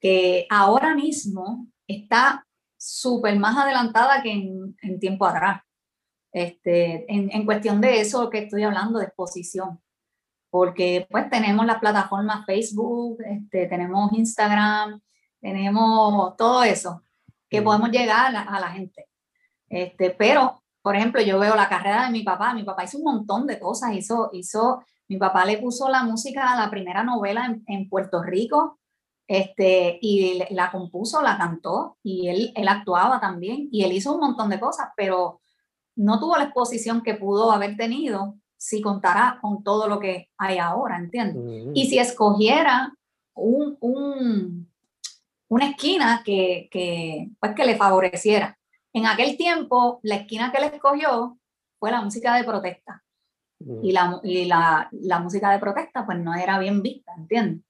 que 0.00 0.46
ahora 0.50 0.94
mismo 0.94 1.68
está 1.86 2.46
súper 2.76 3.38
más 3.38 3.56
adelantada 3.56 4.22
que 4.22 4.32
en, 4.32 4.76
en 4.82 4.98
tiempo 4.98 5.26
atrás. 5.26 5.62
Este, 6.32 7.10
en, 7.12 7.30
en, 7.30 7.44
cuestión 7.44 7.80
de 7.80 8.00
eso 8.00 8.28
que 8.28 8.38
estoy 8.38 8.64
hablando, 8.64 8.98
de 8.98 9.04
exposición. 9.04 9.80
Porque 10.54 11.04
pues 11.10 11.28
tenemos 11.28 11.66
las 11.66 11.80
plataformas 11.80 12.46
Facebook, 12.46 13.18
este, 13.26 13.66
tenemos 13.66 14.12
Instagram, 14.12 15.00
tenemos 15.40 16.36
todo 16.36 16.62
eso, 16.62 17.02
que 17.50 17.60
mm. 17.60 17.64
podemos 17.64 17.90
llegar 17.90 18.26
a 18.26 18.30
la, 18.30 18.42
a 18.42 18.60
la 18.60 18.68
gente. 18.68 19.08
Este, 19.68 20.10
pero 20.10 20.62
por 20.80 20.94
ejemplo, 20.94 21.20
yo 21.22 21.40
veo 21.40 21.56
la 21.56 21.68
carrera 21.68 22.04
de 22.04 22.12
mi 22.12 22.22
papá, 22.22 22.54
mi 22.54 22.62
papá 22.62 22.84
hizo 22.84 22.98
un 22.98 23.04
montón 23.04 23.48
de 23.48 23.58
cosas, 23.58 23.94
hizo, 23.94 24.30
hizo, 24.32 24.84
mi 25.08 25.16
papá 25.16 25.44
le 25.44 25.58
puso 25.58 25.88
la 25.88 26.04
música 26.04 26.52
a 26.52 26.60
la 26.60 26.70
primera 26.70 27.02
novela 27.02 27.52
en, 27.66 27.88
Puerto 27.88 28.22
Rico, 28.22 28.78
este, 29.26 29.98
y 30.00 30.40
la 30.50 30.70
compuso, 30.70 31.20
la 31.20 31.36
cantó, 31.36 31.98
y 32.04 32.28
él, 32.28 32.52
él 32.54 32.68
actuaba 32.68 33.18
también, 33.18 33.68
y 33.72 33.82
él 33.82 33.90
hizo 33.90 34.14
un 34.14 34.20
montón 34.20 34.50
de 34.50 34.60
cosas, 34.60 34.90
pero, 34.96 35.40
no 35.96 36.18
tuvo 36.18 36.36
la 36.36 36.44
exposición 36.44 37.02
que 37.02 37.14
pudo 37.14 37.52
haber 37.52 37.76
tenido 37.76 38.36
si 38.64 38.80
contara 38.80 39.38
con 39.42 39.62
todo 39.62 39.86
lo 39.88 40.00
que 40.00 40.30
hay 40.38 40.56
ahora, 40.56 40.96
¿entiendes? 40.96 41.70
Y 41.74 41.86
si 41.86 41.98
escogiera 41.98 42.94
un, 43.34 43.76
un, 43.80 44.72
una 45.48 45.68
esquina 45.68 46.22
que, 46.24 46.68
que, 46.70 47.28
pues 47.38 47.54
que 47.54 47.66
le 47.66 47.76
favoreciera. 47.76 48.58
En 48.94 49.04
aquel 49.04 49.36
tiempo, 49.36 50.00
la 50.02 50.14
esquina 50.14 50.50
que 50.50 50.60
le 50.60 50.66
escogió 50.68 51.36
fue 51.78 51.90
la 51.90 52.00
música 52.00 52.34
de 52.36 52.44
protesta. 52.44 53.02
Y, 53.82 53.92
la, 53.92 54.18
y 54.22 54.46
la, 54.46 54.88
la, 54.92 55.18
música 55.18 55.50
de 55.50 55.58
protesta 55.58 56.06
pues 56.06 56.18
no 56.18 56.34
era 56.34 56.58
bien 56.58 56.80
vista, 56.80 57.12
¿entiendes? 57.18 57.62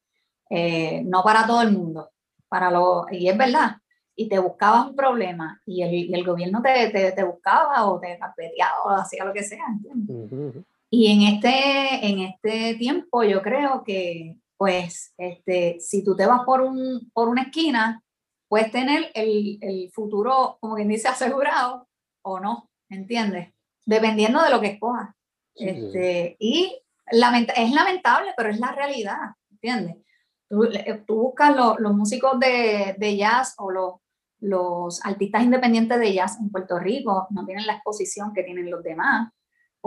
Eh, 0.49 1.03
no 1.05 1.25
para 1.25 1.45
todo 1.45 1.63
el 1.63 1.73
mundo, 1.73 2.11
para 2.49 2.71
lo, 2.71 3.07
y 3.11 3.29
es 3.29 3.37
verdad, 3.37 3.79
y 4.15 4.29
te 4.29 4.39
buscabas 4.39 4.87
un 4.87 4.97
problema 4.97 5.61
y 5.67 5.83
el, 5.83 5.93
y 5.93 6.15
el 6.15 6.25
gobierno 6.25 6.63
te, 6.63 6.91
te, 6.91 7.13
te, 7.13 7.25
buscaba 7.25 7.85
o 7.87 8.01
te 8.01 8.17
carpeteaba 8.19 8.83
o 8.85 8.91
hacía 8.91 9.25
lo 9.25 9.33
que 9.33 9.43
sea, 9.43 9.65
¿entiendes? 9.69 10.65
Y 10.97 11.11
en 11.11 11.23
este, 11.23 12.07
en 12.07 12.21
este 12.21 12.77
tiempo 12.77 13.25
yo 13.25 13.43
creo 13.43 13.83
que 13.83 14.37
pues 14.57 15.13
este, 15.19 15.81
si 15.81 16.05
tú 16.05 16.15
te 16.15 16.25
vas 16.25 16.43
por, 16.47 16.61
un, 16.61 17.11
por 17.13 17.29
una 17.29 17.43
esquina, 17.43 18.01
puedes 18.49 18.71
tener 18.71 19.11
el, 19.15 19.59
el 19.61 19.91
futuro, 19.93 20.57
como 20.61 20.77
quien 20.77 20.87
dice, 20.87 21.09
asegurado 21.09 21.89
o 22.23 22.39
no, 22.39 22.71
¿entiendes? 22.89 23.53
Dependiendo 23.85 24.41
de 24.41 24.51
lo 24.51 24.61
que 24.61 24.69
escojas. 24.69 25.17
este, 25.57 26.37
Y 26.39 26.81
es 27.07 27.19
lamentable, 27.73 28.33
pero 28.37 28.51
es 28.51 28.61
la 28.61 28.71
realidad, 28.71 29.19
¿entiendes? 29.51 29.97
Tú, 30.49 30.69
tú 31.09 31.17
buscas 31.17 31.57
los 31.57 31.93
músicos 31.93 32.39
de, 32.39 32.95
de, 32.97 33.17
jazz 33.17 33.55
o 33.59 33.73
los, 33.73 33.95
los 34.39 35.05
artistas 35.05 35.43
independientes 35.43 35.99
de 35.99 36.15
jazz 36.15 36.39
en 36.39 36.51
Puerto 36.51 36.79
Rico, 36.79 37.27
no 37.31 37.45
tienen 37.45 37.67
la 37.67 37.75
exposición 37.75 38.33
que 38.33 38.45
tienen 38.45 38.71
los 38.71 38.85
demás 38.85 39.33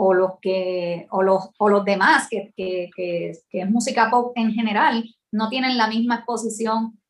o 0.00 0.14
los, 0.14 0.38
que, 0.40 1.08
o 1.10 1.22
los, 1.22 1.50
o 1.58 1.68
los 1.68 1.84
demás, 1.84 2.28
que, 2.30 2.52
que, 2.56 2.88
que, 2.94 3.32
es 3.50 3.68
música 3.68 4.08
pop 4.08 4.30
en 4.36 4.52
general, 4.52 5.04
no 5.32 5.48
tienen 5.48 5.76
la 5.76 5.88
misma 5.88 6.16
exposición 6.16 7.00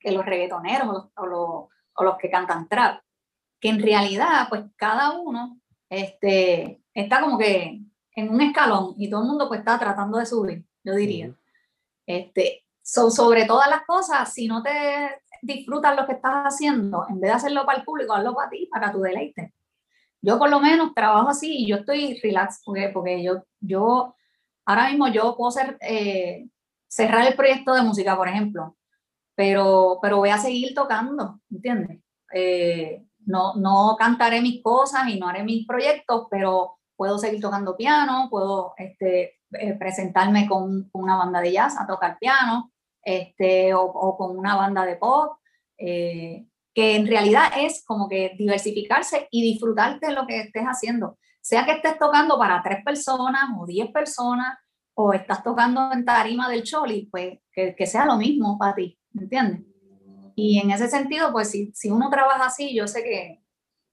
que 0.00 0.10
los 0.10 0.26
reggaetoneros 0.26 1.10
o 1.14 1.26
los, 1.26 1.68
o 1.94 2.04
los 2.04 2.18
que 2.18 2.28
cantan 2.28 2.68
trap. 2.68 3.02
Que 3.60 3.68
en 3.68 3.80
realidad, 3.80 4.48
pues 4.48 4.64
cada 4.74 5.12
uno 5.12 5.60
este, 5.88 6.82
está 6.92 7.20
como 7.20 7.38
que 7.38 7.80
en 8.16 8.28
un 8.28 8.40
escalón 8.40 8.94
y 8.98 9.08
todo 9.08 9.22
el 9.22 9.28
mundo 9.28 9.46
pues 9.46 9.60
está 9.60 9.78
tratando 9.78 10.18
de 10.18 10.26
subir, 10.26 10.64
yo 10.82 10.96
diría. 10.96 11.32
Este, 12.04 12.64
sobre 12.82 13.44
todas 13.46 13.70
las 13.70 13.86
cosas, 13.86 14.34
si 14.34 14.48
no 14.48 14.60
te 14.60 15.22
disfrutas 15.40 15.94
lo 15.94 16.04
que 16.04 16.14
estás 16.14 16.46
haciendo, 16.46 17.06
en 17.08 17.20
vez 17.20 17.30
de 17.30 17.36
hacerlo 17.36 17.64
para 17.64 17.78
el 17.78 17.84
público, 17.84 18.12
hazlo 18.12 18.34
para 18.34 18.50
ti, 18.50 18.68
para 18.72 18.90
tu 18.90 19.00
deleite. 19.00 19.54
Yo 20.22 20.38
por 20.38 20.48
lo 20.48 20.60
menos 20.60 20.94
trabajo 20.94 21.28
así 21.28 21.64
y 21.64 21.66
yo 21.66 21.76
estoy 21.76 22.20
relax 22.22 22.62
porque, 22.64 22.90
porque 22.90 23.22
yo, 23.22 23.42
yo 23.60 24.14
ahora 24.64 24.88
mismo 24.88 25.08
yo 25.08 25.36
puedo 25.36 25.50
ser, 25.50 25.76
eh, 25.80 26.48
cerrar 26.88 27.26
el 27.26 27.34
proyecto 27.34 27.74
de 27.74 27.82
música, 27.82 28.16
por 28.16 28.28
ejemplo, 28.28 28.76
pero, 29.34 29.98
pero 30.00 30.18
voy 30.18 30.30
a 30.30 30.38
seguir 30.38 30.74
tocando, 30.74 31.40
¿entiendes? 31.50 32.00
Eh, 32.32 33.04
no, 33.26 33.54
no 33.54 33.96
cantaré 33.98 34.40
mis 34.40 34.62
cosas 34.62 35.08
y 35.08 35.18
no 35.18 35.28
haré 35.28 35.42
mis 35.42 35.66
proyectos, 35.66 36.28
pero 36.30 36.78
puedo 36.96 37.18
seguir 37.18 37.40
tocando 37.40 37.76
piano, 37.76 38.28
puedo 38.30 38.74
este, 38.76 39.40
eh, 39.52 39.74
presentarme 39.74 40.48
con, 40.48 40.88
una 40.92 41.16
banda 41.16 41.40
de 41.40 41.52
jazz 41.52 41.76
a 41.80 41.86
tocar 41.86 42.16
piano, 42.18 42.72
este, 43.04 43.74
o, 43.74 43.82
o 43.82 44.16
con 44.16 44.38
una 44.38 44.54
banda 44.54 44.86
de 44.86 44.96
pop 44.96 45.38
que 46.74 46.96
en 46.96 47.06
realidad 47.06 47.52
es 47.56 47.84
como 47.84 48.08
que 48.08 48.34
diversificarse 48.38 49.28
y 49.30 49.42
disfrutarte 49.42 50.06
de 50.06 50.12
lo 50.12 50.26
que 50.26 50.40
estés 50.40 50.64
haciendo. 50.64 51.18
Sea 51.40 51.64
que 51.64 51.72
estés 51.72 51.98
tocando 51.98 52.38
para 52.38 52.62
tres 52.62 52.84
personas 52.84 53.50
o 53.58 53.66
diez 53.66 53.90
personas 53.90 54.58
o 54.94 55.12
estás 55.12 55.42
tocando 55.42 55.92
en 55.92 56.04
tarima 56.04 56.48
del 56.48 56.62
choli, 56.62 57.08
pues 57.10 57.38
que, 57.52 57.74
que 57.74 57.86
sea 57.86 58.06
lo 58.06 58.16
mismo 58.16 58.58
para 58.58 58.74
ti, 58.74 58.98
¿entiendes? 59.14 59.62
Y 60.34 60.58
en 60.58 60.70
ese 60.70 60.88
sentido, 60.88 61.32
pues 61.32 61.50
si, 61.50 61.72
si 61.74 61.90
uno 61.90 62.08
trabaja 62.10 62.46
así, 62.46 62.74
yo 62.74 62.86
sé 62.86 63.02
que, 63.02 63.42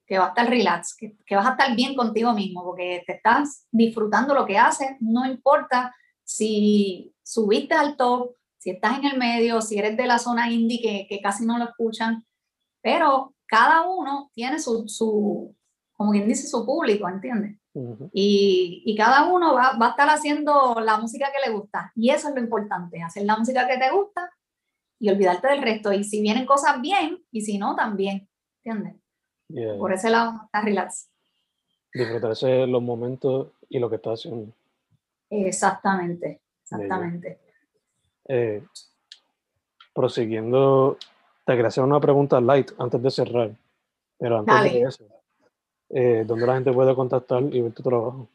que 0.06 0.18
va 0.18 0.26
a 0.26 0.30
estar 0.30 0.50
relax, 0.50 0.96
que, 0.96 1.18
que, 1.26 1.36
vas 1.36 1.48
a 1.48 1.52
estar 1.52 1.76
bien 1.76 1.96
contigo 1.96 2.34
mismo, 2.34 2.64
porque 2.64 3.04
te 3.06 3.14
estás 3.14 3.68
disfrutando 3.72 4.34
lo 4.34 4.46
que 4.46 4.58
haces, 4.58 4.90
no 5.00 5.26
importa 5.26 5.94
si 6.24 7.14
subiste 7.24 7.74
al 7.74 7.98
top, 7.98 8.32
si 8.58 8.72
estás 8.72 9.00
en 9.00 9.06
el 9.06 9.18
medio, 9.18 9.62
si 9.62 9.78
eres 9.78 9.98
de 9.98 10.08
la 10.08 10.20
zona 10.20 10.52
indie 10.52 10.82
que, 10.82 11.08
que 11.08 11.22
casi 11.22 11.46
no 11.46 11.58
lo 11.58 11.66
escuchan, 11.66 12.26
pero 12.82 13.34
cada 13.46 13.88
uno 13.88 14.30
tiene 14.34 14.60
su, 14.60 14.88
su 14.88 15.56
como 15.94 16.12
quien 16.12 16.28
dice, 16.28 16.48
su 16.48 16.66
público, 16.66 17.10
¿entiendes? 17.10 17.58
y, 18.14 18.84
y, 18.86 18.96
cada 18.96 19.32
uno 19.32 19.54
va, 19.54 19.78
va, 19.78 19.88
a 19.88 19.90
estar 19.92 20.10
haciendo 20.10 20.80
la 20.82 20.98
música 20.98 21.28
que 21.32 21.50
le 21.50 21.56
gusta. 21.56 21.92
Y 21.96 22.10
eso 22.10 22.30
es 22.30 22.36
lo 22.36 22.42
importante, 22.42 23.02
hacer 23.02 23.24
la 23.24 23.38
música 23.38 23.68
que 23.68 23.78
te 23.78 23.92
gusta 23.92 24.30
y 25.00 25.10
olvidarte 25.10 25.48
del 25.48 25.62
resto. 25.62 25.94
Y 25.94 26.04
si 26.04 26.22
vienen 26.22 26.46
cosas 26.46 26.82
bien, 26.82 27.24
y 27.32 27.42
si 27.42 27.58
no, 27.58 27.76
también, 27.76 28.28
¿entiendes? 28.64 28.96
Por 29.78 29.94
ese 29.94 30.10
lado, 30.10 30.42
está 30.46 30.62
relax. 30.62 31.10
Disfrutarse 31.94 32.68
los 32.68 32.82
momentos 32.82 33.50
y 33.68 33.80
lo 33.80 33.90
que 33.90 33.96
estás 33.96 34.20
haciendo. 34.20 34.54
Exactamente, 35.30 36.42
exactamente. 36.64 37.40
Eh, 38.28 38.64
prosiguiendo 39.94 40.98
te 41.50 41.56
quería 41.56 41.70
hacer 41.70 41.84
una 41.84 42.00
pregunta 42.00 42.40
light 42.40 42.72
antes 42.78 43.02
de 43.02 43.10
cerrar. 43.10 43.50
Pero 44.20 44.40
antes 44.40 44.72
de 44.72 44.82
eso, 44.84 45.04
eh, 45.90 46.24
¿dónde 46.28 46.46
la 46.46 46.54
gente 46.54 46.72
puede 46.72 46.94
contactar 46.94 47.42
y 47.52 47.62
ver 47.62 47.74
tu 47.74 47.82
trabajo? 47.82 48.30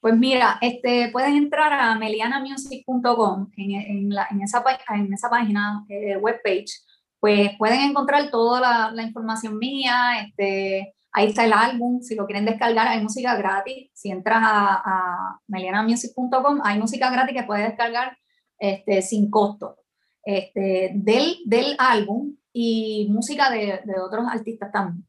Pues 0.00 0.14
mira, 0.18 0.58
este, 0.60 1.08
pueden 1.12 1.36
entrar 1.36 1.72
a 1.72 1.94
melianamusic.com 1.94 3.50
en, 3.56 3.70
en, 3.70 4.12
en, 4.12 4.42
esa, 4.42 4.62
en 4.94 5.12
esa 5.14 5.30
página, 5.30 5.86
eh, 5.88 6.18
webpage, 6.18 6.82
pues 7.18 7.52
pueden 7.58 7.80
encontrar 7.80 8.30
toda 8.30 8.60
la, 8.60 8.90
la, 8.92 9.02
información 9.02 9.56
mía, 9.56 10.22
este, 10.22 10.94
ahí 11.12 11.28
está 11.28 11.46
el 11.46 11.54
álbum, 11.54 12.02
si 12.02 12.16
lo 12.16 12.26
quieren 12.26 12.44
descargar, 12.44 12.88
hay 12.88 13.02
música 13.02 13.34
gratis, 13.36 13.90
si 13.94 14.10
entras 14.10 14.42
a, 14.42 14.82
a 14.84 15.40
melianamusic.com, 15.48 16.60
hay 16.64 16.78
música 16.78 17.10
gratis 17.10 17.34
que 17.34 17.44
puedes 17.44 17.66
descargar 17.66 18.18
este, 18.58 19.00
sin 19.00 19.30
costo 19.30 19.79
este, 20.24 20.92
del, 20.94 21.38
del 21.44 21.76
álbum 21.78 22.36
y 22.52 23.08
música 23.10 23.50
de, 23.50 23.80
de 23.84 24.00
otros 24.00 24.26
artistas 24.28 24.70
también. 24.72 25.06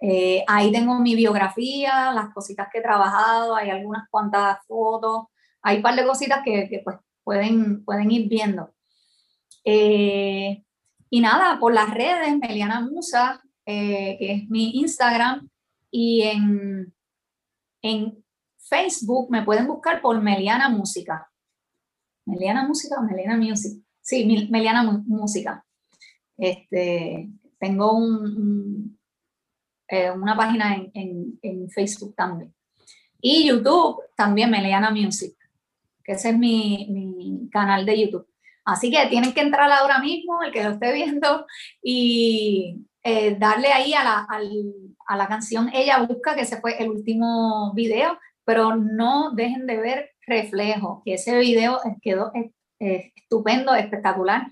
Eh, 0.00 0.44
ahí 0.48 0.72
tengo 0.72 0.98
mi 0.98 1.14
biografía, 1.14 2.10
las 2.12 2.34
cositas 2.34 2.66
que 2.72 2.78
he 2.78 2.82
trabajado, 2.82 3.54
hay 3.54 3.70
algunas 3.70 4.08
cuantas 4.10 4.58
fotos, 4.66 5.26
hay 5.62 5.76
un 5.76 5.82
par 5.82 5.94
de 5.94 6.04
cositas 6.04 6.40
que, 6.44 6.68
que 6.68 6.80
pues 6.80 6.96
pueden, 7.22 7.84
pueden 7.84 8.10
ir 8.10 8.28
viendo. 8.28 8.74
Eh, 9.64 10.64
y 11.08 11.20
nada, 11.20 11.60
por 11.60 11.72
las 11.72 11.94
redes, 11.94 12.36
Meliana 12.36 12.80
Musa, 12.80 13.40
eh, 13.64 14.16
que 14.18 14.32
es 14.32 14.50
mi 14.50 14.80
Instagram, 14.80 15.48
y 15.90 16.22
en, 16.22 16.92
en 17.82 18.24
Facebook 18.58 19.30
me 19.30 19.42
pueden 19.42 19.68
buscar 19.68 20.00
por 20.00 20.20
Meliana 20.20 20.68
Música. 20.68 21.30
Meliana 22.24 22.66
Música 22.66 22.96
o 22.98 23.02
Meliana 23.02 23.36
Music. 23.36 23.80
Sí, 24.02 24.48
Meliana 24.50 24.82
Música. 25.06 25.64
Este, 26.36 27.28
tengo 27.58 27.92
un, 27.92 28.98
eh, 29.88 30.10
una 30.10 30.36
página 30.36 30.74
en, 30.74 31.38
en, 31.40 31.70
Facebook 31.70 32.14
también. 32.16 32.52
Y 33.20 33.46
YouTube 33.46 34.00
también, 34.16 34.50
Meliana 34.50 34.90
Music, 34.90 35.36
que 36.02 36.12
ese 36.12 36.30
es 36.30 36.38
mi, 36.38 36.88
mi, 36.90 37.48
canal 37.50 37.86
de 37.86 38.00
YouTube. 38.00 38.26
Así 38.64 38.90
que 38.90 39.06
tienen 39.06 39.32
que 39.32 39.40
entrar 39.40 39.70
ahora 39.70 40.00
mismo, 40.00 40.42
el 40.42 40.52
que 40.52 40.64
lo 40.64 40.70
esté 40.70 40.92
viendo, 40.92 41.46
y 41.82 42.84
eh, 43.04 43.36
darle 43.38 43.72
ahí 43.72 43.94
a 43.94 44.02
la, 44.02 44.26
a 45.06 45.16
la 45.16 45.28
canción 45.28 45.70
Ella 45.72 45.98
Busca, 46.02 46.34
que 46.34 46.42
ese 46.42 46.60
fue 46.60 46.82
el 46.82 46.90
último 46.90 47.72
video, 47.74 48.18
pero 48.44 48.74
no 48.74 49.32
dejen 49.32 49.66
de 49.66 49.76
ver 49.76 50.10
Reflejo, 50.26 51.02
que 51.04 51.14
ese 51.14 51.38
video 51.38 51.80
quedó 52.00 52.32
estupendo, 52.82 53.74
espectacular. 53.74 54.46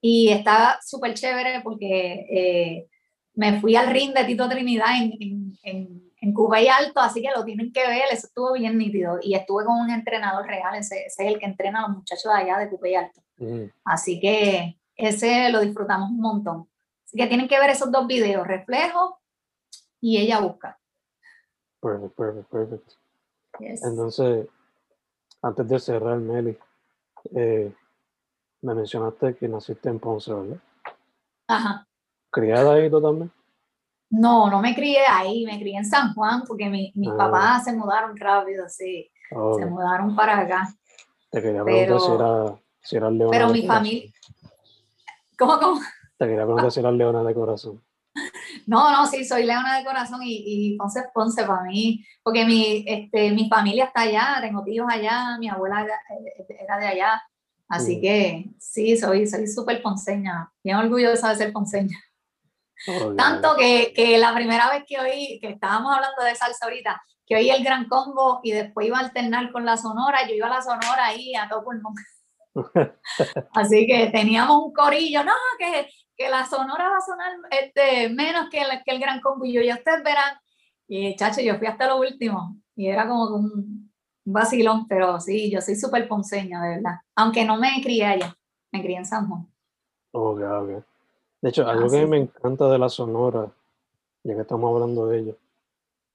Y 0.00 0.28
está 0.28 0.78
súper 0.84 1.14
chévere 1.14 1.60
porque 1.62 2.26
eh, 2.30 2.88
me 3.34 3.60
fui 3.60 3.76
al 3.76 3.90
ring 3.90 4.12
de 4.14 4.24
Tito 4.24 4.48
Trinidad 4.48 5.00
en, 5.00 5.58
en, 5.62 6.12
en, 6.20 6.32
Cuba 6.34 6.60
y 6.60 6.68
Alto, 6.68 7.00
así 7.00 7.22
que 7.22 7.30
lo 7.34 7.44
tienen 7.44 7.72
que 7.72 7.86
ver, 7.86 8.04
eso 8.12 8.26
estuvo 8.26 8.52
bien 8.52 8.76
nítido. 8.78 9.18
Y 9.22 9.34
estuve 9.34 9.64
con 9.64 9.80
un 9.80 9.90
entrenador 9.90 10.46
real, 10.46 10.76
ese, 10.76 11.06
es 11.06 11.18
el 11.18 11.38
que 11.38 11.46
entrena 11.46 11.80
a 11.80 11.88
los 11.88 11.96
muchachos 11.96 12.32
de 12.32 12.40
allá 12.42 12.58
de 12.58 12.68
Cuba 12.68 12.88
y 12.88 12.94
Alto. 12.94 13.20
Mm. 13.38 13.64
Así 13.84 14.20
que 14.20 14.78
ese 14.96 15.50
lo 15.50 15.60
disfrutamos 15.60 16.10
un 16.10 16.20
montón. 16.20 16.68
Así 17.04 17.16
que 17.16 17.26
tienen 17.26 17.48
que 17.48 17.58
ver 17.58 17.70
esos 17.70 17.90
dos 17.90 18.06
videos, 18.06 18.46
Reflejo 18.46 19.20
y 20.00 20.18
Ella 20.18 20.40
Busca. 20.40 20.78
Perfecto, 21.80 22.14
perfecto, 22.14 22.48
perfecto. 22.50 22.94
Entonces, 23.60 24.46
antes 25.42 25.68
de 25.68 25.78
cerrar, 25.78 26.18
Meli, 26.18 26.56
eh, 27.34 27.72
me 28.62 28.74
mencionaste 28.74 29.36
que 29.36 29.48
naciste 29.48 29.88
en 29.88 29.98
Ponce, 29.98 30.32
¿verdad? 30.32 30.58
Ajá. 31.46 31.86
¿Criada 32.30 32.74
ahí 32.74 32.90
tú 32.90 33.00
también? 33.00 33.32
No, 34.10 34.50
no 34.50 34.60
me 34.60 34.74
crié 34.74 35.06
ahí, 35.06 35.44
me 35.44 35.58
crié 35.60 35.78
en 35.78 35.84
San 35.84 36.14
Juan 36.14 36.44
porque 36.46 36.68
mi, 36.68 36.92
mis 36.94 37.10
ah. 37.10 37.16
papás 37.16 37.64
se 37.64 37.72
mudaron 37.74 38.16
rápido, 38.16 38.68
sí. 38.68 39.10
Se 39.30 39.66
mudaron 39.66 40.16
para 40.16 40.40
acá. 40.40 40.68
Te 41.30 41.42
quería 41.42 41.62
preguntar 41.62 42.00
si 42.00 42.12
era, 42.12 42.58
si 42.80 42.96
era 42.96 43.10
leona. 43.10 43.30
Pero 43.30 43.48
mi 43.50 43.66
familia. 43.66 44.10
¿Cómo, 45.38 45.58
cómo? 45.58 45.80
Te 46.16 46.26
quería 46.26 46.44
preguntar 46.44 46.72
si 46.72 46.80
era 46.80 46.90
leona 46.90 47.22
de 47.22 47.34
corazón. 47.34 47.82
No, 48.68 48.92
no, 48.92 49.06
sí, 49.06 49.24
soy 49.24 49.44
leona 49.44 49.78
de 49.78 49.84
corazón 49.84 50.20
y, 50.22 50.42
y 50.44 50.76
Ponce 50.76 51.04
Ponce 51.14 51.42
para 51.44 51.62
mí, 51.62 52.04
porque 52.22 52.44
mi, 52.44 52.84
este, 52.86 53.32
mi 53.32 53.48
familia 53.48 53.86
está 53.86 54.02
allá, 54.02 54.36
tengo 54.42 54.62
tíos 54.62 54.86
allá, 54.90 55.38
mi 55.38 55.48
abuela 55.48 55.86
era 56.60 56.76
de 56.76 56.86
allá, 56.86 57.22
así 57.66 57.98
que 57.98 58.50
sí, 58.58 58.98
soy 58.98 59.26
súper 59.46 59.80
ponceña, 59.80 60.52
bien 60.62 60.76
orgullosa 60.76 61.30
de 61.30 61.36
ser 61.36 61.52
ponceña. 61.54 61.96
Oh, 62.88 63.14
Tanto 63.14 63.56
que, 63.56 63.94
que, 63.96 64.18
la 64.18 64.34
primera 64.34 64.68
vez 64.68 64.84
que 64.86 65.00
oí, 65.00 65.38
que 65.40 65.48
estábamos 65.48 65.96
hablando 65.96 66.22
de 66.22 66.34
salsa 66.34 66.66
ahorita, 66.66 67.02
que 67.26 67.36
oí 67.36 67.48
el 67.48 67.64
gran 67.64 67.88
combo 67.88 68.40
y 68.42 68.52
después 68.52 68.86
iba 68.86 68.98
a 68.98 69.00
alternar 69.00 69.50
con 69.50 69.64
la 69.64 69.78
sonora, 69.78 70.28
yo 70.28 70.34
iba 70.34 70.46
a 70.46 70.56
la 70.56 70.60
sonora 70.60 71.06
ahí 71.06 71.34
a 71.34 71.48
todo 71.48 71.64
pulmón. 71.64 71.94
Así 73.54 73.86
que 73.86 74.08
teníamos 74.08 74.62
un 74.62 74.74
corillo, 74.74 75.24
no, 75.24 75.32
que, 75.58 75.88
que 76.18 76.28
la 76.28 76.44
sonora 76.44 76.90
va 76.90 76.96
a 76.98 77.00
sonar 77.00 77.32
este, 77.50 78.08
menos 78.10 78.50
que 78.50 78.60
el, 78.60 78.68
que 78.84 78.90
el 78.90 79.00
gran 79.00 79.20
combo 79.20 79.44
y 79.44 79.52
yo, 79.52 79.62
ya 79.62 79.76
ustedes 79.76 80.02
verán. 80.02 80.36
Y 80.88 81.14
chacho, 81.14 81.40
yo 81.40 81.56
fui 81.58 81.68
hasta 81.68 81.86
lo 81.86 82.00
último 82.00 82.56
y 82.74 82.88
era 82.88 83.06
como 83.06 83.36
un 83.36 83.92
vacilón, 84.24 84.88
pero 84.88 85.20
sí, 85.20 85.50
yo 85.50 85.60
soy 85.60 85.76
súper 85.76 86.08
ponceña, 86.08 86.60
de 86.62 86.76
verdad. 86.76 86.96
Aunque 87.14 87.44
no 87.44 87.56
me 87.56 87.80
crié 87.82 88.04
allá, 88.04 88.36
me 88.72 88.82
crié 88.82 88.98
en 88.98 89.06
San 89.06 89.28
Juan. 89.28 89.46
Ok, 90.12 90.40
ok. 90.40 90.84
De 91.40 91.50
hecho, 91.50 91.68
algo 91.68 91.88
que 91.88 92.04
me 92.06 92.18
encanta 92.18 92.68
de 92.68 92.78
la 92.78 92.88
Sonora, 92.88 93.48
ya 94.24 94.34
que 94.34 94.40
estamos 94.40 94.74
hablando 94.74 95.06
de 95.06 95.18
ella, 95.20 95.32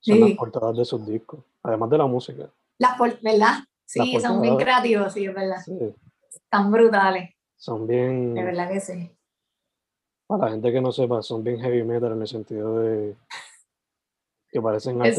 son 0.01 0.19
las 0.19 0.31
portadas 0.31 0.75
de 0.75 0.83
sus 0.83 1.05
discos, 1.07 1.39
además 1.63 1.89
de 1.89 1.97
la 1.97 2.07
música. 2.07 2.49
Las 2.77 2.97
¿verdad? 3.21 3.59
Sí, 3.85 4.19
son 4.19 4.41
bien 4.41 4.57
creativos, 4.57 5.13
sí, 5.13 5.25
es 5.25 5.33
verdad. 5.33 5.61
Sí. 5.63 5.95
Están 6.29 6.71
brutales. 6.71 7.33
Son 7.55 7.87
bien... 7.87 8.33
De 8.33 8.43
verdad 8.43 8.69
que 8.69 8.81
sí. 8.81 9.09
Para 10.27 10.45
la 10.45 10.51
gente 10.51 10.71
que 10.71 10.81
no 10.81 10.91
sepa, 10.91 11.21
son 11.21 11.43
bien 11.43 11.59
heavy 11.59 11.83
metal 11.83 12.13
en 12.13 12.21
el 12.21 12.27
sentido 12.27 12.79
de 12.79 13.15
que 14.49 14.61
parecen 14.61 14.99
de, 14.99 15.11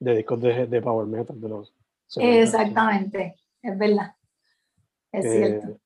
de, 0.00 0.16
discos 0.16 0.40
de, 0.40 0.66
de, 0.66 0.82
power 0.82 1.06
metal. 1.06 1.40
De 1.40 1.48
los 1.48 1.72
Exactamente, 2.16 3.36
es 3.62 3.78
verdad. 3.78 4.14
Es 5.12 5.30
cierto. 5.30 5.78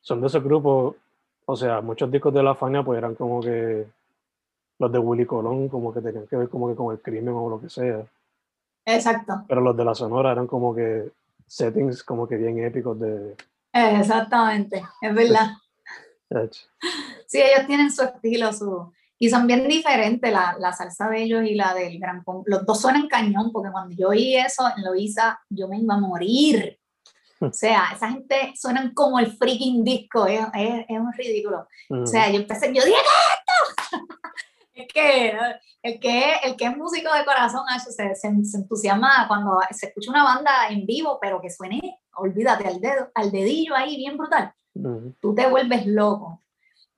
Son 0.00 0.20
de 0.20 0.26
esos 0.26 0.42
grupos 0.42 0.96
o 1.52 1.56
sea, 1.56 1.80
muchos 1.80 2.08
discos 2.08 2.32
de 2.32 2.44
la 2.44 2.54
Fania 2.54 2.84
pues 2.84 2.96
eran 2.96 3.16
como 3.16 3.40
que 3.40 3.84
los 4.78 4.92
de 4.92 4.98
Willy 5.00 5.26
Colón, 5.26 5.68
como 5.68 5.92
que 5.92 6.00
tenían 6.00 6.28
que 6.28 6.36
ver 6.36 6.48
como 6.48 6.68
que 6.68 6.76
con 6.76 6.92
el 6.92 7.02
crimen 7.02 7.34
o 7.34 7.50
lo 7.50 7.60
que 7.60 7.68
sea. 7.68 8.06
Exacto. 8.86 9.44
Pero 9.48 9.60
los 9.60 9.76
de 9.76 9.84
la 9.84 9.96
Sonora 9.96 10.30
eran 10.30 10.46
como 10.46 10.72
que 10.72 11.10
settings 11.48 12.04
como 12.04 12.28
que 12.28 12.36
bien 12.36 12.60
épicos 12.60 13.00
de... 13.00 13.34
Exactamente, 13.72 14.84
es 15.00 15.12
verdad. 15.12 15.48
Sí, 17.26 17.40
ellos 17.40 17.66
tienen 17.66 17.90
su 17.90 18.02
estilo, 18.02 18.52
su... 18.52 18.92
Y 19.18 19.28
son 19.28 19.46
bien 19.46 19.68
diferentes 19.68 20.32
la, 20.32 20.56
la, 20.58 20.72
salsa 20.72 21.08
de 21.10 21.22
ellos 21.22 21.42
y 21.44 21.54
la 21.54 21.74
del 21.74 21.98
Gran 21.98 22.24
Los 22.46 22.64
dos 22.64 22.80
suenan 22.80 23.06
cañón, 23.06 23.52
porque 23.52 23.70
cuando 23.70 23.94
yo 23.94 24.08
oí 24.08 24.34
eso 24.34 24.62
en 24.74 24.82
Loiza, 24.82 25.38
yo 25.50 25.68
me 25.68 25.78
iba 25.78 25.94
a 25.94 25.98
morir. 25.98 26.80
O 27.40 27.52
sea, 27.52 27.92
esa 27.94 28.10
gente 28.10 28.52
suenan 28.54 28.94
como 28.94 29.18
el 29.18 29.32
freaking 29.32 29.84
disco, 29.84 30.26
es, 30.26 30.40
es, 30.54 30.84
es 30.88 30.98
un 30.98 31.12
ridículo. 31.12 31.66
O 31.88 32.06
sea, 32.06 32.30
yo 32.30 32.40
empecé, 32.40 32.72
yo 32.72 32.84
dije, 32.84 32.96
¿qué 32.96 33.96
esto? 33.96 34.00
es 34.74 34.92
que 34.92 35.38
el, 35.82 36.00
que 36.00 36.34
el 36.44 36.56
que 36.56 36.64
es 36.66 36.76
músico 36.76 37.12
de 37.14 37.24
corazón, 37.24 37.62
se, 37.78 38.14
se, 38.14 38.28
entusiasma 38.28 39.26
cuando 39.26 39.58
se 39.70 39.86
escucha 39.86 40.10
una 40.10 40.24
banda 40.24 40.68
en 40.68 40.84
vivo, 40.84 41.18
pero 41.20 41.40
que 41.40 41.50
suene, 41.50 42.00
olvídate, 42.14 42.66
al, 42.66 42.80
dedo, 42.80 43.10
al 43.14 43.30
dedillo 43.30 43.74
ahí, 43.74 43.96
bien 43.96 44.16
brutal. 44.16 44.52
Tú 45.20 45.34
te 45.34 45.48
vuelves 45.48 45.86
loco. 45.86 46.42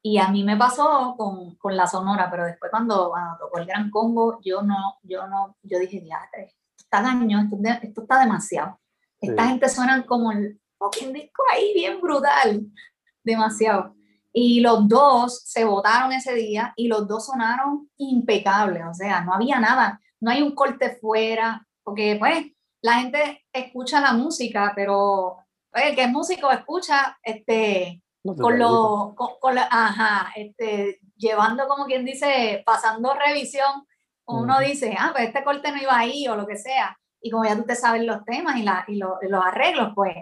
Y 0.05 0.19
a 0.19 0.29
mí 0.29 0.43
me 0.43 0.57
pasó 0.57 1.15
con, 1.17 1.55
con 1.57 1.77
la 1.77 1.87
sonora, 1.87 2.29
pero 2.31 2.45
después 2.45 2.71
cuando, 2.71 3.13
tocó 3.39 3.59
el 3.59 3.67
gran 3.67 3.91
combo, 3.91 4.41
yo 4.43 4.63
no, 4.63 4.97
yo 5.03 5.29
no, 5.29 5.57
yo 5.63 5.79
dije, 5.79 6.05
ya, 6.05 6.19
esto 6.33 6.55
está 6.77 7.03
daño, 7.03 7.41
esto, 7.41 7.57
esto 7.83 8.03
está 8.03 8.19
demasiado. 8.19 8.81
Esta 9.21 9.47
gente 9.47 9.69
suena 9.69 10.05
como 10.05 10.33
el 10.33 10.61
fucking 10.79 11.13
disco 11.13 11.45
ahí, 11.53 11.73
bien 11.75 12.01
brutal. 12.01 12.67
Demasiado. 13.23 13.95
Y 14.33 14.61
los 14.61 14.89
dos 14.89 15.43
se 15.45 15.65
votaron 15.65 16.13
ese 16.13 16.35
día 16.35 16.73
y 16.75 16.89
los 16.89 17.07
dos 17.07 17.27
sonaron 17.27 17.89
impecables. 17.99 18.83
O 18.91 18.95
sea, 18.95 19.21
no 19.21 19.35
había 19.35 19.61
nada. 19.61 20.01
No 20.21 20.31
hay 20.31 20.43
un 20.43 20.55
corte 20.55 20.99
fuera. 21.01 21.65
Porque, 21.85 22.17
pues, 22.19 22.47
la 22.81 22.95
gente 22.95 23.45
escucha 23.53 24.01
la 24.01 24.13
música, 24.13 24.73
pero 24.75 25.37
pues, 25.73 25.87
el 25.87 25.95
que 25.95 26.03
es 26.03 26.11
músico 26.11 26.51
escucha 26.51 27.19
este, 27.23 28.03
con 28.23 28.59
lo, 28.59 29.15
con, 29.17 29.59
ajá, 29.59 30.33
este, 30.37 31.01
llevando 31.17 31.67
como 31.67 31.87
quien 31.87 32.05
dice, 32.05 32.63
pasando 32.65 33.15
revisión, 33.15 33.87
uno 34.27 34.61
dice, 34.61 34.95
ah, 34.99 35.11
pues 35.13 35.29
este 35.29 35.43
corte 35.45 35.73
no 35.73 35.83
iba 35.83 35.99
ahí 35.99 36.29
o 36.29 36.37
lo 36.37 36.47
que 36.47 36.57
sea 36.57 36.97
y 37.23 37.31
como 37.31 37.45
ya 37.45 37.57
tú 37.57 37.63
te 37.63 37.77
sabes 37.77 38.03
los 38.05 38.25
temas 38.25 38.57
y, 38.57 38.63
la, 38.63 38.85
y, 38.89 38.97
los 38.97 39.45
arreglos, 39.45 39.93
pues, 39.95 40.15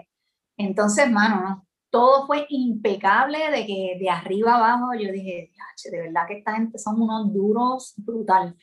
entonces, 0.55 1.09
mano, 1.09 1.67
todo 1.89 2.27
fue 2.27 2.45
impecable 2.49 3.49
de 3.49 3.65
que 3.65 3.97
de 3.99 4.09
arriba 4.09 4.55
abajo 4.55 4.93
yo 4.93 5.11
dije, 5.11 5.51
de 5.91 6.01
verdad 6.01 6.27
que 6.27 6.37
esta 6.37 6.53
gente 6.53 6.77
son 6.77 7.01
unos 7.01 7.33
duros 7.33 7.93
brutal. 7.97 8.55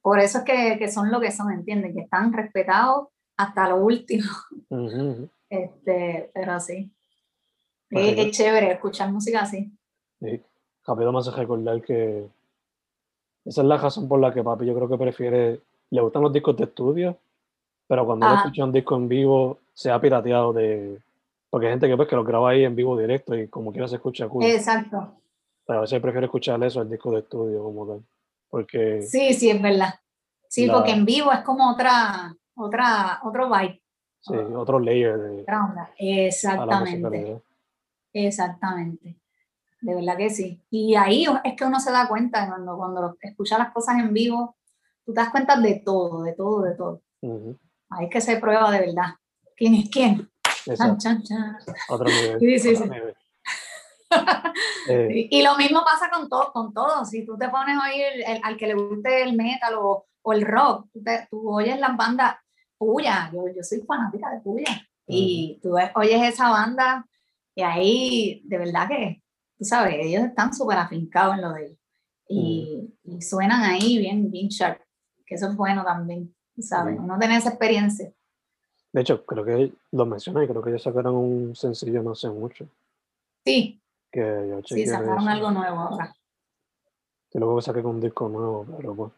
Por 0.00 0.18
eso 0.18 0.38
es 0.38 0.44
que, 0.44 0.78
que 0.78 0.90
son 0.90 1.10
lo 1.12 1.20
que 1.20 1.30
son, 1.30 1.52
¿entiendes? 1.52 1.92
Que 1.94 2.02
están 2.02 2.32
respetados 2.32 3.08
hasta 3.36 3.68
lo 3.68 3.76
último. 3.76 4.24
Este, 5.48 6.30
pero 6.34 6.58
sí. 6.60 6.90
Es, 7.90 8.36
chévere 8.36 8.72
escuchar 8.72 9.12
música 9.12 9.42
así. 9.42 9.70
Sí. 10.20 10.42
Rápido 10.86 11.12
más 11.12 11.34
recordar 11.34 11.82
que 11.82 12.28
esa 13.44 13.62
es 13.62 13.66
la 13.66 13.76
razón 13.76 14.08
por 14.08 14.20
la 14.20 14.32
que 14.32 14.42
papi 14.42 14.66
yo 14.66 14.74
creo 14.74 14.88
que 14.88 14.98
prefiere, 14.98 15.60
le 15.90 16.00
gustan 16.00 16.22
los 16.22 16.32
discos 16.32 16.56
de 16.56 16.64
estudio 16.64 17.16
pero 17.86 18.04
cuando 18.04 18.26
uno 18.26 18.34
ah. 18.34 18.38
escucha 18.38 18.64
un 18.64 18.72
disco 18.72 18.96
en 18.96 19.08
vivo, 19.08 19.58
se 19.72 19.90
ha 19.90 20.00
pirateado 20.00 20.52
de. 20.52 20.98
Porque 21.50 21.66
hay 21.66 21.72
gente 21.72 21.88
que, 21.88 21.96
pues, 21.96 22.08
que 22.08 22.16
lo 22.16 22.24
graba 22.24 22.50
ahí 22.50 22.64
en 22.64 22.74
vivo 22.74 22.98
directo 22.98 23.34
y 23.36 23.48
como 23.48 23.72
quiera 23.72 23.86
se 23.86 23.96
escucha 23.96 24.28
cool. 24.28 24.44
Exacto. 24.44 25.14
Pero 25.64 25.78
a 25.78 25.82
veces 25.82 26.00
prefiero 26.00 26.26
escuchar 26.26 26.62
eso 26.64 26.80
al 26.80 26.90
disco 26.90 27.12
de 27.12 27.20
estudio 27.20 27.62
como 27.62 27.86
tal. 27.86 28.02
Porque. 28.50 29.02
Sí, 29.02 29.32
sí, 29.34 29.50
es 29.50 29.62
verdad. 29.62 29.94
Sí, 30.48 30.68
porque 30.68 30.92
en 30.92 31.04
vivo 31.04 31.32
es 31.32 31.40
como 31.40 31.70
otra, 31.70 32.34
otra, 32.54 33.20
otro 33.22 33.50
vibe. 33.50 33.80
Sí, 34.26 34.34
otro 34.56 34.80
layer 34.80 35.18
de. 35.18 35.44
Exactamente. 35.98 37.42
Exactamente. 38.12 39.16
De 39.80 39.94
verdad 39.94 40.16
que 40.16 40.30
sí. 40.30 40.60
Y 40.70 40.96
ahí 40.96 41.26
es 41.44 41.54
que 41.54 41.64
uno 41.64 41.78
se 41.78 41.92
da 41.92 42.08
cuenta 42.08 42.48
cuando, 42.48 42.76
cuando 42.76 43.16
escucha 43.20 43.56
las 43.56 43.72
cosas 43.72 43.98
en 43.98 44.12
vivo, 44.12 44.56
tú 45.04 45.12
te 45.12 45.20
das 45.20 45.30
cuenta 45.30 45.60
de 45.60 45.80
todo, 45.84 46.22
de 46.22 46.32
todo, 46.32 46.62
de 46.62 46.74
todo. 46.74 47.02
Hay 47.90 48.08
que 48.08 48.20
se 48.20 48.38
prueba 48.38 48.70
de 48.72 48.80
verdad. 48.80 49.14
¿Quién 49.56 49.74
es 49.74 49.88
quién? 49.90 50.28
Otro 51.88 52.06
nivel. 52.06 52.40
Sí, 52.40 52.58
sí, 52.58 52.76
sí. 52.76 52.84
Eh. 54.88 55.26
y 55.32 55.42
lo 55.42 55.56
mismo 55.56 55.82
pasa 55.84 56.08
con 56.08 56.28
todo, 56.28 56.52
con 56.52 56.72
todo. 56.72 57.04
Si 57.04 57.26
tú 57.26 57.36
te 57.36 57.48
pones 57.48 57.76
a 57.76 57.90
oír 57.90 58.40
al 58.44 58.56
que 58.56 58.68
le 58.68 58.74
guste 58.74 59.22
el 59.22 59.36
metal 59.36 59.74
o, 59.74 60.06
o 60.22 60.32
el 60.32 60.46
rock, 60.46 60.86
tú, 61.28 61.50
oyes 61.50 61.78
las 61.80 61.96
bandas 61.96 62.36
Puya, 62.78 63.30
yo, 63.32 63.48
yo 63.48 63.62
soy 63.62 63.80
fanática 63.80 64.30
de 64.30 64.40
Puya. 64.40 64.88
Y 65.08 65.60
tú 65.62 65.76
oyes 65.94 66.22
esa 66.34 66.50
banda 66.50 67.06
y 67.54 67.62
ahí, 67.62 68.42
de 68.44 68.58
verdad 68.58 68.88
que, 68.88 69.22
tú 69.56 69.64
sabes, 69.64 69.94
ellos 70.00 70.24
están 70.24 70.52
súper 70.52 70.78
afincados 70.78 71.36
en 71.36 71.42
lo 71.42 71.52
de 71.52 71.66
ellos. 71.66 71.78
Y, 72.28 72.92
y, 73.04 73.22
suenan 73.22 73.62
ahí 73.62 73.98
bien, 73.98 74.30
bien 74.30 74.48
sharp, 74.48 74.80
que 75.24 75.36
eso 75.36 75.48
es 75.48 75.56
bueno 75.56 75.84
también. 75.84 76.34
¿sabes? 76.62 76.98
Uno 76.98 77.18
tiene 77.18 77.36
esa 77.36 77.50
experiencia. 77.50 78.12
De 78.92 79.00
hecho, 79.00 79.24
creo 79.26 79.44
que 79.44 79.72
lo 79.92 80.06
mencioné, 80.06 80.46
creo 80.48 80.62
que 80.62 80.70
ellos 80.70 80.82
sacaron 80.82 81.14
un 81.16 81.54
sencillo 81.54 82.02
no 82.02 82.14
sé 82.14 82.30
mucho. 82.30 82.66
Sí. 83.44 83.80
Que 84.10 84.46
yo 84.48 84.60
sí, 84.64 84.86
sacaron 84.86 85.28
algo 85.28 85.50
nuevo 85.50 85.78
ahora. 85.80 86.14
Y 87.32 87.38
luego 87.38 87.60
saqué 87.60 87.82
con 87.82 87.96
un 87.96 88.00
disco 88.00 88.28
nuevo, 88.28 88.66
pero 88.76 88.94
pues, 88.94 89.12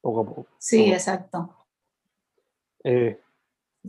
poco 0.00 0.20
a 0.20 0.24
poco. 0.24 0.46
Sí, 0.58 0.90
exacto. 0.90 1.54
Eh, 2.84 3.20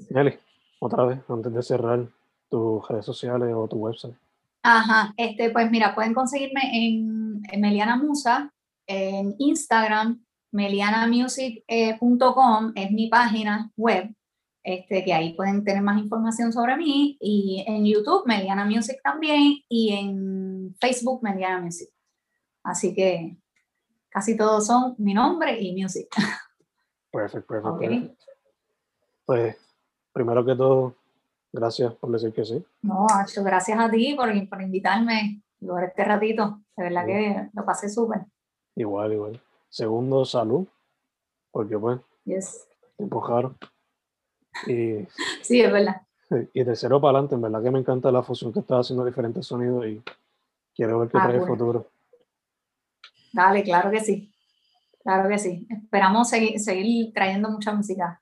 Nelly, 0.09 0.33
otra 0.79 1.05
vez, 1.05 1.19
antes 1.29 1.53
de 1.53 1.63
cerrar 1.63 2.07
tus 2.49 2.85
redes 2.87 3.05
sociales 3.05 3.53
o 3.55 3.67
tu 3.67 3.77
website. 3.77 4.15
Ajá, 4.63 5.13
este, 5.17 5.51
pues 5.51 5.69
mira, 5.71 5.95
pueden 5.95 6.13
conseguirme 6.13 6.61
en, 6.73 7.41
en 7.49 7.61
Meliana 7.61 7.95
Musa, 7.95 8.53
en 8.87 9.35
Instagram, 9.37 10.21
melianamusic.com 10.51 12.73
es 12.75 12.91
mi 12.91 13.07
página 13.07 13.71
web, 13.77 14.13
este, 14.63 15.05
que 15.05 15.13
ahí 15.13 15.33
pueden 15.33 15.63
tener 15.63 15.81
más 15.81 15.97
información 15.99 16.51
sobre 16.51 16.75
mí, 16.75 17.17
y 17.21 17.63
en 17.67 17.85
YouTube, 17.85 18.25
Meliana 18.25 18.65
Music 18.65 18.99
también, 19.03 19.59
y 19.69 19.93
en 19.93 20.75
Facebook, 20.79 21.23
Meliana 21.23 21.61
Music. 21.61 21.89
Así 22.63 22.93
que 22.93 23.37
casi 24.09 24.35
todos 24.35 24.67
son 24.67 24.95
mi 24.97 25.13
nombre 25.13 25.57
y 25.61 25.73
music. 25.79 26.07
Perfecto, 27.11 27.47
perfecto. 27.47 27.73
Ok. 27.73 27.79
perfecto. 27.79 28.28
Pues, 29.29 29.55
primero 30.11 30.43
que 30.43 30.55
todo, 30.55 30.95
gracias 31.53 31.93
por 31.93 32.09
decir 32.09 32.33
que 32.33 32.43
sí. 32.43 32.65
No, 32.81 33.05
Acho, 33.13 33.43
gracias 33.43 33.79
a 33.79 33.87
ti 33.87 34.15
por, 34.15 34.27
por 34.49 34.59
invitarme 34.59 35.43
por 35.63 35.83
este 35.83 36.03
ratito. 36.03 36.61
De 36.75 36.85
verdad 36.85 37.03
Sí. 37.05 37.11
que 37.11 37.49
lo 37.53 37.63
pasé 37.63 37.89
súper. 37.89 38.21
Igual, 38.75 39.13
igual. 39.13 39.39
Segundo, 39.69 40.25
salud, 40.25 40.65
porque 41.51 41.77
pues, 41.77 41.99
Yes. 42.25 42.67
tiempo 42.97 43.23
raro. 43.27 43.53
Y, 44.65 45.05
Sí, 45.43 45.61
es 45.61 45.71
verdad. 45.71 46.01
y 46.51 46.65
tercero, 46.65 46.99
para 46.99 47.19
adelante, 47.19 47.35
en 47.35 47.41
verdad 47.43 47.61
que 47.61 47.69
me 47.69 47.79
encanta 47.81 48.11
la 48.11 48.23
fusión 48.23 48.51
que 48.51 48.61
estás 48.61 48.79
haciendo 48.87 49.05
diferentes 49.05 49.45
sonidos 49.45 49.85
y 49.85 50.01
quiero 50.73 50.97
ver 51.01 51.09
qué 51.09 51.19
Ah, 51.19 51.21
trae 51.21 51.33
el 51.35 51.39
bueno. 51.41 51.53
futuro. 51.55 51.87
Dale, 53.31 53.61
claro 53.61 53.91
que 53.91 53.99
sí. 53.99 54.33
Claro 55.03 55.29
que 55.29 55.37
sí. 55.37 55.67
Esperamos 55.69 56.27
seguir, 56.29 56.59
seguir 56.59 57.13
trayendo 57.13 57.47
mucha 57.51 57.71
música 57.73 58.19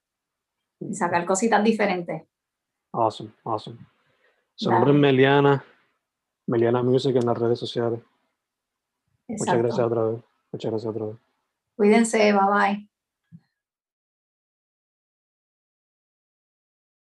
y 0.79 0.93
sacar 0.93 1.25
cositas 1.25 1.63
diferentes. 1.63 2.23
Awesome, 2.91 3.31
awesome. 3.43 3.77
Su 4.55 4.71
nombre 4.71 4.91
es 4.91 4.97
Meliana, 4.97 5.63
Meliana 6.47 6.81
Music 6.81 7.15
en 7.15 7.25
las 7.25 7.37
redes 7.37 7.59
sociales. 7.59 7.99
Muchas 9.27 9.57
gracias 9.57 9.85
otra 9.85 10.03
vez. 10.03 10.21
Muchas 10.51 10.71
gracias 10.71 10.89
otra 10.89 11.05
vez. 11.07 11.15
Cuídense, 11.75 12.33
bye 12.33 12.41
bye. 12.51 12.89